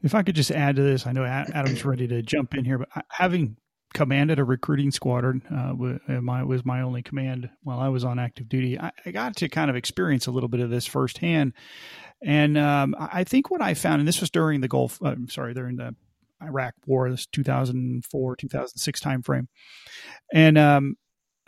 If 0.00 0.14
I 0.14 0.22
could 0.22 0.36
just 0.36 0.52
add 0.52 0.76
to 0.76 0.82
this, 0.82 1.06
I 1.06 1.12
know 1.12 1.24
Adam's 1.24 1.84
ready 1.84 2.06
to 2.06 2.22
jump 2.22 2.54
in 2.54 2.64
here, 2.64 2.78
but 2.78 3.04
having 3.10 3.56
commanded 3.94 4.38
a 4.38 4.44
recruiting 4.44 4.90
squadron, 4.90 5.42
uh, 5.50 6.12
uh, 6.12 6.20
my, 6.20 6.44
was 6.44 6.64
my 6.64 6.82
only 6.82 7.02
command 7.02 7.50
while 7.62 7.80
I 7.80 7.88
was 7.88 8.04
on 8.04 8.18
active 8.18 8.48
duty. 8.48 8.78
I, 8.78 8.92
I, 9.04 9.10
got 9.10 9.36
to 9.36 9.48
kind 9.48 9.70
of 9.70 9.76
experience 9.76 10.26
a 10.26 10.30
little 10.30 10.48
bit 10.48 10.60
of 10.60 10.70
this 10.70 10.86
firsthand, 10.86 11.52
and 12.22 12.56
um, 12.58 12.94
I 12.98 13.24
think 13.24 13.50
what 13.50 13.62
I 13.62 13.74
found, 13.74 14.00
and 14.00 14.06
this 14.06 14.20
was 14.20 14.30
during 14.30 14.60
the 14.60 14.68
Gulf, 14.68 15.02
uh, 15.02 15.08
I'm 15.08 15.28
sorry, 15.28 15.54
during 15.54 15.76
the 15.76 15.96
Iraq 16.42 16.74
War, 16.86 17.10
this 17.10 17.26
2004 17.26 18.36
2006 18.36 19.00
timeframe, 19.00 19.48
and 20.32 20.58
um, 20.58 20.96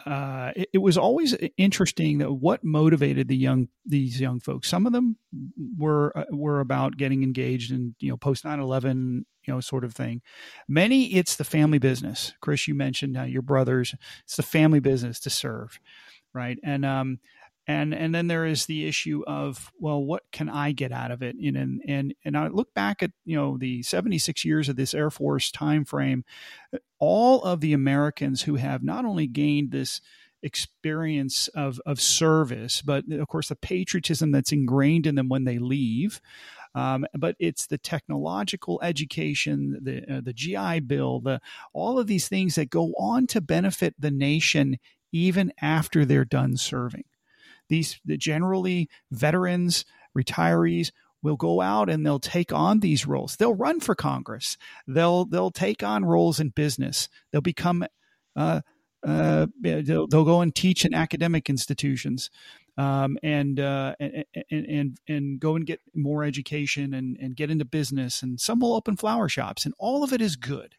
uh, 0.06 0.52
it, 0.56 0.68
it, 0.74 0.78
was 0.78 0.96
always 0.96 1.36
interesting 1.56 2.18
that 2.18 2.32
what 2.32 2.64
motivated 2.64 3.28
the 3.28 3.36
young 3.36 3.68
these 3.84 4.20
young 4.20 4.40
folks. 4.40 4.68
Some 4.68 4.86
of 4.86 4.92
them 4.92 5.16
were 5.76 6.16
uh, 6.16 6.24
were 6.30 6.60
about 6.60 6.96
getting 6.96 7.22
engaged 7.22 7.72
in 7.72 7.94
you 8.00 8.10
know 8.10 8.16
post 8.16 8.44
9/11 8.44 9.24
you 9.46 9.54
know 9.54 9.60
sort 9.60 9.84
of 9.84 9.94
thing. 9.94 10.22
Many 10.68 11.14
it's 11.14 11.36
the 11.36 11.44
family 11.44 11.78
business. 11.78 12.32
Chris, 12.40 12.68
you 12.68 12.74
mentioned 12.74 13.16
uh, 13.16 13.22
your 13.22 13.42
brothers. 13.42 13.94
It's 14.24 14.36
the 14.36 14.42
family 14.42 14.80
business 14.80 15.20
to 15.20 15.30
serve, 15.30 15.78
right? 16.32 16.58
And 16.62 16.84
um, 16.84 17.18
and 17.66 17.94
and 17.94 18.14
then 18.14 18.26
there 18.26 18.46
is 18.46 18.66
the 18.66 18.86
issue 18.86 19.22
of 19.26 19.70
well 19.78 20.02
what 20.02 20.22
can 20.32 20.48
i 20.48 20.72
get 20.72 20.92
out 20.92 21.10
of 21.10 21.22
it 21.22 21.36
and 21.36 21.82
and 21.86 22.14
and 22.24 22.36
i 22.36 22.48
look 22.48 22.72
back 22.74 23.02
at 23.02 23.10
you 23.24 23.36
know 23.36 23.56
the 23.58 23.82
76 23.82 24.44
years 24.44 24.68
of 24.68 24.76
this 24.76 24.94
air 24.94 25.10
force 25.10 25.50
time 25.50 25.84
frame 25.84 26.24
all 26.98 27.42
of 27.42 27.60
the 27.60 27.72
americans 27.72 28.42
who 28.42 28.56
have 28.56 28.82
not 28.82 29.04
only 29.04 29.26
gained 29.26 29.70
this 29.70 30.00
experience 30.42 31.48
of 31.48 31.80
of 31.84 32.00
service 32.00 32.80
but 32.82 33.04
of 33.12 33.28
course 33.28 33.48
the 33.48 33.56
patriotism 33.56 34.32
that's 34.32 34.52
ingrained 34.52 35.06
in 35.06 35.14
them 35.14 35.28
when 35.28 35.44
they 35.44 35.58
leave 35.58 36.20
um, 36.74 37.04
but 37.14 37.34
it's 37.38 37.66
the 37.66 37.78
technological 37.78 38.80
education, 38.82 39.78
the 39.82 40.18
uh, 40.18 40.20
the 40.20 40.32
GI 40.32 40.80
Bill, 40.80 41.20
the 41.20 41.40
all 41.72 41.98
of 41.98 42.06
these 42.06 42.28
things 42.28 42.54
that 42.54 42.70
go 42.70 42.92
on 42.96 43.26
to 43.28 43.40
benefit 43.40 43.94
the 43.98 44.10
nation 44.10 44.78
even 45.12 45.52
after 45.60 46.04
they're 46.04 46.24
done 46.24 46.56
serving. 46.56 47.04
These 47.70 48.00
generally 48.18 48.90
veterans, 49.10 49.86
retirees 50.16 50.90
will 51.22 51.36
go 51.36 51.60
out 51.60 51.88
and 51.88 52.04
they'll 52.04 52.18
take 52.20 52.52
on 52.52 52.80
these 52.80 53.06
roles. 53.06 53.36
They'll 53.36 53.54
run 53.54 53.80
for 53.80 53.94
Congress. 53.94 54.58
They'll 54.86 55.24
they'll 55.24 55.50
take 55.50 55.82
on 55.82 56.04
roles 56.04 56.40
in 56.40 56.50
business. 56.50 57.08
They'll 57.30 57.40
become 57.40 57.86
uh, 58.36 58.60
uh, 59.06 59.46
they'll, 59.60 60.06
they'll, 60.06 60.24
go 60.24 60.42
and 60.42 60.54
teach 60.54 60.84
in 60.84 60.92
academic 60.92 61.48
institutions 61.48 62.28
um, 62.76 63.16
and, 63.22 63.58
uh, 63.58 63.94
and, 63.98 64.24
and 64.50 64.98
and 65.08 65.40
go 65.40 65.56
and 65.56 65.64
get 65.64 65.80
more 65.94 66.22
education 66.22 66.92
and, 66.92 67.16
and 67.18 67.34
get 67.34 67.50
into 67.50 67.64
business. 67.64 68.22
And 68.22 68.38
some 68.38 68.60
will 68.60 68.74
open 68.74 68.96
flower 68.96 69.28
shops, 69.28 69.64
and 69.64 69.74
all 69.78 70.04
of 70.04 70.12
it 70.12 70.20
is 70.20 70.36
good 70.36 70.74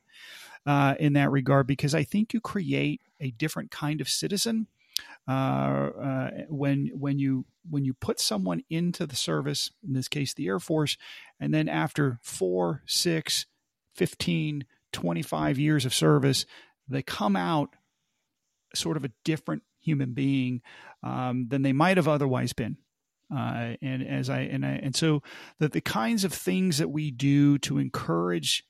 uh, 0.67 0.95
in 0.99 1.13
that 1.13 1.31
regard 1.31 1.65
because 1.65 1.95
I 1.95 2.03
think 2.03 2.33
you 2.33 2.41
create 2.41 3.01
a 3.19 3.31
different 3.31 3.71
kind 3.71 4.01
of 4.01 4.09
citizen 4.09 4.67
uh, 5.27 6.29
when 6.49 6.91
when 6.93 7.19
you 7.19 7.45
when 7.69 7.85
you 7.85 7.93
put 7.93 8.19
someone 8.19 8.63
into 8.69 9.05
the 9.05 9.15
service, 9.15 9.71
in 9.85 9.93
this 9.93 10.07
case 10.07 10.33
the 10.33 10.47
Air 10.47 10.59
Force, 10.59 10.97
and 11.39 11.53
then 11.53 11.69
after 11.69 12.19
four, 12.21 12.81
six, 12.85 13.45
15, 13.95 14.65
25 14.91 15.59
years 15.59 15.85
of 15.85 15.93
service, 15.93 16.45
they 16.87 17.01
come 17.01 17.35
out 17.35 17.75
sort 18.73 18.97
of 18.97 19.05
a 19.05 19.11
different 19.23 19.63
human 19.79 20.13
being 20.13 20.61
um, 21.03 21.47
than 21.49 21.61
they 21.61 21.73
might 21.73 21.97
have 21.97 22.07
otherwise 22.07 22.53
been. 22.53 22.77
Uh, 23.33 23.75
and 23.81 24.05
as 24.05 24.29
I 24.29 24.41
and 24.41 24.65
I 24.65 24.71
and 24.83 24.93
so 24.93 25.23
that 25.59 25.71
the 25.71 25.79
kinds 25.79 26.25
of 26.25 26.33
things 26.33 26.79
that 26.79 26.89
we 26.89 27.11
do 27.11 27.57
to 27.59 27.77
encourage 27.77 28.65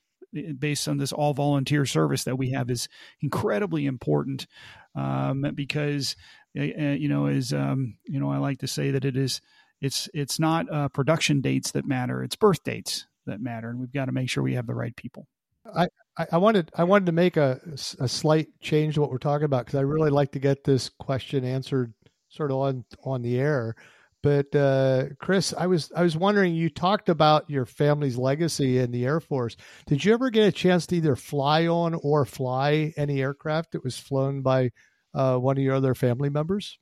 based 0.58 0.88
on 0.88 0.98
this 0.98 1.12
all 1.12 1.34
volunteer 1.34 1.86
service 1.86 2.24
that 2.24 2.38
we 2.38 2.50
have 2.50 2.70
is 2.70 2.88
incredibly 3.20 3.86
important 3.86 4.46
um, 4.94 5.42
because 5.54 6.16
uh, 6.58 6.62
you 6.62 7.08
know 7.08 7.26
is 7.26 7.52
um, 7.52 7.96
you 8.04 8.20
know 8.20 8.30
I 8.30 8.38
like 8.38 8.60
to 8.60 8.66
say 8.66 8.90
that 8.90 9.04
it 9.04 9.16
is 9.16 9.40
it's 9.80 10.08
it's 10.14 10.38
not 10.38 10.70
uh, 10.72 10.88
production 10.88 11.40
dates 11.40 11.72
that 11.72 11.86
matter 11.86 12.22
it's 12.22 12.36
birth 12.36 12.62
dates 12.64 13.06
that 13.26 13.40
matter 13.40 13.70
and 13.70 13.78
we've 13.78 13.92
got 13.92 14.06
to 14.06 14.12
make 14.12 14.28
sure 14.28 14.42
we 14.42 14.54
have 14.54 14.66
the 14.66 14.74
right 14.74 14.94
people. 14.96 15.26
I, 15.74 15.88
I 16.30 16.38
wanted 16.38 16.70
I 16.74 16.84
wanted 16.84 17.06
to 17.06 17.12
make 17.12 17.36
a, 17.36 17.60
a 18.00 18.08
slight 18.08 18.48
change 18.60 18.94
to 18.94 19.00
what 19.00 19.10
we're 19.10 19.18
talking 19.18 19.44
about 19.44 19.66
because 19.66 19.78
I 19.78 19.82
really 19.82 20.10
like 20.10 20.32
to 20.32 20.38
get 20.38 20.64
this 20.64 20.88
question 20.88 21.44
answered 21.44 21.94
sort 22.28 22.50
of 22.50 22.58
on 22.58 22.84
on 23.04 23.22
the 23.22 23.38
air. 23.38 23.76
But 24.22 24.54
uh, 24.54 25.06
Chris, 25.18 25.52
I 25.58 25.66
was 25.66 25.90
I 25.96 26.02
was 26.02 26.16
wondering. 26.16 26.54
You 26.54 26.70
talked 26.70 27.08
about 27.08 27.50
your 27.50 27.66
family's 27.66 28.16
legacy 28.16 28.78
in 28.78 28.92
the 28.92 29.04
Air 29.04 29.18
Force. 29.18 29.56
Did 29.86 30.04
you 30.04 30.14
ever 30.14 30.30
get 30.30 30.46
a 30.46 30.52
chance 30.52 30.86
to 30.86 30.96
either 30.96 31.16
fly 31.16 31.66
on 31.66 31.94
or 32.02 32.24
fly 32.24 32.94
any 32.96 33.20
aircraft 33.20 33.72
that 33.72 33.82
was 33.82 33.98
flown 33.98 34.40
by 34.40 34.70
uh, 35.12 35.38
one 35.38 35.58
of 35.58 35.64
your 35.64 35.74
other 35.74 35.96
family 35.96 36.30
members? 36.30 36.78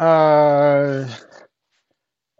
Uh, 0.00 1.08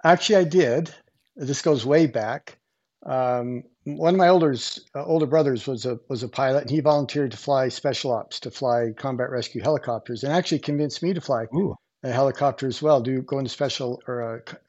actually, 0.05 0.37
I 0.37 0.44
did. 0.44 0.92
This 1.37 1.62
goes 1.62 1.87
way 1.87 2.07
back. 2.07 2.59
Um, 3.05 3.62
one 3.85 4.14
of 4.14 4.18
my 4.18 4.29
older 4.29 4.57
uh, 4.96 5.05
older 5.05 5.27
brothers 5.27 5.68
was 5.68 5.87
a 5.87 6.01
was 6.09 6.25
a 6.25 6.29
pilot, 6.29 6.62
and 6.62 6.70
he 6.70 6.81
volunteered 6.81 7.31
to 7.31 7.37
fly 7.37 7.68
special 7.68 8.12
ops, 8.12 8.40
to 8.40 8.51
fly 8.51 8.90
combat 8.96 9.31
rescue 9.31 9.62
helicopters, 9.62 10.25
and 10.25 10.33
actually 10.33 10.59
convinced 10.59 11.05
me 11.05 11.14
to 11.14 11.20
fly 11.20 11.44
Ooh 11.55 11.77
a 12.07 12.12
helicopter 12.12 12.66
as 12.66 12.81
well, 12.81 13.01
do 13.01 13.21
go 13.23 13.38
into 13.38 13.51
special 13.51 14.01
or 14.07 14.21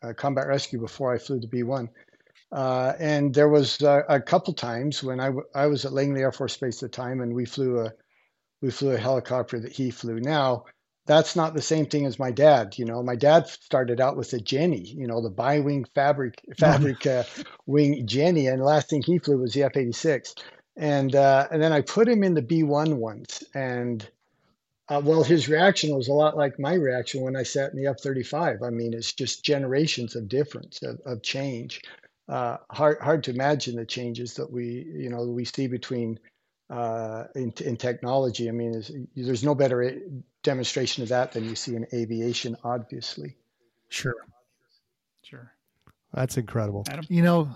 a, 0.02 0.10
a 0.10 0.14
combat 0.14 0.48
rescue 0.48 0.80
before 0.80 1.14
I 1.14 1.18
flew 1.18 1.40
the 1.40 1.48
B 1.48 1.64
1. 1.64 1.90
Uh, 2.52 2.94
and 3.00 3.34
there 3.34 3.50
was 3.50 3.82
uh, 3.84 4.02
a 4.10 4.20
couple 4.22 4.54
times 4.54 5.04
when 5.04 5.20
I, 5.20 5.28
w- 5.28 5.46
I 5.54 5.68
was 5.68 5.86
at 5.86 5.92
Langley 5.94 6.22
Air 6.22 6.32
Force 6.32 6.58
Base 6.58 6.82
at 6.82 6.92
the 6.92 6.96
time, 6.96 7.22
and 7.22 7.34
we 7.34 7.46
flew 7.46 7.80
a 7.82 7.92
we 8.62 8.72
flew 8.72 8.92
a 8.92 8.98
helicopter 8.98 9.60
that 9.60 9.72
he 9.72 9.92
flew. 9.92 10.20
Now, 10.20 10.66
that's 11.06 11.36
not 11.36 11.54
the 11.54 11.62
same 11.62 11.86
thing 11.86 12.08
as 12.08 12.18
my 12.18 12.32
dad. 12.32 12.78
You 12.78 12.86
know, 12.86 13.04
my 13.04 13.16
dad 13.16 13.48
started 13.48 14.02
out 14.02 14.18
with 14.18 14.34
a 14.34 14.40
Jenny, 14.40 14.82
you 14.82 15.06
know, 15.06 15.22
the 15.22 15.30
bi-wing 15.30 15.86
fabric 15.94 16.42
fabric 16.58 17.06
uh, 17.06 17.24
wing 17.66 18.08
Jenny, 18.08 18.48
and 18.48 18.62
the 18.62 18.66
last 18.66 18.90
thing 18.90 19.04
he 19.04 19.20
flew 19.20 19.38
was 19.38 19.54
the 19.54 19.64
F-86. 19.64 20.42
And 20.78 21.16
uh, 21.16 21.48
and 21.52 21.62
then 21.62 21.74
I 21.74 21.82
put 21.82 22.08
him 22.08 22.24
in 22.24 22.34
the 22.34 22.42
B-1 22.42 22.94
once, 22.96 23.44
and 23.54 24.08
Uh, 24.90 25.02
well, 25.04 25.24
his 25.24 25.50
reaction 25.50 25.96
was 25.96 26.08
a 26.08 26.14
lot 26.14 26.38
like 26.38 26.60
my 26.60 26.74
reaction 26.74 27.22
when 27.22 27.36
I 27.36 27.44
sat 27.44 27.72
in 27.72 27.78
the 27.78 27.88
F 27.88 28.00
35. 28.00 28.64
I 28.64 28.70
mean, 28.70 28.94
it's 28.94 29.12
just 29.12 29.44
generations 29.44 30.16
of 30.16 30.30
difference, 30.30 30.82
of, 30.82 31.00
of 31.06 31.22
change. 31.22 31.82
Uh, 32.30 32.58
hard, 32.72 33.00
hard 33.00 33.24
to 33.24 33.32
imagine 33.32 33.76
the 33.76 33.86
changes 33.86 34.36
that 34.36 34.52
we, 34.52 34.86
you 34.96 35.10
know, 35.10 35.24
we 35.24 35.44
see 35.44 35.68
between 35.68 36.20
uh, 36.70 37.26
in, 37.36 37.54
in 37.64 37.76
technology. 37.78 38.48
I 38.48 38.52
mean, 38.52 38.84
there's 39.16 39.44
no 39.44 39.56
better 39.56 40.00
demonstration 40.44 41.04
of 41.04 41.10
that 41.10 41.34
than 41.34 41.46
you 41.46 41.56
see 41.56 41.76
in 41.76 41.86
aviation, 41.94 42.56
obviously. 42.64 43.36
Sure. 43.90 44.16
Sure. 45.24 45.52
That's 46.14 46.38
incredible. 46.38 46.86
Adam? 46.90 47.06
You 47.10 47.22
know, 47.22 47.50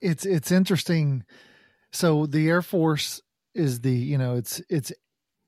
it's 0.00 0.26
it's 0.26 0.52
interesting. 0.52 1.24
So 1.90 2.26
the 2.26 2.48
Air 2.48 2.62
Force 2.62 3.22
is 3.54 3.80
the 3.80 3.92
you 3.92 4.18
know 4.18 4.36
it's 4.36 4.60
it's 4.68 4.92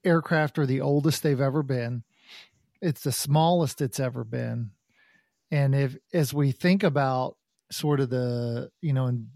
aircraft 0.05 0.59
are 0.59 0.67
the 0.67 0.81
oldest 0.81 1.23
they've 1.23 1.41
ever 1.41 1.63
been. 1.63 2.05
It's 2.81 3.03
the 3.03 3.13
smallest 3.13 3.81
it's 3.81 4.01
ever 4.01 4.25
been. 4.25 4.71
And 5.51 5.75
if 5.75 5.97
as 6.13 6.33
we 6.33 6.53
think 6.53 6.83
about 6.83 7.37
sort 7.71 8.01
of 8.01 8.11
the 8.11 8.71
you 8.81 8.93
know 8.93 9.07
and 9.07 9.29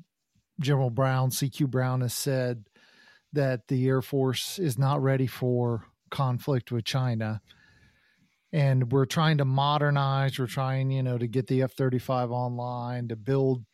General 0.61 0.91
Brown, 0.91 1.31
CQ 1.31 1.69
Brown 1.69 2.01
has 2.01 2.15
said 2.15 2.65
that 3.33 3.67
the 3.69 3.87
Air 3.89 4.03
Force 4.03 4.59
is 4.59 4.79
not 4.79 5.03
ready 5.03 5.27
for 5.27 5.85
conflict 6.11 6.71
with 6.71 6.85
China. 6.85 7.41
And 8.53 8.93
we're 8.93 9.07
trying 9.07 9.39
to 9.39 9.45
modernize, 9.45 10.39
we're 10.39 10.47
trying, 10.47 10.93
you 10.93 11.03
know, 11.03 11.19
to 11.19 11.27
get 11.27 11.49
the 11.49 11.63
F 11.63 11.73
35 11.73 12.31
online, 12.31 13.09
to 13.09 13.17
build 13.17 13.65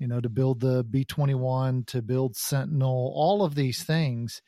you 0.00 0.08
know, 0.08 0.18
to 0.18 0.30
build 0.30 0.60
the 0.60 0.82
B 0.82 1.04
21, 1.04 1.84
to 1.84 2.00
build 2.00 2.34
Sentinel, 2.34 3.12
all 3.14 3.44
of 3.44 3.54
these 3.54 3.84
things. 3.84 4.40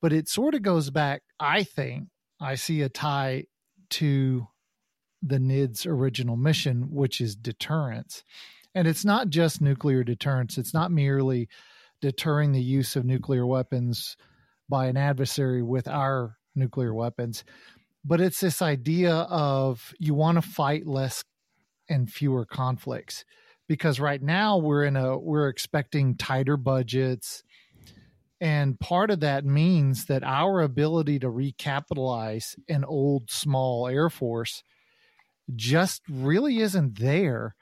But 0.00 0.12
it 0.12 0.28
sort 0.28 0.54
of 0.54 0.62
goes 0.62 0.90
back, 0.90 1.22
I 1.38 1.62
think, 1.62 2.08
I 2.40 2.54
see 2.54 2.82
a 2.82 2.88
tie 2.88 3.44
to 3.90 4.46
the 5.22 5.38
NIDS' 5.38 5.86
original 5.86 6.36
mission, 6.36 6.88
which 6.90 7.20
is 7.20 7.36
deterrence. 7.36 8.24
And 8.74 8.88
it's 8.88 9.04
not 9.04 9.28
just 9.28 9.60
nuclear 9.60 10.04
deterrence, 10.04 10.56
it's 10.56 10.72
not 10.72 10.90
merely 10.90 11.48
deterring 12.00 12.52
the 12.52 12.62
use 12.62 12.96
of 12.96 13.04
nuclear 13.04 13.46
weapons 13.46 14.16
by 14.68 14.86
an 14.86 14.96
adversary 14.96 15.62
with 15.62 15.86
our 15.88 16.36
nuclear 16.54 16.94
weapons, 16.94 17.44
but 18.04 18.20
it's 18.20 18.40
this 18.40 18.62
idea 18.62 19.12
of 19.12 19.92
you 19.98 20.14
want 20.14 20.36
to 20.36 20.42
fight 20.42 20.86
less 20.86 21.24
and 21.88 22.10
fewer 22.10 22.46
conflicts 22.46 23.24
because 23.68 24.00
right 24.00 24.22
now 24.22 24.56
we're 24.56 24.84
in 24.84 24.96
a 24.96 25.18
we're 25.18 25.48
expecting 25.48 26.16
tighter 26.16 26.56
budgets 26.56 27.42
and 28.40 28.80
part 28.80 29.10
of 29.10 29.20
that 29.20 29.44
means 29.44 30.06
that 30.06 30.22
our 30.22 30.60
ability 30.60 31.18
to 31.18 31.28
recapitalize 31.28 32.56
an 32.68 32.84
old 32.84 33.30
small 33.30 33.86
air 33.86 34.08
force 34.08 34.62
just 35.54 36.02
really 36.08 36.60
isn't 36.60 36.98
there. 36.98 37.54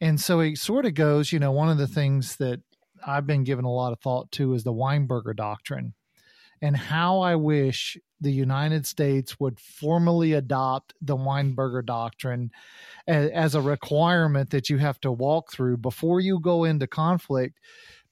And 0.00 0.20
so 0.20 0.40
it 0.40 0.58
sort 0.58 0.86
of 0.86 0.94
goes 0.94 1.32
you 1.32 1.38
know 1.38 1.52
one 1.52 1.68
of 1.68 1.78
the 1.78 1.86
things 1.86 2.36
that 2.36 2.60
i've 3.06 3.26
been 3.26 3.44
given 3.44 3.64
a 3.64 3.72
lot 3.72 3.92
of 3.92 4.00
thought 4.00 4.30
to 4.32 4.54
is 4.54 4.64
the 4.64 4.72
weinberger 4.72 5.34
doctrine 5.34 5.94
and 6.62 6.76
how 6.76 7.20
i 7.20 7.34
wish 7.34 7.98
the 8.24 8.32
United 8.32 8.86
States 8.86 9.38
would 9.38 9.60
formally 9.60 10.32
adopt 10.32 10.94
the 11.00 11.16
Weinberger 11.16 11.84
Doctrine 11.84 12.50
as, 13.06 13.54
a 13.54 13.60
requirement 13.60 14.50
that 14.50 14.70
you 14.70 14.78
have 14.78 14.98
to 15.00 15.12
walk 15.12 15.52
through 15.52 15.76
before 15.76 16.20
you 16.20 16.40
go 16.40 16.64
into 16.64 16.86
conflict, 16.86 17.60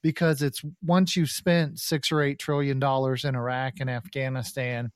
because 0.02 0.42
it's 0.42 0.62
once 0.84 1.16
you've 1.16 1.30
spent 1.30 1.78
six 1.78 2.12
or 2.12 2.22
eight 2.22 2.38
trillion 2.38 2.78
dollars 2.78 3.24
in 3.24 3.34
Iraq 3.34 3.74
and 3.80 3.88
Afghanistan, 3.88 4.92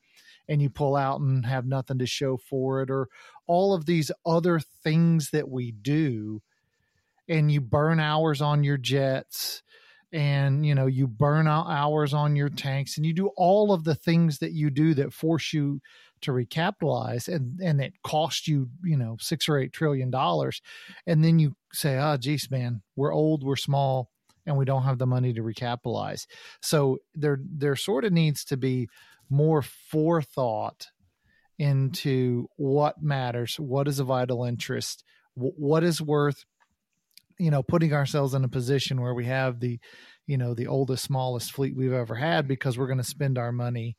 and 0.48 0.60
you 0.60 0.70
pull 0.70 0.96
out 0.96 1.20
and 1.20 1.46
have 1.46 1.66
nothing 1.66 1.98
to 1.98 2.06
show 2.06 2.36
for 2.36 2.82
it, 2.82 2.90
or 2.90 3.08
all 3.46 3.74
of 3.74 3.86
these 3.86 4.10
other 4.24 4.60
things 4.82 5.30
that 5.30 5.48
we 5.48 5.72
do, 5.72 6.42
and 7.28 7.50
you 7.50 7.60
burn 7.60 8.00
hours 8.00 8.40
on 8.40 8.64
your 8.64 8.76
jets 8.76 9.62
and 10.12 10.64
you 10.64 10.74
know 10.74 10.86
you 10.86 11.06
burn 11.06 11.48
out 11.48 11.66
hours 11.68 12.14
on 12.14 12.36
your 12.36 12.48
tanks 12.48 12.96
and 12.96 13.04
you 13.04 13.12
do 13.12 13.28
all 13.36 13.72
of 13.72 13.84
the 13.84 13.94
things 13.94 14.38
that 14.38 14.52
you 14.52 14.70
do 14.70 14.94
that 14.94 15.12
force 15.12 15.52
you 15.52 15.80
to 16.20 16.30
recapitalize 16.30 17.28
and 17.28 17.60
and 17.60 17.80
it 17.80 17.92
costs 18.02 18.48
you 18.48 18.68
you 18.84 18.96
know 18.96 19.16
six 19.20 19.48
or 19.48 19.58
eight 19.58 19.72
trillion 19.72 20.10
dollars. 20.10 20.62
And 21.06 21.24
then 21.24 21.38
you 21.38 21.56
say 21.72 21.98
oh 21.98 22.16
geez 22.16 22.50
man 22.50 22.82
we're 22.94 23.12
old 23.12 23.44
we're 23.44 23.56
small 23.56 24.10
and 24.46 24.56
we 24.56 24.64
don't 24.64 24.84
have 24.84 24.98
the 24.98 25.06
money 25.06 25.32
to 25.32 25.42
recapitalize. 25.42 26.26
So 26.62 26.98
there 27.14 27.38
there 27.42 27.76
sort 27.76 28.04
of 28.04 28.12
needs 28.12 28.44
to 28.46 28.56
be 28.56 28.88
more 29.28 29.62
forethought 29.62 30.86
into 31.58 32.46
what 32.56 33.02
matters 33.02 33.58
what 33.58 33.88
is 33.88 33.98
a 33.98 34.04
vital 34.04 34.44
interest 34.44 35.02
what 35.34 35.82
is 35.82 36.02
worth 36.02 36.44
you 37.38 37.50
know 37.50 37.62
putting 37.62 37.92
ourselves 37.92 38.34
in 38.34 38.44
a 38.44 38.48
position 38.48 39.00
where 39.00 39.14
we 39.14 39.24
have 39.24 39.60
the 39.60 39.78
you 40.26 40.36
know 40.36 40.54
the 40.54 40.66
oldest 40.66 41.04
smallest 41.04 41.52
fleet 41.52 41.74
we've 41.74 41.92
ever 41.92 42.14
had 42.14 42.46
because 42.46 42.76
we're 42.76 42.86
going 42.86 42.98
to 42.98 43.04
spend 43.04 43.38
our 43.38 43.52
money 43.52 43.96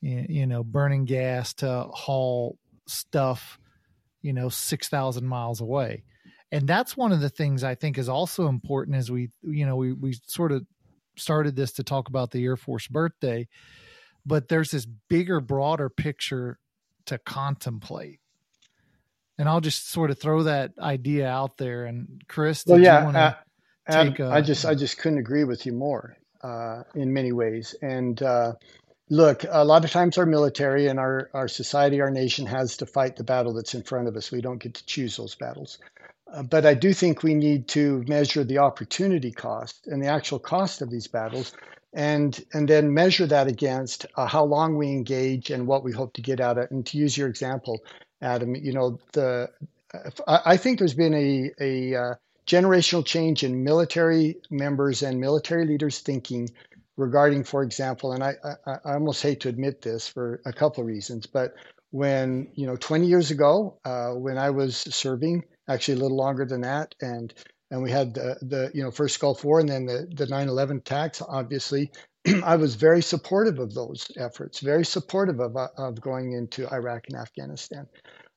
you 0.00 0.46
know 0.46 0.64
burning 0.64 1.04
gas 1.04 1.54
to 1.54 1.86
haul 1.92 2.58
stuff 2.88 3.58
you 4.20 4.32
know 4.32 4.48
6000 4.48 5.24
miles 5.24 5.60
away 5.60 6.02
and 6.52 6.68
that's 6.68 6.96
one 6.96 7.10
of 7.10 7.20
the 7.20 7.30
things 7.30 7.64
i 7.64 7.74
think 7.74 7.98
is 7.98 8.08
also 8.08 8.46
important 8.46 8.96
as 8.96 9.10
we 9.10 9.28
you 9.42 9.66
know 9.66 9.74
we 9.74 9.92
we 9.92 10.14
sort 10.26 10.52
of 10.52 10.64
started 11.16 11.56
this 11.56 11.72
to 11.72 11.82
talk 11.82 12.08
about 12.08 12.30
the 12.30 12.44
air 12.44 12.56
force 12.56 12.86
birthday 12.86 13.48
but 14.24 14.48
there's 14.48 14.70
this 14.70 14.86
bigger 15.08 15.40
broader 15.40 15.88
picture 15.88 16.58
to 17.06 17.18
contemplate 17.18 18.20
and 19.38 19.48
I'll 19.48 19.60
just 19.60 19.90
sort 19.90 20.10
of 20.10 20.18
throw 20.18 20.44
that 20.44 20.72
idea 20.78 21.28
out 21.28 21.56
there. 21.56 21.84
And 21.84 22.22
Chris, 22.28 22.64
well, 22.66 22.78
yeah, 22.78 23.08
uh, 23.08 23.34
Adam, 23.86 24.14
a, 24.20 24.30
I 24.30 24.40
just 24.40 24.64
I 24.64 24.74
just 24.74 24.98
couldn't 24.98 25.18
agree 25.18 25.44
with 25.44 25.66
you 25.66 25.72
more 25.72 26.16
uh, 26.42 26.82
in 26.94 27.12
many 27.12 27.32
ways. 27.32 27.74
And 27.82 28.22
uh, 28.22 28.52
look, 29.10 29.44
a 29.48 29.64
lot 29.64 29.84
of 29.84 29.90
times 29.90 30.18
our 30.18 30.26
military 30.26 30.86
and 30.86 30.98
our 30.98 31.30
our 31.34 31.48
society, 31.48 32.00
our 32.00 32.10
nation 32.10 32.46
has 32.46 32.76
to 32.78 32.86
fight 32.86 33.16
the 33.16 33.24
battle 33.24 33.54
that's 33.54 33.74
in 33.74 33.82
front 33.82 34.08
of 34.08 34.16
us. 34.16 34.30
We 34.30 34.42
don't 34.42 34.62
get 34.62 34.74
to 34.74 34.86
choose 34.86 35.16
those 35.16 35.34
battles. 35.34 35.78
But 36.48 36.64
I 36.64 36.74
do 36.74 36.92
think 36.92 37.22
we 37.22 37.34
need 37.34 37.68
to 37.68 38.04
measure 38.08 38.44
the 38.44 38.58
opportunity 38.58 39.30
cost 39.30 39.86
and 39.86 40.02
the 40.02 40.08
actual 40.08 40.38
cost 40.38 40.80
of 40.80 40.90
these 40.90 41.06
battles, 41.06 41.52
and 41.92 42.42
and 42.54 42.68
then 42.68 42.94
measure 42.94 43.26
that 43.26 43.48
against 43.48 44.06
uh, 44.16 44.26
how 44.26 44.44
long 44.44 44.76
we 44.76 44.88
engage 44.88 45.50
and 45.50 45.66
what 45.66 45.84
we 45.84 45.92
hope 45.92 46.14
to 46.14 46.22
get 46.22 46.40
out 46.40 46.58
of 46.58 46.64
it. 46.64 46.70
And 46.70 46.86
to 46.86 46.98
use 46.98 47.16
your 47.16 47.28
example, 47.28 47.80
Adam. 48.22 48.54
You 48.54 48.72
know, 48.72 48.98
the 49.12 49.50
I 50.26 50.56
think 50.56 50.78
there's 50.78 50.94
been 50.94 51.14
a 51.14 51.50
a 51.60 51.94
uh, 51.94 52.14
generational 52.46 53.04
change 53.04 53.44
in 53.44 53.62
military 53.62 54.36
members 54.50 55.02
and 55.02 55.20
military 55.20 55.66
leaders' 55.66 55.98
thinking 56.00 56.48
regarding, 56.96 57.44
for 57.44 57.62
example, 57.62 58.12
and 58.12 58.22
I, 58.22 58.34
I, 58.66 58.72
I 58.84 58.94
almost 58.94 59.22
hate 59.22 59.40
to 59.40 59.48
admit 59.48 59.82
this 59.82 60.08
for 60.08 60.40
a 60.44 60.52
couple 60.52 60.82
of 60.82 60.86
reasons, 60.86 61.26
but 61.26 61.54
when 61.90 62.48
you 62.54 62.66
know 62.66 62.76
20 62.76 63.06
years 63.06 63.30
ago, 63.30 63.78
uh, 63.84 64.10
when 64.12 64.38
I 64.38 64.50
was 64.50 64.76
serving, 64.76 65.44
actually 65.68 65.98
a 65.98 66.02
little 66.02 66.16
longer 66.16 66.44
than 66.44 66.62
that, 66.62 66.94
and 67.00 67.32
and 67.70 67.82
we 67.82 67.90
had 67.90 68.14
the, 68.14 68.36
the 68.42 68.70
you 68.74 68.82
know 68.82 68.90
first 68.90 69.18
Gulf 69.20 69.44
War 69.44 69.60
and 69.60 69.68
then 69.68 69.86
the 69.86 70.08
the 70.14 70.26
9/11 70.26 70.78
attacks. 70.78 71.22
Obviously, 71.26 71.90
I 72.44 72.56
was 72.56 72.74
very 72.74 73.02
supportive 73.02 73.58
of 73.58 73.74
those 73.74 74.10
efforts, 74.16 74.60
very 74.60 74.84
supportive 74.84 75.40
of, 75.40 75.56
of 75.56 76.00
going 76.00 76.32
into 76.32 76.72
Iraq 76.72 77.04
and 77.08 77.18
Afghanistan. 77.18 77.86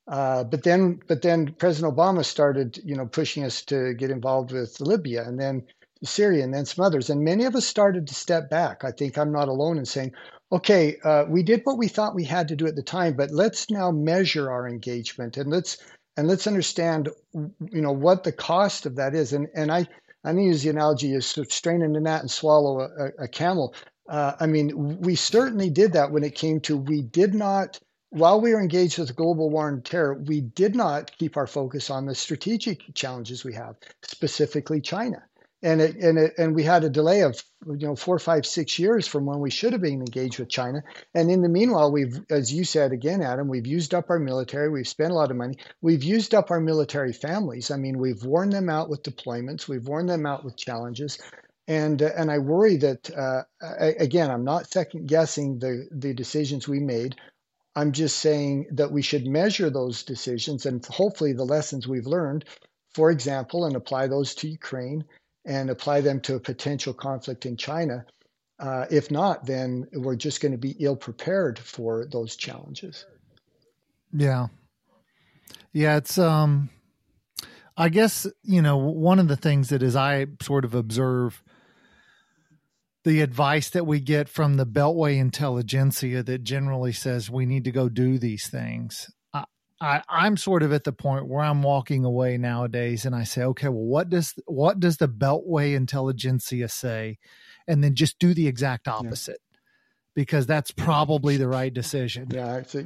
Uh, 0.07 0.43
but 0.43 0.63
then, 0.63 0.99
but 1.07 1.21
then 1.21 1.53
President 1.57 1.95
Obama 1.95 2.23
started, 2.23 2.79
you 2.83 2.95
know, 2.95 3.07
pushing 3.07 3.43
us 3.43 3.63
to 3.63 3.93
get 3.95 4.11
involved 4.11 4.51
with 4.51 4.79
Libya 4.79 5.23
and 5.23 5.39
then 5.39 5.63
Syria 6.03 6.43
and 6.43 6.53
then 6.53 6.65
some 6.65 6.85
others. 6.85 7.09
And 7.09 7.23
many 7.23 7.45
of 7.45 7.55
us 7.55 7.65
started 7.65 8.07
to 8.07 8.13
step 8.13 8.49
back. 8.49 8.83
I 8.83 8.91
think 8.91 9.17
I'm 9.17 9.31
not 9.31 9.47
alone 9.47 9.77
in 9.77 9.85
saying, 9.85 10.13
okay, 10.51 10.97
uh, 11.03 11.25
we 11.27 11.41
did 11.41 11.61
what 11.63 11.79
we 11.79 11.87
thought 11.87 12.13
we 12.13 12.23
had 12.23 12.47
to 12.49 12.55
do 12.55 12.67
at 12.67 12.75
the 12.75 12.83
time, 12.83 13.15
but 13.15 13.31
let's 13.31 13.71
now 13.71 13.89
measure 13.89 14.51
our 14.51 14.67
engagement 14.67 15.37
and 15.37 15.49
let's 15.51 15.77
and 16.17 16.27
let's 16.27 16.47
understand, 16.47 17.09
you 17.33 17.81
know, 17.81 17.91
what 17.91 18.23
the 18.23 18.31
cost 18.31 18.85
of 18.85 18.95
that 18.95 19.15
is. 19.15 19.33
And 19.33 19.47
and 19.55 19.71
I 19.71 19.87
to 20.23 20.41
use 20.41 20.63
the 20.63 20.69
analogy 20.69 21.13
of 21.13 21.23
straining 21.23 21.95
a 21.95 21.99
gnat 21.99 22.21
and 22.21 22.31
swallow 22.31 22.81
a, 22.81 23.23
a 23.23 23.27
camel. 23.27 23.75
Uh, 24.09 24.33
I 24.39 24.47
mean, 24.47 24.99
we 24.99 25.15
certainly 25.15 25.69
did 25.69 25.93
that 25.93 26.11
when 26.11 26.23
it 26.23 26.35
came 26.35 26.59
to 26.61 26.77
we 26.77 27.01
did 27.01 27.33
not, 27.33 27.79
while 28.09 28.39
we 28.39 28.53
were 28.53 28.61
engaged 28.61 28.99
with 28.99 29.15
global 29.15 29.49
war 29.49 29.67
and 29.67 29.83
terror, 29.83 30.15
we 30.15 30.41
did 30.41 30.75
not 30.75 31.15
keep 31.17 31.37
our 31.37 31.47
focus 31.47 31.89
on 31.89 32.05
the 32.05 32.15
strategic 32.15 32.93
challenges 32.93 33.43
we 33.43 33.53
have, 33.53 33.75
specifically 34.03 34.81
China 34.81 35.23
and 35.65 35.81
it, 35.81 35.95
and 35.95 36.17
it, 36.19 36.33
and 36.37 36.53
we 36.53 36.63
had 36.63 36.83
a 36.83 36.89
delay 36.89 37.21
of 37.21 37.43
you 37.65 37.87
know 37.87 37.95
four, 37.95 38.19
five, 38.19 38.45
six 38.45 38.77
years 38.77 39.07
from 39.07 39.25
when 39.25 39.39
we 39.39 39.49
should 39.49 39.73
have 39.73 39.81
been 39.81 39.99
engaged 39.99 40.39
with 40.39 40.47
China. 40.47 40.83
And 41.15 41.31
in 41.31 41.41
the 41.41 41.49
meanwhile, 41.49 41.91
we've, 41.91 42.19
as 42.29 42.53
you 42.53 42.63
said 42.63 42.91
again, 42.91 43.23
Adam, 43.23 43.47
we've 43.47 43.65
used 43.65 43.95
up 43.95 44.09
our 44.09 44.19
military. 44.19 44.69
We've 44.69 44.87
spent 44.87 45.11
a 45.11 45.15
lot 45.15 45.31
of 45.31 45.37
money. 45.37 45.57
We've 45.81 46.03
used 46.03 46.35
up 46.35 46.51
our 46.51 46.61
military 46.61 47.13
families. 47.13 47.71
I 47.71 47.77
mean, 47.77 47.97
we've 47.97 48.23
worn 48.23 48.51
them 48.51 48.69
out 48.69 48.89
with 48.89 49.03
deployments. 49.03 49.67
We've 49.67 49.87
worn 49.87 50.05
them 50.05 50.27
out 50.27 50.45
with 50.45 50.55
challenges. 50.55 51.17
And 51.67 52.01
uh, 52.01 52.11
and 52.15 52.29
I 52.29 52.37
worry 52.37 52.77
that 52.77 53.09
uh, 53.09 53.43
again, 53.79 54.29
I'm 54.29 54.43
not 54.45 54.71
second 54.71 55.07
guessing 55.07 55.57
the 55.57 55.87
the 55.91 56.13
decisions 56.13 56.67
we 56.67 56.79
made 56.79 57.15
I'm 57.77 57.91
just 57.91 58.19
saying 58.19 58.67
that 58.71 58.91
we 58.91 59.01
should 59.01 59.27
measure 59.27 59.69
those 59.69 60.03
decisions 60.03 60.65
and 60.65 60.85
hopefully 60.85 61.33
the 61.33 61.43
lessons 61.43 61.87
we've 61.87 62.07
learned, 62.07 62.45
for 62.93 63.11
example, 63.11 63.65
and 63.65 63.75
apply 63.75 64.07
those 64.07 64.33
to 64.35 64.47
Ukraine 64.47 65.03
and 65.45 65.69
apply 65.69 66.01
them 66.01 66.19
to 66.21 66.35
a 66.35 66.39
potential 66.39 66.93
conflict 66.93 67.45
in 67.45 67.55
China. 67.55 68.05
Uh, 68.59 68.85
if 68.89 69.11
not, 69.11 69.45
then 69.45 69.87
we're 69.93 70.15
just 70.15 70.41
going 70.41 70.51
to 70.51 70.57
be 70.57 70.75
ill 70.79 70.95
prepared 70.95 71.59
for 71.59 72.05
those 72.05 72.35
challenges. 72.35 73.05
Yeah. 74.13 74.47
Yeah, 75.73 75.97
it's 75.97 76.17
um 76.17 76.69
I 77.77 77.89
guess, 77.89 78.25
you 78.43 78.61
know, 78.61 78.77
one 78.77 79.19
of 79.19 79.27
the 79.27 79.35
things 79.35 79.69
that 79.69 79.83
as 79.83 79.95
I 79.95 80.27
sort 80.41 80.63
of 80.63 80.73
observe 80.73 81.43
the 83.03 83.21
advice 83.21 83.69
that 83.71 83.85
we 83.85 83.99
get 83.99 84.29
from 84.29 84.55
the 84.55 84.65
Beltway 84.65 85.17
intelligentsia 85.17 86.23
that 86.23 86.43
generally 86.43 86.93
says 86.93 87.29
we 87.29 87.45
need 87.45 87.65
to 87.65 87.71
go 87.71 87.89
do 87.89 88.17
these 88.17 88.47
things. 88.47 89.11
I, 89.81 90.01
I'm 90.07 90.37
sort 90.37 90.63
of 90.63 90.71
at 90.71 90.85
the 90.85 90.93
point 90.93 91.27
where 91.27 91.43
I'm 91.43 91.61
walking 91.61 92.05
away 92.05 92.37
nowadays, 92.37 93.05
and 93.05 93.13
I 93.15 93.23
say, 93.23 93.43
okay, 93.43 93.67
well, 93.67 93.83
what 93.83 94.09
does 94.09 94.33
what 94.45 94.79
does 94.79 94.97
the 94.97 95.09
Beltway 95.09 95.75
intelligentsia 95.75 96.69
say, 96.69 97.17
and 97.67 97.83
then 97.83 97.95
just 97.95 98.17
do 98.19 98.33
the 98.33 98.47
exact 98.47 98.87
opposite, 98.87 99.41
yeah. 99.51 99.59
because 100.15 100.45
that's 100.45 100.71
probably 100.71 101.37
the 101.37 101.49
right 101.49 101.73
decision. 101.73 102.27
Yeah, 102.31 102.63
so 102.63 102.83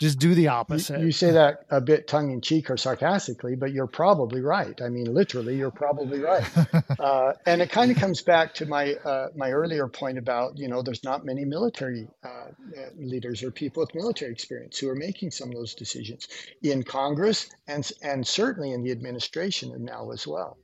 just 0.00 0.18
do 0.18 0.34
the 0.34 0.48
opposite. 0.48 1.00
You, 1.00 1.06
you 1.06 1.12
say 1.12 1.30
that 1.32 1.64
a 1.70 1.80
bit 1.80 2.06
tongue 2.06 2.30
in 2.30 2.40
cheek 2.40 2.70
or 2.70 2.76
sarcastically, 2.76 3.56
but 3.56 3.72
you're 3.72 3.86
probably 3.86 4.40
right. 4.40 4.80
I 4.82 4.88
mean, 4.88 5.12
literally, 5.12 5.56
you're 5.56 5.70
probably 5.70 6.20
right. 6.20 6.48
uh, 7.00 7.32
and 7.46 7.62
it 7.62 7.70
kind 7.70 7.90
of 7.90 7.96
comes 7.96 8.22
back 8.22 8.54
to 8.54 8.66
my 8.66 8.94
uh, 8.94 9.28
my 9.34 9.50
earlier 9.50 9.88
point 9.88 10.18
about 10.18 10.58
you 10.58 10.68
know 10.68 10.82
there's 10.82 11.04
not 11.04 11.24
many 11.24 11.44
military 11.44 12.08
uh, 12.24 12.50
leaders 12.98 13.42
or 13.42 13.50
people 13.50 13.82
with 13.82 13.94
military 13.94 14.32
experience 14.32 14.78
who 14.78 14.88
are 14.88 14.94
making 14.94 15.30
some 15.30 15.48
of 15.48 15.54
those 15.54 15.74
decisions 15.74 16.28
in 16.62 16.82
Congress 16.82 17.50
and 17.66 17.90
and 18.02 18.26
certainly 18.26 18.72
in 18.72 18.82
the 18.82 18.90
administration 18.90 19.72
and 19.72 19.84
now 19.84 20.10
as 20.10 20.26
well. 20.26 20.56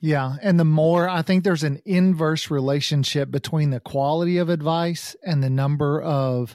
Yeah, 0.00 0.36
and 0.42 0.60
the 0.60 0.64
more 0.64 1.08
I 1.08 1.22
think 1.22 1.42
there's 1.42 1.64
an 1.64 1.82
inverse 1.84 2.50
relationship 2.50 3.30
between 3.30 3.70
the 3.70 3.80
quality 3.80 4.38
of 4.38 4.48
advice 4.48 5.16
and 5.24 5.42
the 5.42 5.50
number 5.50 6.00
of 6.00 6.54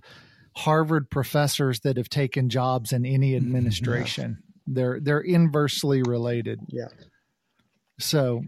Harvard 0.55 1.09
professors 1.09 1.79
that 1.81 1.97
have 1.97 2.09
taken 2.09 2.49
jobs 2.49 2.93
in 2.93 3.05
any 3.05 3.31
mm-hmm. 3.31 3.45
administration. 3.45 4.37
Yeah. 4.39 4.53
They're 4.65 4.99
they're 5.01 5.19
inversely 5.21 6.03
related. 6.03 6.59
Yeah. 6.69 6.87
So 7.99 8.43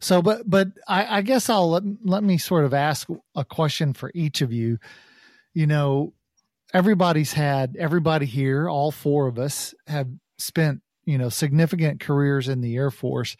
so 0.00 0.20
but 0.20 0.48
but 0.48 0.68
I, 0.86 1.18
I 1.18 1.22
guess 1.22 1.48
I'll 1.48 1.70
let, 1.70 1.82
let 2.04 2.22
me 2.22 2.38
sort 2.38 2.64
of 2.64 2.74
ask 2.74 3.08
a 3.34 3.44
question 3.44 3.94
for 3.94 4.10
each 4.14 4.42
of 4.42 4.52
you. 4.52 4.78
You 5.54 5.66
know, 5.66 6.12
everybody's 6.74 7.32
had 7.32 7.76
everybody 7.78 8.26
here, 8.26 8.68
all 8.68 8.90
four 8.90 9.26
of 9.28 9.38
us 9.38 9.74
have 9.86 10.08
spent, 10.38 10.80
you 11.04 11.18
know, 11.18 11.28
significant 11.28 12.00
careers 12.00 12.48
in 12.48 12.60
the 12.60 12.76
Air 12.76 12.90
Force. 12.90 13.36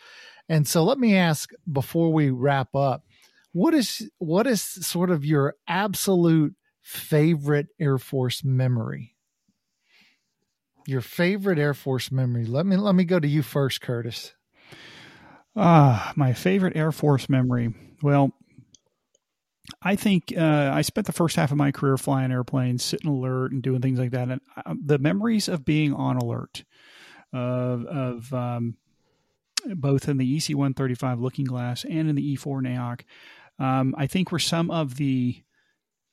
And 0.48 0.66
so 0.66 0.84
let 0.84 0.98
me 0.98 1.16
ask 1.16 1.50
before 1.70 2.12
we 2.12 2.30
wrap 2.30 2.74
up, 2.74 3.04
what 3.52 3.74
is 3.74 4.08
what 4.18 4.46
is 4.46 4.62
sort 4.62 5.10
of 5.10 5.24
your 5.24 5.54
absolute 5.68 6.54
favorite 6.82 7.68
Air 7.80 7.98
Force 7.98 8.44
memory? 8.44 9.14
Your 10.86 11.00
favorite 11.00 11.58
Air 11.58 11.74
Force 11.74 12.10
memory. 12.10 12.44
Let 12.44 12.66
me 12.66 12.76
let 12.76 12.94
me 12.94 13.04
go 13.04 13.18
to 13.18 13.28
you 13.28 13.42
first, 13.42 13.80
Curtis. 13.80 14.34
Ah, 15.54 16.12
my 16.16 16.32
favorite 16.32 16.76
Air 16.76 16.92
Force 16.92 17.28
memory. 17.28 17.74
Well, 18.02 18.32
I 19.80 19.96
think 19.96 20.32
uh, 20.36 20.70
I 20.72 20.82
spent 20.82 21.06
the 21.06 21.12
first 21.12 21.36
half 21.36 21.50
of 21.50 21.56
my 21.56 21.70
career 21.70 21.96
flying 21.96 22.32
airplanes, 22.32 22.82
sitting 22.82 23.10
alert 23.10 23.52
and 23.52 23.62
doing 23.62 23.80
things 23.80 23.98
like 23.98 24.10
that. 24.10 24.28
And 24.28 24.40
uh, 24.56 24.74
the 24.84 24.98
memories 24.98 25.48
of 25.48 25.64
being 25.64 25.94
on 25.94 26.16
alert, 26.16 26.64
of, 27.32 27.84
of 27.86 28.32
um, 28.32 28.76
both 29.66 30.08
in 30.08 30.18
the 30.18 30.36
EC 30.36 30.50
135 30.50 31.20
Looking 31.20 31.44
Glass 31.44 31.84
and 31.84 32.08
in 32.08 32.16
the 32.16 32.36
E4 32.36 32.62
NAOC, 32.62 33.00
um, 33.58 33.94
I 33.96 34.06
think 34.06 34.32
were 34.32 34.38
some 34.38 34.70
of 34.70 34.96
the 34.96 35.42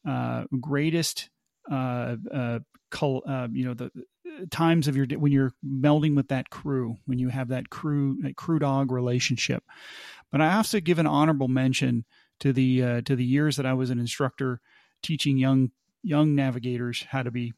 uh, 0.07 0.45
greatest 0.59 1.29
uh, 1.71 2.15
uh, 2.33 2.59
col- 2.91 3.23
uh, 3.27 3.47
you 3.51 3.65
know 3.65 3.73
the 3.73 3.91
times 4.51 4.87
of 4.87 4.95
your 4.95 5.05
when 5.17 5.31
you're 5.31 5.53
melding 5.65 6.15
with 6.15 6.27
that 6.29 6.49
crew 6.49 6.95
when 7.05 7.19
you 7.19 7.29
have 7.29 7.49
that 7.49 7.69
crew 7.69 8.17
that 8.21 8.35
crew 8.35 8.59
dog 8.59 8.91
relationship. 8.91 9.63
But 10.31 10.41
i 10.41 10.61
to 10.63 10.81
give 10.81 10.99
an 10.99 11.07
honorable 11.07 11.47
mention 11.47 12.05
to 12.39 12.53
the 12.53 12.83
uh, 12.83 13.01
to 13.01 13.15
the 13.15 13.25
years 13.25 13.55
that 13.57 13.65
i 13.65 13.73
was 13.73 13.89
an 13.89 13.99
instructor 13.99 14.61
teaching 15.01 15.37
young 15.37 15.71
young 16.03 16.35
navigators 16.35 17.05
how 17.09 17.23
to 17.23 17.31
be 17.31 17.53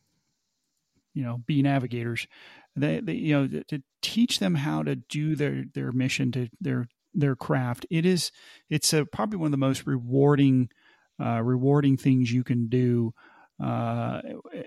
you 1.13 1.23
know 1.23 1.41
be 1.45 1.61
navigators. 1.61 2.27
They, 2.75 2.99
they 2.99 3.13
you 3.13 3.33
know 3.33 3.47
to, 3.47 3.63
to 3.65 3.83
teach 4.01 4.39
them 4.39 4.55
how 4.55 4.83
to 4.83 4.95
do 4.95 5.35
their 5.35 5.65
their 5.73 5.91
mission 5.91 6.31
to 6.33 6.49
their 6.59 6.87
their 7.13 7.35
craft. 7.35 7.85
It 7.89 8.05
is 8.05 8.31
it's 8.69 8.93
a, 8.93 9.05
probably 9.05 9.37
one 9.37 9.47
of 9.47 9.51
the 9.51 9.57
most 9.57 9.85
rewarding 9.85 10.69
uh, 11.21 11.41
rewarding 11.41 11.97
things 11.97 12.31
you 12.31 12.43
can 12.43 12.67
do 12.67 13.13
uh, 13.63 14.21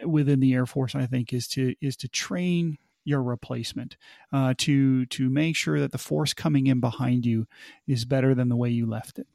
within 0.05 0.41
the 0.41 0.55
Air 0.55 0.67
Force, 0.67 0.95
I 0.95 1.07
think, 1.07 1.33
is 1.33 1.49
to 1.49 1.75
is 1.81 1.97
to 1.99 2.09
train 2.09 2.79
your 3.05 3.23
replacement 3.23 3.97
uh, 4.33 4.55
to 4.59 5.07
to 5.07 5.29
make 5.29 5.57
sure 5.57 5.81
that 5.81 5.93
the 5.93 5.99
force 5.99 6.33
coming 6.33 6.67
in 6.67 6.81
behind 6.81 7.27
you 7.27 7.47
is 7.87 8.05
better 8.05 8.35
than 8.35 8.49
the 8.49 8.57
way 8.57 8.71
you 8.71 8.87
left 8.87 9.19
it. 9.19 9.27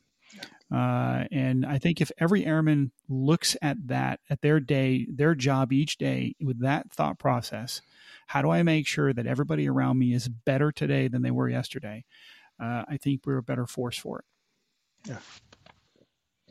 Uh, 0.71 1.25
and 1.31 1.65
I 1.65 1.79
think 1.79 1.99
if 1.99 2.11
every 2.19 2.45
airman 2.45 2.91
looks 3.07 3.57
at 3.61 3.87
that, 3.87 4.19
at 4.29 4.41
their 4.41 4.59
day, 4.59 5.07
their 5.09 5.33
job 5.33 5.73
each 5.73 5.97
day 5.97 6.35
with 6.39 6.61
that 6.61 6.91
thought 6.91 7.17
process, 7.17 7.81
how 8.27 8.43
do 8.43 8.51
I 8.51 8.61
make 8.61 8.85
sure 8.85 9.11
that 9.11 9.25
everybody 9.25 9.67
around 9.67 9.97
me 9.97 10.13
is 10.13 10.27
better 10.27 10.71
today 10.71 11.07
than 11.07 11.23
they 11.23 11.31
were 11.31 11.49
yesterday? 11.49 12.05
Uh, 12.61 12.83
I 12.87 12.97
think 12.97 13.21
we're 13.25 13.37
a 13.37 13.43
better 13.43 13.65
force 13.65 13.97
for 13.97 14.19
it. 14.19 14.25
Yeah. 15.09 15.17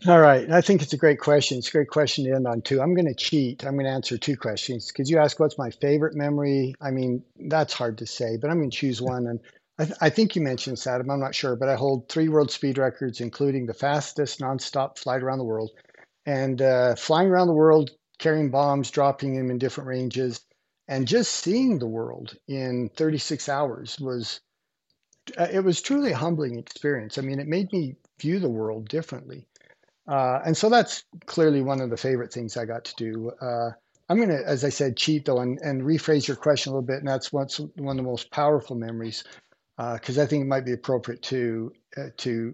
All 0.07 0.21
right. 0.21 0.51
I 0.51 0.61
think 0.61 0.83
it's 0.83 0.93
a 0.93 0.99
great 0.99 1.21
question. 1.21 1.59
It's 1.59 1.69
a 1.69 1.73
great 1.73 1.89
question 1.89 2.25
to 2.25 2.33
end 2.33 2.47
on, 2.47 2.63
too. 2.63 2.81
I'm 2.83 2.95
going 2.95 3.07
to 3.07 3.15
cheat. 3.15 3.65
I'm 3.65 3.75
going 3.75 3.87
to 3.87 3.93
answer 3.93 4.19
two 4.19 4.37
questions 4.37 4.89
because 4.89 5.09
you 5.11 5.19
ask 5.19 5.41
what's 5.41 5.59
my 5.59 5.71
favorite 5.71 6.15
memory. 6.15 6.75
I 6.81 6.91
mean, 6.91 7.23
that's 7.49 7.73
hard 7.73 7.99
to 7.99 8.07
say, 8.07 8.37
but 8.37 8.51
I'm 8.51 8.59
going 8.59 8.71
to 8.71 8.77
choose 8.77 9.01
one. 9.01 9.27
And 9.29 9.41
I, 9.79 9.85
th- 9.85 9.99
I 10.01 10.11
think 10.11 10.37
you 10.37 10.43
mentioned 10.43 10.77
Saddam. 10.79 11.13
I'm 11.13 11.21
not 11.21 11.35
sure, 11.35 11.57
but 11.57 11.69
I 11.69 11.77
hold 11.77 12.09
three 12.09 12.29
world 12.29 12.51
speed 12.51 12.79
records, 12.79 13.21
including 13.21 13.67
the 13.67 13.75
fastest 13.75 14.41
nonstop 14.41 14.99
flight 14.99 15.23
around 15.23 15.39
the 15.39 15.45
world. 15.45 15.71
And 16.27 16.63
uh, 16.63 16.97
flying 16.97 17.29
around 17.29 17.49
the 17.49 17.55
world, 17.55 17.91
carrying 18.19 18.51
bombs, 18.51 18.91
dropping 18.91 19.37
them 19.37 19.51
in 19.51 19.59
different 19.59 19.89
ranges, 19.89 20.41
and 20.89 21.09
just 21.09 21.33
seeing 21.35 21.79
the 21.79 21.87
world 21.89 22.37
in 22.49 22.91
36 22.97 23.49
hours 23.49 23.99
was 24.01 24.41
uh, 25.39 25.49
it 25.53 25.63
was 25.65 25.83
truly 25.83 26.13
a 26.13 26.17
humbling 26.17 26.59
experience. 26.61 27.19
I 27.19 27.23
mean, 27.23 27.41
it 27.41 27.49
made 27.49 27.73
me 27.73 27.97
view 28.21 28.41
the 28.41 28.51
world 28.51 28.89
differently. 28.89 29.48
Uh, 30.09 30.41
and 30.47 30.57
so 30.57 30.71
that's 30.71 31.05
clearly 31.27 31.63
one 31.63 31.81
of 31.81 31.91
the 31.91 31.97
favorite 31.97 32.33
things 32.33 32.57
I 32.57 32.65
got 32.65 32.85
to 32.87 32.95
do. 32.97 33.31
Uh, 33.41 33.71
I'm 34.09 34.17
going 34.17 34.31
to, 34.31 34.43
as 34.47 34.65
I 34.65 34.71
said, 34.71 34.97
cheat 34.97 35.27
though 35.27 35.41
and, 35.41 35.59
and 35.63 35.83
rephrase 35.83 36.27
your 36.29 36.37
question 36.37 36.73
a 36.73 36.77
little 36.77 36.87
bit. 36.87 36.99
And 36.99 37.09
that's 37.09 37.33
what's 37.33 37.59
one 37.59 37.99
of 37.99 38.05
the 38.05 38.11
most 38.11 38.31
powerful 38.31 38.77
memories 38.77 39.25
because 39.77 40.19
uh, 40.19 40.23
I 40.23 40.27
think 40.27 40.43
it 40.43 40.49
might 40.49 40.65
be 40.65 40.73
appropriate 40.73 41.23
to 41.25 41.73
uh, 41.97 42.09
to 42.19 42.53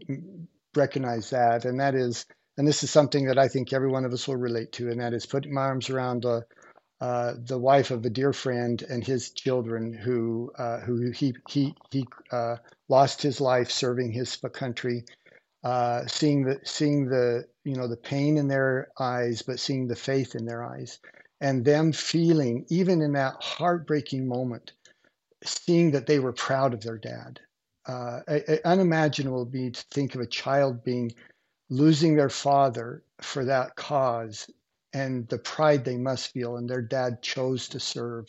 recognize 0.76 1.30
that. 1.30 1.64
And 1.64 1.80
that 1.80 1.94
is, 1.94 2.26
and 2.58 2.66
this 2.66 2.82
is 2.82 2.90
something 2.90 3.26
that 3.26 3.38
I 3.38 3.48
think 3.48 3.72
every 3.72 3.88
one 3.88 4.04
of 4.04 4.12
us 4.12 4.28
will 4.28 4.36
relate 4.36 4.72
to, 4.72 4.90
and 4.90 5.00
that 5.00 5.14
is 5.14 5.26
putting 5.26 5.54
my 5.54 5.62
arms 5.62 5.90
around 5.90 6.26
uh, 6.26 6.40
uh, 7.00 7.34
the 7.38 7.58
wife 7.58 7.90
of 7.90 8.04
a 8.04 8.10
dear 8.10 8.32
friend 8.32 8.82
and 8.88 9.04
his 9.04 9.30
children 9.30 9.92
who 9.92 10.52
who 10.84 11.10
he 11.12 11.34
he 11.48 11.74
he 11.90 12.06
lost 12.88 13.22
his 13.22 13.40
life 13.40 13.70
serving 13.70 14.12
his 14.12 14.36
country 14.52 15.04
uh, 15.64 16.06
seeing 16.06 16.44
the 16.44 16.60
seeing 16.64 17.08
the 17.08 17.46
you 17.64 17.74
know 17.74 17.88
the 17.88 17.96
pain 17.96 18.36
in 18.36 18.48
their 18.48 18.88
eyes, 19.00 19.42
but 19.42 19.58
seeing 19.58 19.88
the 19.88 19.96
faith 19.96 20.34
in 20.34 20.44
their 20.44 20.62
eyes, 20.62 20.98
and 21.40 21.64
them 21.64 21.90
feeling 21.90 22.66
even 22.68 23.00
in 23.00 23.12
that 23.12 23.34
heartbreaking 23.40 24.28
moment, 24.28 24.72
seeing 25.42 25.90
that 25.92 26.06
they 26.06 26.18
were 26.18 26.32
proud 26.32 26.74
of 26.74 26.82
their 26.82 26.98
dad. 26.98 27.40
Uh, 27.86 28.20
unimaginable 28.64 29.44
be 29.44 29.70
to 29.70 29.84
think 29.90 30.14
of 30.14 30.20
a 30.20 30.26
child 30.26 30.84
being 30.84 31.12
losing 31.68 32.16
their 32.16 32.30
father 32.30 33.02
for 33.20 33.44
that 33.44 33.76
cause 33.76 34.48
and 34.94 35.28
the 35.28 35.38
pride 35.38 35.84
they 35.84 35.96
must 35.98 36.32
feel 36.32 36.56
and 36.56 36.68
their 36.68 36.80
dad 36.80 37.20
chose 37.22 37.68
to 37.68 37.80
serve. 37.80 38.26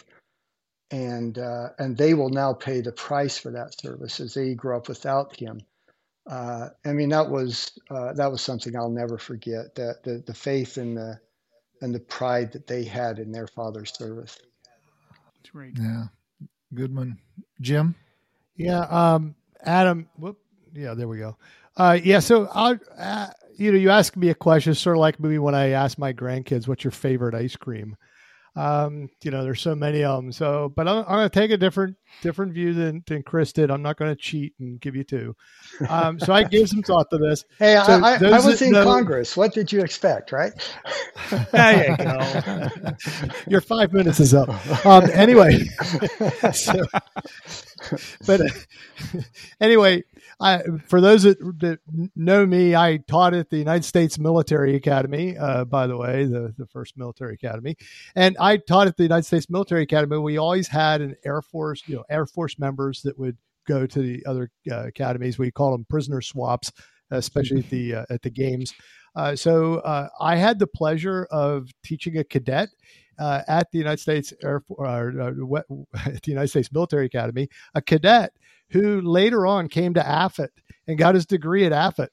And 0.91 1.37
uh, 1.37 1.69
and 1.79 1.97
they 1.97 2.13
will 2.13 2.29
now 2.29 2.53
pay 2.53 2.81
the 2.81 2.91
price 2.91 3.37
for 3.37 3.51
that 3.51 3.79
service 3.79 4.19
as 4.19 4.33
they 4.33 4.53
grow 4.55 4.77
up 4.77 4.87
without 4.87 5.35
him 5.35 5.61
uh, 6.27 6.69
I 6.85 6.93
mean 6.93 7.09
that 7.09 7.29
was 7.29 7.71
uh, 7.89 8.13
that 8.13 8.31
was 8.31 8.41
something 8.41 8.75
I'll 8.75 8.89
never 8.89 9.17
forget. 9.17 9.75
That 9.75 10.03
the, 10.03 10.23
the 10.25 10.33
faith 10.33 10.77
and 10.77 10.97
the 10.97 11.19
and 11.81 11.93
the 11.93 11.99
pride 11.99 12.51
that 12.53 12.67
they 12.67 12.83
had 12.83 13.19
in 13.19 13.31
their 13.31 13.47
father's 13.47 13.93
service. 13.93 14.37
That's 15.35 15.49
great. 15.51 15.77
Yeah, 15.79 16.05
Goodman, 16.73 17.19
Jim. 17.61 17.95
Yeah, 18.55 18.81
um, 18.81 19.35
Adam. 19.63 20.09
Whoop. 20.17 20.37
Yeah, 20.73 20.93
there 20.93 21.07
we 21.07 21.19
go. 21.19 21.37
Uh, 21.77 21.99
yeah, 22.03 22.19
so 22.19 22.49
I, 22.53 22.79
uh, 22.97 23.27
you 23.57 23.71
know, 23.71 23.77
you 23.77 23.89
ask 23.89 24.15
me 24.15 24.29
a 24.29 24.35
question, 24.35 24.73
sort 24.73 24.97
of 24.97 25.01
like 25.01 25.19
maybe 25.19 25.37
when 25.39 25.55
I 25.55 25.69
ask 25.69 25.97
my 25.97 26.13
grandkids, 26.13 26.67
"What's 26.67 26.83
your 26.83 26.91
favorite 26.91 27.35
ice 27.35 27.55
cream?" 27.55 27.97
Um, 28.55 29.09
you 29.21 29.31
know, 29.31 29.43
there's 29.43 29.61
so 29.61 29.75
many 29.75 30.03
of 30.03 30.23
them. 30.23 30.31
So, 30.31 30.71
but 30.75 30.87
I'm, 30.87 30.99
I'm 30.99 31.17
going 31.17 31.29
to 31.29 31.39
take 31.39 31.51
a 31.51 31.57
different 31.57 31.97
different 32.21 32.53
view 32.53 32.73
than, 32.73 33.03
than 33.05 33.23
Chris 33.23 33.51
did. 33.51 33.69
I'm 33.69 33.81
not 33.81 33.97
going 33.97 34.11
to 34.11 34.15
cheat 34.15 34.53
and 34.59 34.79
give 34.79 34.95
you 34.95 35.03
two. 35.03 35.35
Um, 35.89 36.19
so 36.19 36.33
I 36.33 36.43
gave 36.43 36.69
some 36.69 36.81
thought 36.81 37.09
to 37.09 37.17
this. 37.17 37.43
Hey, 37.59 37.81
so 37.85 37.93
I, 38.01 38.15
I, 38.15 38.45
was 38.45 38.61
in 38.61 38.71
know, 38.71 38.83
Congress. 38.83 39.35
What 39.35 39.53
did 39.53 39.71
you 39.71 39.81
expect, 39.81 40.31
right? 40.31 40.53
there 41.51 41.91
you 41.91 41.97
go. 41.97 42.91
Your 43.47 43.61
five 43.61 43.91
minutes 43.93 44.19
is 44.19 44.33
up. 44.33 44.49
Um, 44.85 45.09
anyway, 45.11 45.63
so, 46.53 46.85
but 48.25 48.41
uh, 48.41 49.19
anyway, 49.61 50.03
I, 50.39 50.61
for 50.87 51.01
those 51.01 51.23
that, 51.23 51.39
that, 51.59 51.79
know 52.15 52.45
me, 52.45 52.75
I 52.75 52.97
taught 52.97 53.33
at 53.33 53.49
the 53.49 53.57
United 53.57 53.85
States 53.85 54.19
Military 54.19 54.75
Academy, 54.75 55.37
uh, 55.37 55.65
by 55.65 55.87
the 55.87 55.97
way, 55.97 56.25
the, 56.25 56.53
the 56.57 56.67
first 56.67 56.97
military 56.97 57.35
academy. 57.35 57.75
And 58.15 58.35
I 58.39 58.57
taught 58.57 58.87
at 58.87 58.97
the 58.97 59.03
United 59.03 59.25
States 59.25 59.49
Military 59.49 59.83
Academy. 59.83 60.17
We 60.17 60.37
always 60.37 60.67
had 60.67 61.01
an 61.01 61.15
Air 61.25 61.41
Force, 61.41 61.83
you 61.87 61.95
know, 61.95 62.03
Air 62.09 62.25
Force 62.25 62.59
members 62.59 63.01
that 63.03 63.17
would 63.17 63.37
go 63.67 63.85
to 63.85 64.01
the 64.01 64.25
other 64.25 64.51
uh, 64.71 64.87
academies. 64.87 65.37
We 65.37 65.51
call 65.51 65.71
them 65.71 65.85
prisoner 65.89 66.21
swaps, 66.21 66.71
especially 67.11 67.59
at 67.59 67.69
the 67.69 67.95
uh, 67.95 68.05
at 68.09 68.21
the 68.21 68.29
games. 68.29 68.73
Uh, 69.15 69.35
so 69.35 69.75
uh, 69.75 70.09
I 70.19 70.35
had 70.35 70.59
the 70.59 70.67
pleasure 70.67 71.25
of 71.31 71.69
teaching 71.83 72.17
a 72.17 72.23
cadet 72.23 72.69
uh, 73.19 73.41
at 73.47 73.71
the 73.71 73.77
United 73.77 73.99
States 73.99 74.33
Air 74.43 74.59
Force, 74.61 74.87
uh, 74.87 75.29
at 76.05 76.23
the 76.23 76.31
United 76.31 76.49
States 76.49 76.71
Military 76.71 77.05
Academy, 77.05 77.49
a 77.73 77.81
cadet 77.81 78.33
who 78.69 79.01
later 79.01 79.45
on 79.45 79.67
came 79.67 79.93
to 79.93 80.01
AFIT 80.01 80.51
and 80.87 80.97
got 80.97 81.15
his 81.15 81.25
degree 81.25 81.65
at 81.65 81.71
AFIT, 81.71 82.09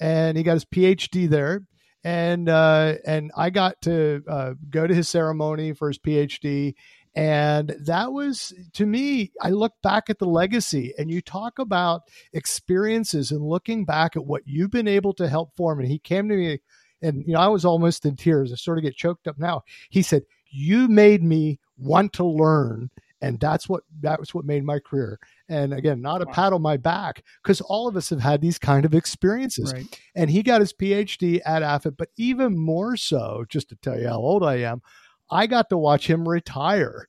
and 0.00 0.36
he 0.36 0.44
got 0.44 0.54
his 0.54 0.64
PhD 0.64 1.28
there. 1.28 1.62
And 2.04 2.48
uh, 2.48 2.94
and 3.06 3.30
I 3.36 3.50
got 3.50 3.80
to 3.82 4.22
uh, 4.28 4.54
go 4.68 4.86
to 4.86 4.94
his 4.94 5.08
ceremony 5.08 5.72
for 5.72 5.86
his 5.86 6.00
PhD, 6.00 6.74
and 7.14 7.76
that 7.84 8.12
was 8.12 8.52
to 8.72 8.86
me. 8.86 9.30
I 9.40 9.50
look 9.50 9.74
back 9.84 10.10
at 10.10 10.18
the 10.18 10.26
legacy, 10.26 10.94
and 10.98 11.08
you 11.08 11.20
talk 11.20 11.60
about 11.60 12.02
experiences 12.32 13.30
and 13.30 13.40
looking 13.40 13.84
back 13.84 14.16
at 14.16 14.26
what 14.26 14.42
you've 14.46 14.72
been 14.72 14.88
able 14.88 15.12
to 15.14 15.28
help 15.28 15.54
form. 15.54 15.78
And 15.78 15.88
he 15.88 16.00
came 16.00 16.28
to 16.28 16.34
me, 16.34 16.58
and 17.02 17.22
you 17.24 17.34
know 17.34 17.40
I 17.40 17.46
was 17.46 17.64
almost 17.64 18.04
in 18.04 18.16
tears. 18.16 18.52
I 18.52 18.56
sort 18.56 18.78
of 18.78 18.84
get 18.84 18.96
choked 18.96 19.28
up 19.28 19.38
now. 19.38 19.62
He 19.88 20.02
said, 20.02 20.24
"You 20.52 20.88
made 20.88 21.22
me 21.22 21.58
want 21.76 22.12
to 22.14 22.24
learn." 22.24 22.90
and 23.22 23.38
that's 23.38 23.68
what 23.68 23.84
that 24.00 24.18
was 24.18 24.34
what 24.34 24.44
made 24.44 24.64
my 24.64 24.78
career 24.80 25.18
and 25.48 25.72
again 25.72 26.02
not 26.02 26.20
a 26.20 26.26
wow. 26.26 26.32
pat 26.32 26.52
on 26.52 26.60
my 26.60 26.76
back 26.76 27.22
because 27.42 27.60
all 27.62 27.88
of 27.88 27.96
us 27.96 28.10
have 28.10 28.20
had 28.20 28.40
these 28.40 28.58
kind 28.58 28.84
of 28.84 28.94
experiences 28.94 29.72
right. 29.72 30.00
and 30.14 30.28
he 30.28 30.42
got 30.42 30.60
his 30.60 30.72
phd 30.72 31.40
at 31.46 31.62
AFIT 31.62 31.96
but 31.96 32.08
even 32.18 32.58
more 32.58 32.96
so 32.96 33.44
just 33.48 33.68
to 33.68 33.76
tell 33.76 33.98
you 33.98 34.08
how 34.08 34.18
old 34.18 34.42
i 34.42 34.56
am 34.56 34.82
i 35.30 35.46
got 35.46 35.70
to 35.70 35.78
watch 35.78 36.08
him 36.08 36.28
retire 36.28 37.06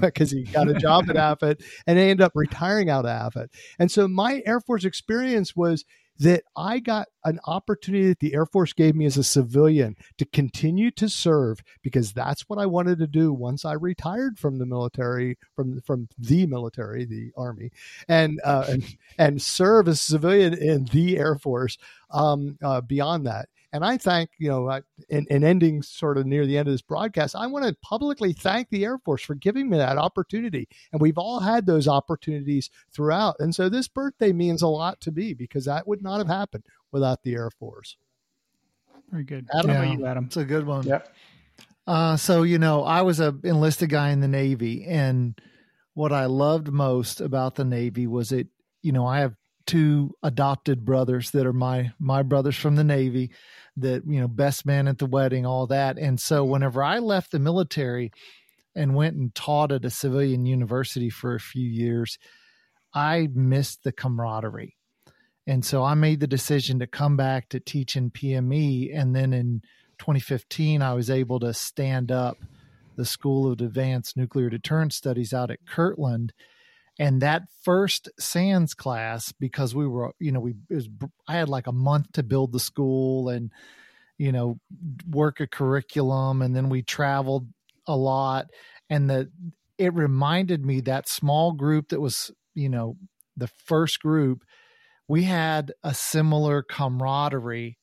because 0.00 0.30
hmm. 0.32 0.38
he 0.38 0.44
got 0.44 0.68
a 0.68 0.74
job 0.74 1.10
at 1.10 1.16
AFIT 1.16 1.62
and 1.86 1.98
ended 1.98 2.22
up 2.22 2.32
retiring 2.34 2.88
out 2.88 3.04
of 3.04 3.10
AFIT 3.10 3.50
And 3.78 3.90
so 3.90 4.08
my 4.08 4.42
Air 4.46 4.60
Force 4.60 4.84
experience 4.84 5.54
was 5.54 5.84
that 6.18 6.42
I 6.56 6.80
got 6.80 7.08
an 7.24 7.38
opportunity 7.46 8.08
that 8.08 8.18
the 8.18 8.34
Air 8.34 8.46
Force 8.46 8.72
gave 8.72 8.94
me 8.94 9.06
as 9.06 9.16
a 9.16 9.24
civilian 9.24 9.96
to 10.18 10.24
continue 10.24 10.90
to 10.92 11.08
serve 11.08 11.62
because 11.82 12.12
that's 12.12 12.48
what 12.48 12.58
I 12.58 12.66
wanted 12.66 12.98
to 12.98 13.06
do 13.06 13.32
once 13.32 13.64
I 13.64 13.74
retired 13.74 14.38
from 14.38 14.58
the 14.58 14.66
military, 14.66 15.38
from 15.54 15.80
from 15.82 16.08
the 16.18 16.46
military, 16.46 17.04
the 17.04 17.30
Army, 17.36 17.70
and 18.08 18.40
uh, 18.44 18.64
and, 18.68 18.84
and 19.18 19.42
serve 19.42 19.88
as 19.88 20.00
a 20.00 20.04
civilian 20.04 20.54
in 20.54 20.84
the 20.86 21.18
Air 21.18 21.36
Force. 21.36 21.78
Um, 22.10 22.58
uh, 22.62 22.80
beyond 22.80 23.26
that, 23.26 23.48
and 23.72 23.84
I 23.84 23.98
thank, 23.98 24.30
you 24.38 24.48
know, 24.48 24.80
in, 25.10 25.26
in 25.28 25.44
ending 25.44 25.82
sort 25.82 26.16
of 26.16 26.26
near 26.26 26.46
the 26.46 26.56
end 26.56 26.68
of 26.68 26.74
this 26.74 26.82
broadcast, 26.82 27.36
I 27.36 27.46
want 27.46 27.66
to 27.66 27.76
publicly 27.82 28.32
thank 28.32 28.70
the 28.70 28.84
Air 28.84 28.98
Force 28.98 29.22
for 29.22 29.34
giving 29.34 29.68
me 29.68 29.76
that 29.76 29.98
opportunity. 29.98 30.68
And 30.92 31.00
we've 31.00 31.18
all 31.18 31.40
had 31.40 31.66
those 31.66 31.86
opportunities 31.86 32.70
throughout. 32.92 33.36
And 33.40 33.54
so 33.54 33.68
this 33.68 33.86
birthday 33.86 34.32
means 34.32 34.62
a 34.62 34.68
lot 34.68 35.00
to 35.02 35.12
me 35.12 35.34
because 35.34 35.66
that 35.66 35.86
would 35.86 36.02
not 36.02 36.18
have 36.18 36.28
happened 36.28 36.64
without 36.92 37.22
the 37.22 37.34
Air 37.34 37.50
Force. 37.50 37.96
Very 39.10 39.24
good. 39.24 39.46
Adam, 39.54 39.70
yeah, 39.70 39.92
you, 39.92 40.06
Adam? 40.06 40.24
It's 40.24 40.36
a 40.36 40.44
good 40.44 40.66
one. 40.66 40.86
Yeah. 40.86 41.00
Uh, 41.86 42.16
so, 42.16 42.42
you 42.42 42.58
know, 42.58 42.84
I 42.84 43.02
was 43.02 43.20
a 43.20 43.34
enlisted 43.44 43.90
guy 43.90 44.10
in 44.10 44.20
the 44.20 44.28
Navy. 44.28 44.84
And 44.86 45.38
what 45.94 46.12
I 46.12 46.26
loved 46.26 46.68
most 46.68 47.20
about 47.20 47.54
the 47.54 47.64
Navy 47.64 48.06
was 48.06 48.32
it, 48.32 48.48
you 48.82 48.92
know, 48.92 49.06
I 49.06 49.20
have 49.20 49.34
two 49.68 50.14
adopted 50.22 50.82
brothers 50.82 51.30
that 51.32 51.46
are 51.46 51.52
my 51.52 51.92
my 52.00 52.22
brothers 52.22 52.56
from 52.56 52.74
the 52.74 52.82
navy 52.82 53.30
that 53.76 54.02
you 54.06 54.18
know 54.18 54.26
best 54.26 54.64
man 54.64 54.88
at 54.88 54.96
the 54.96 55.06
wedding 55.06 55.44
all 55.44 55.66
that. 55.66 55.98
And 55.98 56.18
so 56.18 56.42
whenever 56.42 56.82
i 56.82 56.98
left 56.98 57.30
the 57.30 57.38
military 57.38 58.10
and 58.74 58.94
went 58.94 59.16
and 59.16 59.32
taught 59.34 59.70
at 59.70 59.84
a 59.84 59.90
civilian 59.90 60.46
university 60.46 61.10
for 61.10 61.34
a 61.34 61.40
few 61.40 61.68
years 61.68 62.18
i 62.94 63.28
missed 63.34 63.84
the 63.84 63.92
camaraderie. 63.92 64.74
And 65.46 65.62
so 65.62 65.84
i 65.84 65.92
made 65.92 66.20
the 66.20 66.26
decision 66.26 66.78
to 66.78 66.86
come 66.86 67.18
back 67.18 67.50
to 67.50 67.60
teach 67.60 67.94
in 67.94 68.10
pme 68.10 68.90
and 68.98 69.14
then 69.14 69.34
in 69.34 69.60
2015 69.98 70.80
i 70.80 70.94
was 70.94 71.10
able 71.10 71.40
to 71.40 71.52
stand 71.52 72.10
up 72.10 72.38
the 72.96 73.04
school 73.04 73.52
of 73.52 73.60
advanced 73.60 74.16
nuclear 74.16 74.48
deterrence 74.48 74.96
studies 74.96 75.34
out 75.34 75.50
at 75.50 75.66
kirtland 75.66 76.32
and 76.98 77.22
that 77.22 77.42
first 77.62 78.08
SANDS 78.18 78.74
class 78.74 79.32
because 79.32 79.74
we 79.74 79.86
were 79.86 80.12
you 80.18 80.32
know 80.32 80.40
we 80.40 80.54
was 80.70 80.88
i 81.28 81.34
had 81.34 81.48
like 81.48 81.66
a 81.66 81.72
month 81.72 82.12
to 82.12 82.22
build 82.22 82.52
the 82.52 82.60
school 82.60 83.28
and 83.28 83.52
you 84.18 84.32
know 84.32 84.58
work 85.08 85.40
a 85.40 85.46
curriculum 85.46 86.42
and 86.42 86.54
then 86.54 86.68
we 86.68 86.82
traveled 86.82 87.46
a 87.88 87.96
lot. 87.96 88.46
And 88.88 89.10
the 89.10 89.30
it 89.78 89.94
reminded 89.94 90.64
me 90.64 90.80
that 90.82 91.08
small 91.08 91.52
group 91.52 91.88
that 91.88 92.00
was 92.00 92.30
you 92.54 92.68
know 92.68 92.96
the 93.36 93.48
first 93.64 94.00
group 94.00 94.44
we 95.08 95.22
had 95.22 95.72
a 95.82 95.94
similar 95.94 96.62
camaraderie 96.62 97.78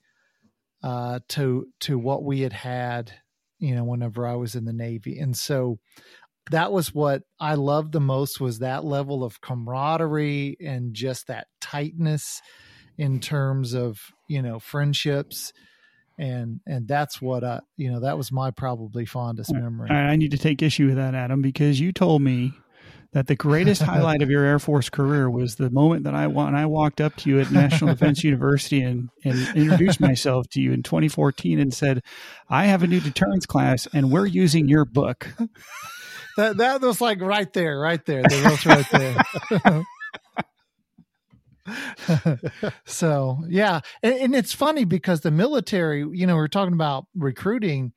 uh, 0.83 1.19
to 1.29 1.67
to 1.81 1.97
what 1.97 2.23
we 2.23 2.41
had 2.41 2.53
had 2.53 3.11
you 3.59 3.73
know 3.73 3.83
whenever 3.83 4.27
i 4.27 4.35
was 4.35 4.55
in 4.55 4.65
the 4.65 4.73
navy. 4.73 5.19
And 5.19 5.35
so 5.35 5.79
that 6.51 6.71
was 6.71 6.93
what 6.93 7.23
I 7.39 7.55
loved 7.55 7.91
the 7.91 7.99
most 7.99 8.39
was 8.39 8.59
that 8.59 8.85
level 8.85 9.23
of 9.23 9.41
camaraderie 9.41 10.57
and 10.63 10.93
just 10.93 11.27
that 11.27 11.47
tightness 11.59 12.41
in 12.97 13.19
terms 13.19 13.73
of 13.73 13.99
you 14.27 14.41
know 14.41 14.59
friendships 14.59 15.51
and 16.17 16.61
and 16.65 16.87
that's 16.87 17.21
what 17.21 17.43
I 17.43 17.59
you 17.77 17.91
know 17.91 17.99
that 18.01 18.17
was 18.17 18.31
my 18.31 18.51
probably 18.51 19.05
fondest 19.05 19.53
memory. 19.53 19.89
I 19.89 20.15
need 20.15 20.31
to 20.31 20.37
take 20.37 20.61
issue 20.61 20.87
with 20.87 20.95
that, 20.95 21.15
Adam, 21.15 21.41
because 21.41 21.79
you 21.79 21.91
told 21.91 22.21
me 22.21 22.53
that 23.11 23.27
the 23.27 23.35
greatest 23.35 23.81
highlight 23.81 24.21
of 24.21 24.29
your 24.29 24.43
Air 24.43 24.59
Force 24.59 24.89
career 24.89 25.29
was 25.29 25.55
the 25.55 25.69
moment 25.69 26.03
that 26.03 26.13
I 26.13 26.27
when 26.27 26.55
I 26.55 26.65
walked 26.67 27.01
up 27.01 27.15
to 27.17 27.29
you 27.29 27.39
at 27.39 27.51
National 27.51 27.93
Defense 27.93 28.23
University 28.23 28.81
and, 28.81 29.09
and 29.23 29.39
introduced 29.57 29.99
myself 29.99 30.47
to 30.51 30.61
you 30.61 30.71
in 30.71 30.83
2014 30.83 31.59
and 31.59 31.73
said, 31.73 32.01
"I 32.49 32.65
have 32.65 32.83
a 32.83 32.87
new 32.87 32.99
deterrence 32.99 33.45
class, 33.45 33.87
and 33.93 34.11
we're 34.11 34.25
using 34.25 34.67
your 34.67 34.85
book." 34.85 35.33
That 36.37 36.57
that 36.57 36.81
was 36.81 37.01
like 37.01 37.21
right 37.21 37.51
there, 37.53 37.79
right 37.79 38.05
there. 38.05 38.23
Was 38.23 38.65
right 38.65 38.87
there. 38.91 39.83
so 42.85 43.39
yeah, 43.49 43.79
and, 44.03 44.13
and, 44.15 44.35
it's 44.35 44.53
funny 44.53 44.85
because 44.85 45.21
the 45.21 45.31
military, 45.31 46.05
you 46.13 46.27
know, 46.27 46.35
we're 46.35 46.47
talking 46.47 46.73
about 46.73 47.07
recruiting. 47.15 47.93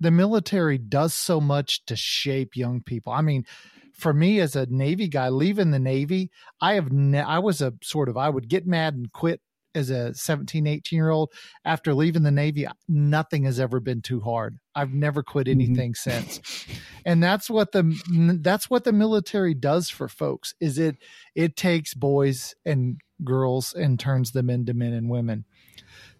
The 0.00 0.10
military 0.10 0.78
does 0.78 1.14
so 1.14 1.40
much 1.40 1.84
to 1.86 1.94
shape 1.94 2.56
young 2.56 2.82
people. 2.82 3.12
I 3.12 3.20
mean, 3.20 3.44
for 3.92 4.12
me 4.12 4.40
as 4.40 4.56
a 4.56 4.66
Navy 4.66 5.06
guy, 5.06 5.28
leaving 5.28 5.70
the 5.70 5.78
Navy, 5.78 6.30
I 6.60 6.74
have 6.74 6.90
ne- 6.90 7.20
I 7.20 7.38
was 7.38 7.62
a 7.62 7.74
sort 7.82 8.08
of 8.08 8.16
I 8.16 8.28
would 8.28 8.48
get 8.48 8.66
mad 8.66 8.94
and 8.94 9.12
quit 9.12 9.40
as 9.74 9.90
a 9.90 10.14
17 10.14 10.66
18 10.66 10.96
year 10.96 11.10
old 11.10 11.32
after 11.64 11.94
leaving 11.94 12.22
the 12.22 12.30
navy 12.30 12.66
nothing 12.88 13.44
has 13.44 13.58
ever 13.58 13.80
been 13.80 14.02
too 14.02 14.20
hard 14.20 14.58
i've 14.74 14.92
never 14.92 15.22
quit 15.22 15.46
mm-hmm. 15.46 15.60
anything 15.60 15.92
mm-hmm. 15.92 16.10
since 16.10 16.66
and 17.04 17.22
that's 17.22 17.48
what 17.48 17.72
the 17.72 18.38
that's 18.40 18.68
what 18.70 18.84
the 18.84 18.92
military 18.92 19.54
does 19.54 19.88
for 19.88 20.08
folks 20.08 20.54
is 20.60 20.78
it 20.78 20.96
it 21.34 21.56
takes 21.56 21.94
boys 21.94 22.54
and 22.64 23.00
girls 23.24 23.72
and 23.74 23.98
turns 23.98 24.32
them 24.32 24.50
into 24.50 24.74
men 24.74 24.92
and 24.92 25.08
women 25.08 25.44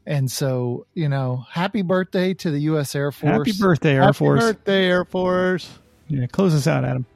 and 0.06 0.30
so 0.30 0.86
you 0.94 1.08
know 1.08 1.44
happy 1.50 1.82
birthday 1.82 2.34
to 2.34 2.50
the 2.50 2.58
u.s 2.60 2.94
air 2.94 3.12
force 3.12 3.32
happy 3.32 3.52
birthday 3.58 3.94
air 3.94 4.12
Force. 4.12 4.16
happy 4.16 4.18
force 4.18 4.40
birthday 4.40 4.84
air 4.86 5.04
force 5.04 5.78
yeah 6.08 6.26
close 6.26 6.54
us 6.54 6.66
out 6.66 6.84
adam 6.84 7.06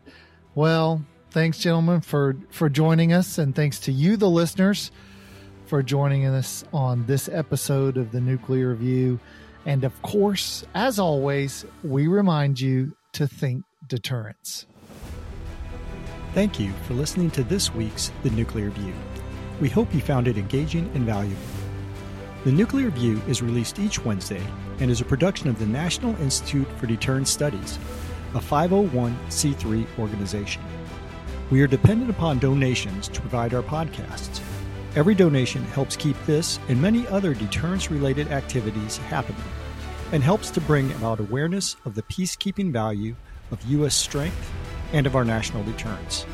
well 0.55 1.05
thanks 1.31 1.59
gentlemen 1.59 2.01
for 2.01 2.37
for 2.51 2.69
joining 2.69 3.13
us 3.13 3.39
and 3.39 3.55
thanks 3.55 3.81
to 3.81 3.93
you 3.93 4.17
the 4.17 4.31
listeners 4.31 4.91
for 5.67 5.83
joining 5.83 6.27
us 6.27 6.65
on 6.73 7.05
this 7.07 7.29
episode 7.29 7.97
of 7.97 8.13
the 8.13 8.21
Nuclear 8.21 8.71
Review. 8.71 9.19
And 9.65 9.83
of 9.83 10.01
course, 10.03 10.65
as 10.75 10.99
always, 10.99 11.65
we 11.83 12.07
remind 12.07 12.61
you 12.61 12.97
to 13.15 13.27
think 13.27 13.65
deterrence. 13.89 14.67
Thank 16.35 16.61
you 16.61 16.73
for 16.87 16.95
listening 16.95 17.31
to 17.33 17.43
this 17.43 17.75
week's 17.75 18.13
The 18.23 18.31
Nuclear 18.31 18.71
View. 18.71 18.95
We 19.61 19.69
hope 19.69 19.93
you 19.93 20.01
found 20.01 20.29
it 20.29 20.39
engaging 20.39 20.91
and 20.95 21.05
valuable. 21.05 21.41
The 22.45 22.53
Nuclear 22.53 22.91
View 22.91 23.21
is 23.27 23.43
released 23.43 23.79
each 23.81 24.05
Wednesday 24.05 24.43
and 24.79 24.91
is 24.91 25.01
a 25.01 25.05
production 25.05 25.49
of 25.49 25.59
the 25.59 25.67
National 25.67 26.15
Institute 26.21 26.69
for 26.79 26.87
Deterrence 26.87 27.31
Studies. 27.31 27.79
a 28.35 28.39
501c3 28.39 29.87
organization. 29.99 30.63
We 31.51 31.63
are 31.63 31.67
dependent 31.67 32.11
upon 32.11 32.39
donations 32.39 33.09
to 33.09 33.21
provide 33.21 33.55
our 33.55 33.63
podcasts. 33.63 34.41
Every 34.97 35.15
donation 35.15 35.63
helps 35.63 35.95
keep 35.95 36.17
this 36.25 36.59
and 36.69 36.81
many 36.81 37.07
other 37.09 37.35
deterrence 37.35 37.91
related 37.91 38.29
activities 38.29 38.97
happening 38.97 39.43
and 40.13 40.23
helps 40.23 40.51
to 40.53 40.61
bring 40.63 40.91
about 40.93 41.21
awareness 41.21 41.77
of 41.85 41.95
the 41.95 42.03
peacekeeping 42.05 42.73
value 42.73 43.15
of 43.51 43.63
U.S. 43.67 43.95
strength 43.95 44.51
and 44.95 45.07
of 45.07 45.15
our 45.15 45.25
national 45.25 45.65
deterrence. 45.65 46.25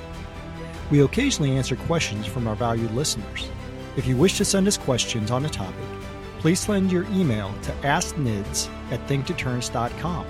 We 0.92 1.02
occasionally 1.02 1.56
answer 1.56 1.74
questions 1.74 2.24
from 2.24 2.46
our 2.46 2.54
valued 2.54 2.92
listeners. 2.92 3.50
If 3.96 4.06
you 4.06 4.16
wish 4.16 4.38
to 4.38 4.44
send 4.44 4.68
us 4.68 4.78
questions 4.78 5.32
on 5.32 5.44
a 5.44 5.48
topic, 5.48 5.74
please 6.38 6.60
send 6.60 6.92
your 6.92 7.04
email 7.10 7.52
to 7.62 7.72
asknids 7.82 8.68
at 8.92 9.04
thinkdeterrence.com. 9.08 10.24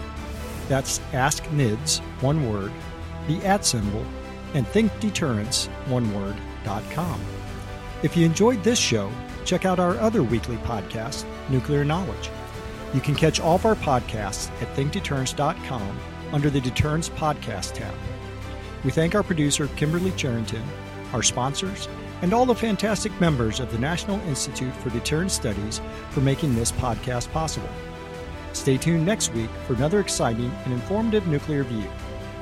That's 0.68 1.00
asknids, 1.12 1.98
one 2.22 2.50
word, 2.50 2.72
the 3.28 3.44
at 3.44 3.66
symbol, 3.66 4.06
and 4.54 4.64
thinkdeterrence, 4.68 5.66
one 5.88 6.14
word, 6.14 6.36
dot 6.64 6.82
com. 6.92 7.20
If 8.02 8.16
you 8.16 8.26
enjoyed 8.26 8.64
this 8.64 8.80
show, 8.80 9.12
check 9.44 9.64
out 9.64 9.78
our 9.78 9.96
other 9.98 10.24
weekly 10.24 10.56
podcast, 10.56 11.24
Nuclear 11.48 11.84
Knowledge. 11.84 12.30
You 12.92 13.00
can 13.00 13.14
catch 13.14 13.38
all 13.38 13.54
of 13.54 13.64
our 13.64 13.76
podcasts 13.76 14.50
at 14.60 14.74
thinkdeterrence.com 14.76 16.00
under 16.32 16.50
the 16.50 16.60
Deterrence 16.60 17.08
Podcast 17.08 17.74
tab. 17.74 17.94
We 18.84 18.90
thank 18.90 19.14
our 19.14 19.22
producer, 19.22 19.68
Kimberly 19.76 20.10
Charrington, 20.12 20.64
our 21.12 21.22
sponsors, 21.22 21.88
and 22.22 22.34
all 22.34 22.44
the 22.44 22.56
fantastic 22.56 23.12
members 23.20 23.60
of 23.60 23.70
the 23.70 23.78
National 23.78 24.18
Institute 24.22 24.74
for 24.74 24.90
Deterrence 24.90 25.34
Studies 25.34 25.80
for 26.10 26.22
making 26.22 26.56
this 26.56 26.72
podcast 26.72 27.30
possible. 27.30 27.70
Stay 28.52 28.78
tuned 28.78 29.06
next 29.06 29.32
week 29.32 29.50
for 29.64 29.74
another 29.74 30.00
exciting 30.00 30.50
and 30.64 30.72
informative 30.72 31.28
nuclear 31.28 31.62
view, 31.62 31.88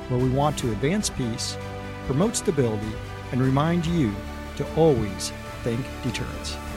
where 0.09 0.19
we 0.19 0.29
want 0.29 0.57
to 0.57 0.71
advance 0.71 1.11
peace, 1.11 1.55
promote 2.07 2.35
stability, 2.35 2.91
and 3.31 3.39
remind 3.39 3.85
you 3.85 4.11
to 4.57 4.75
always 4.75 5.31
think 5.63 5.85
deterrence. 6.03 6.70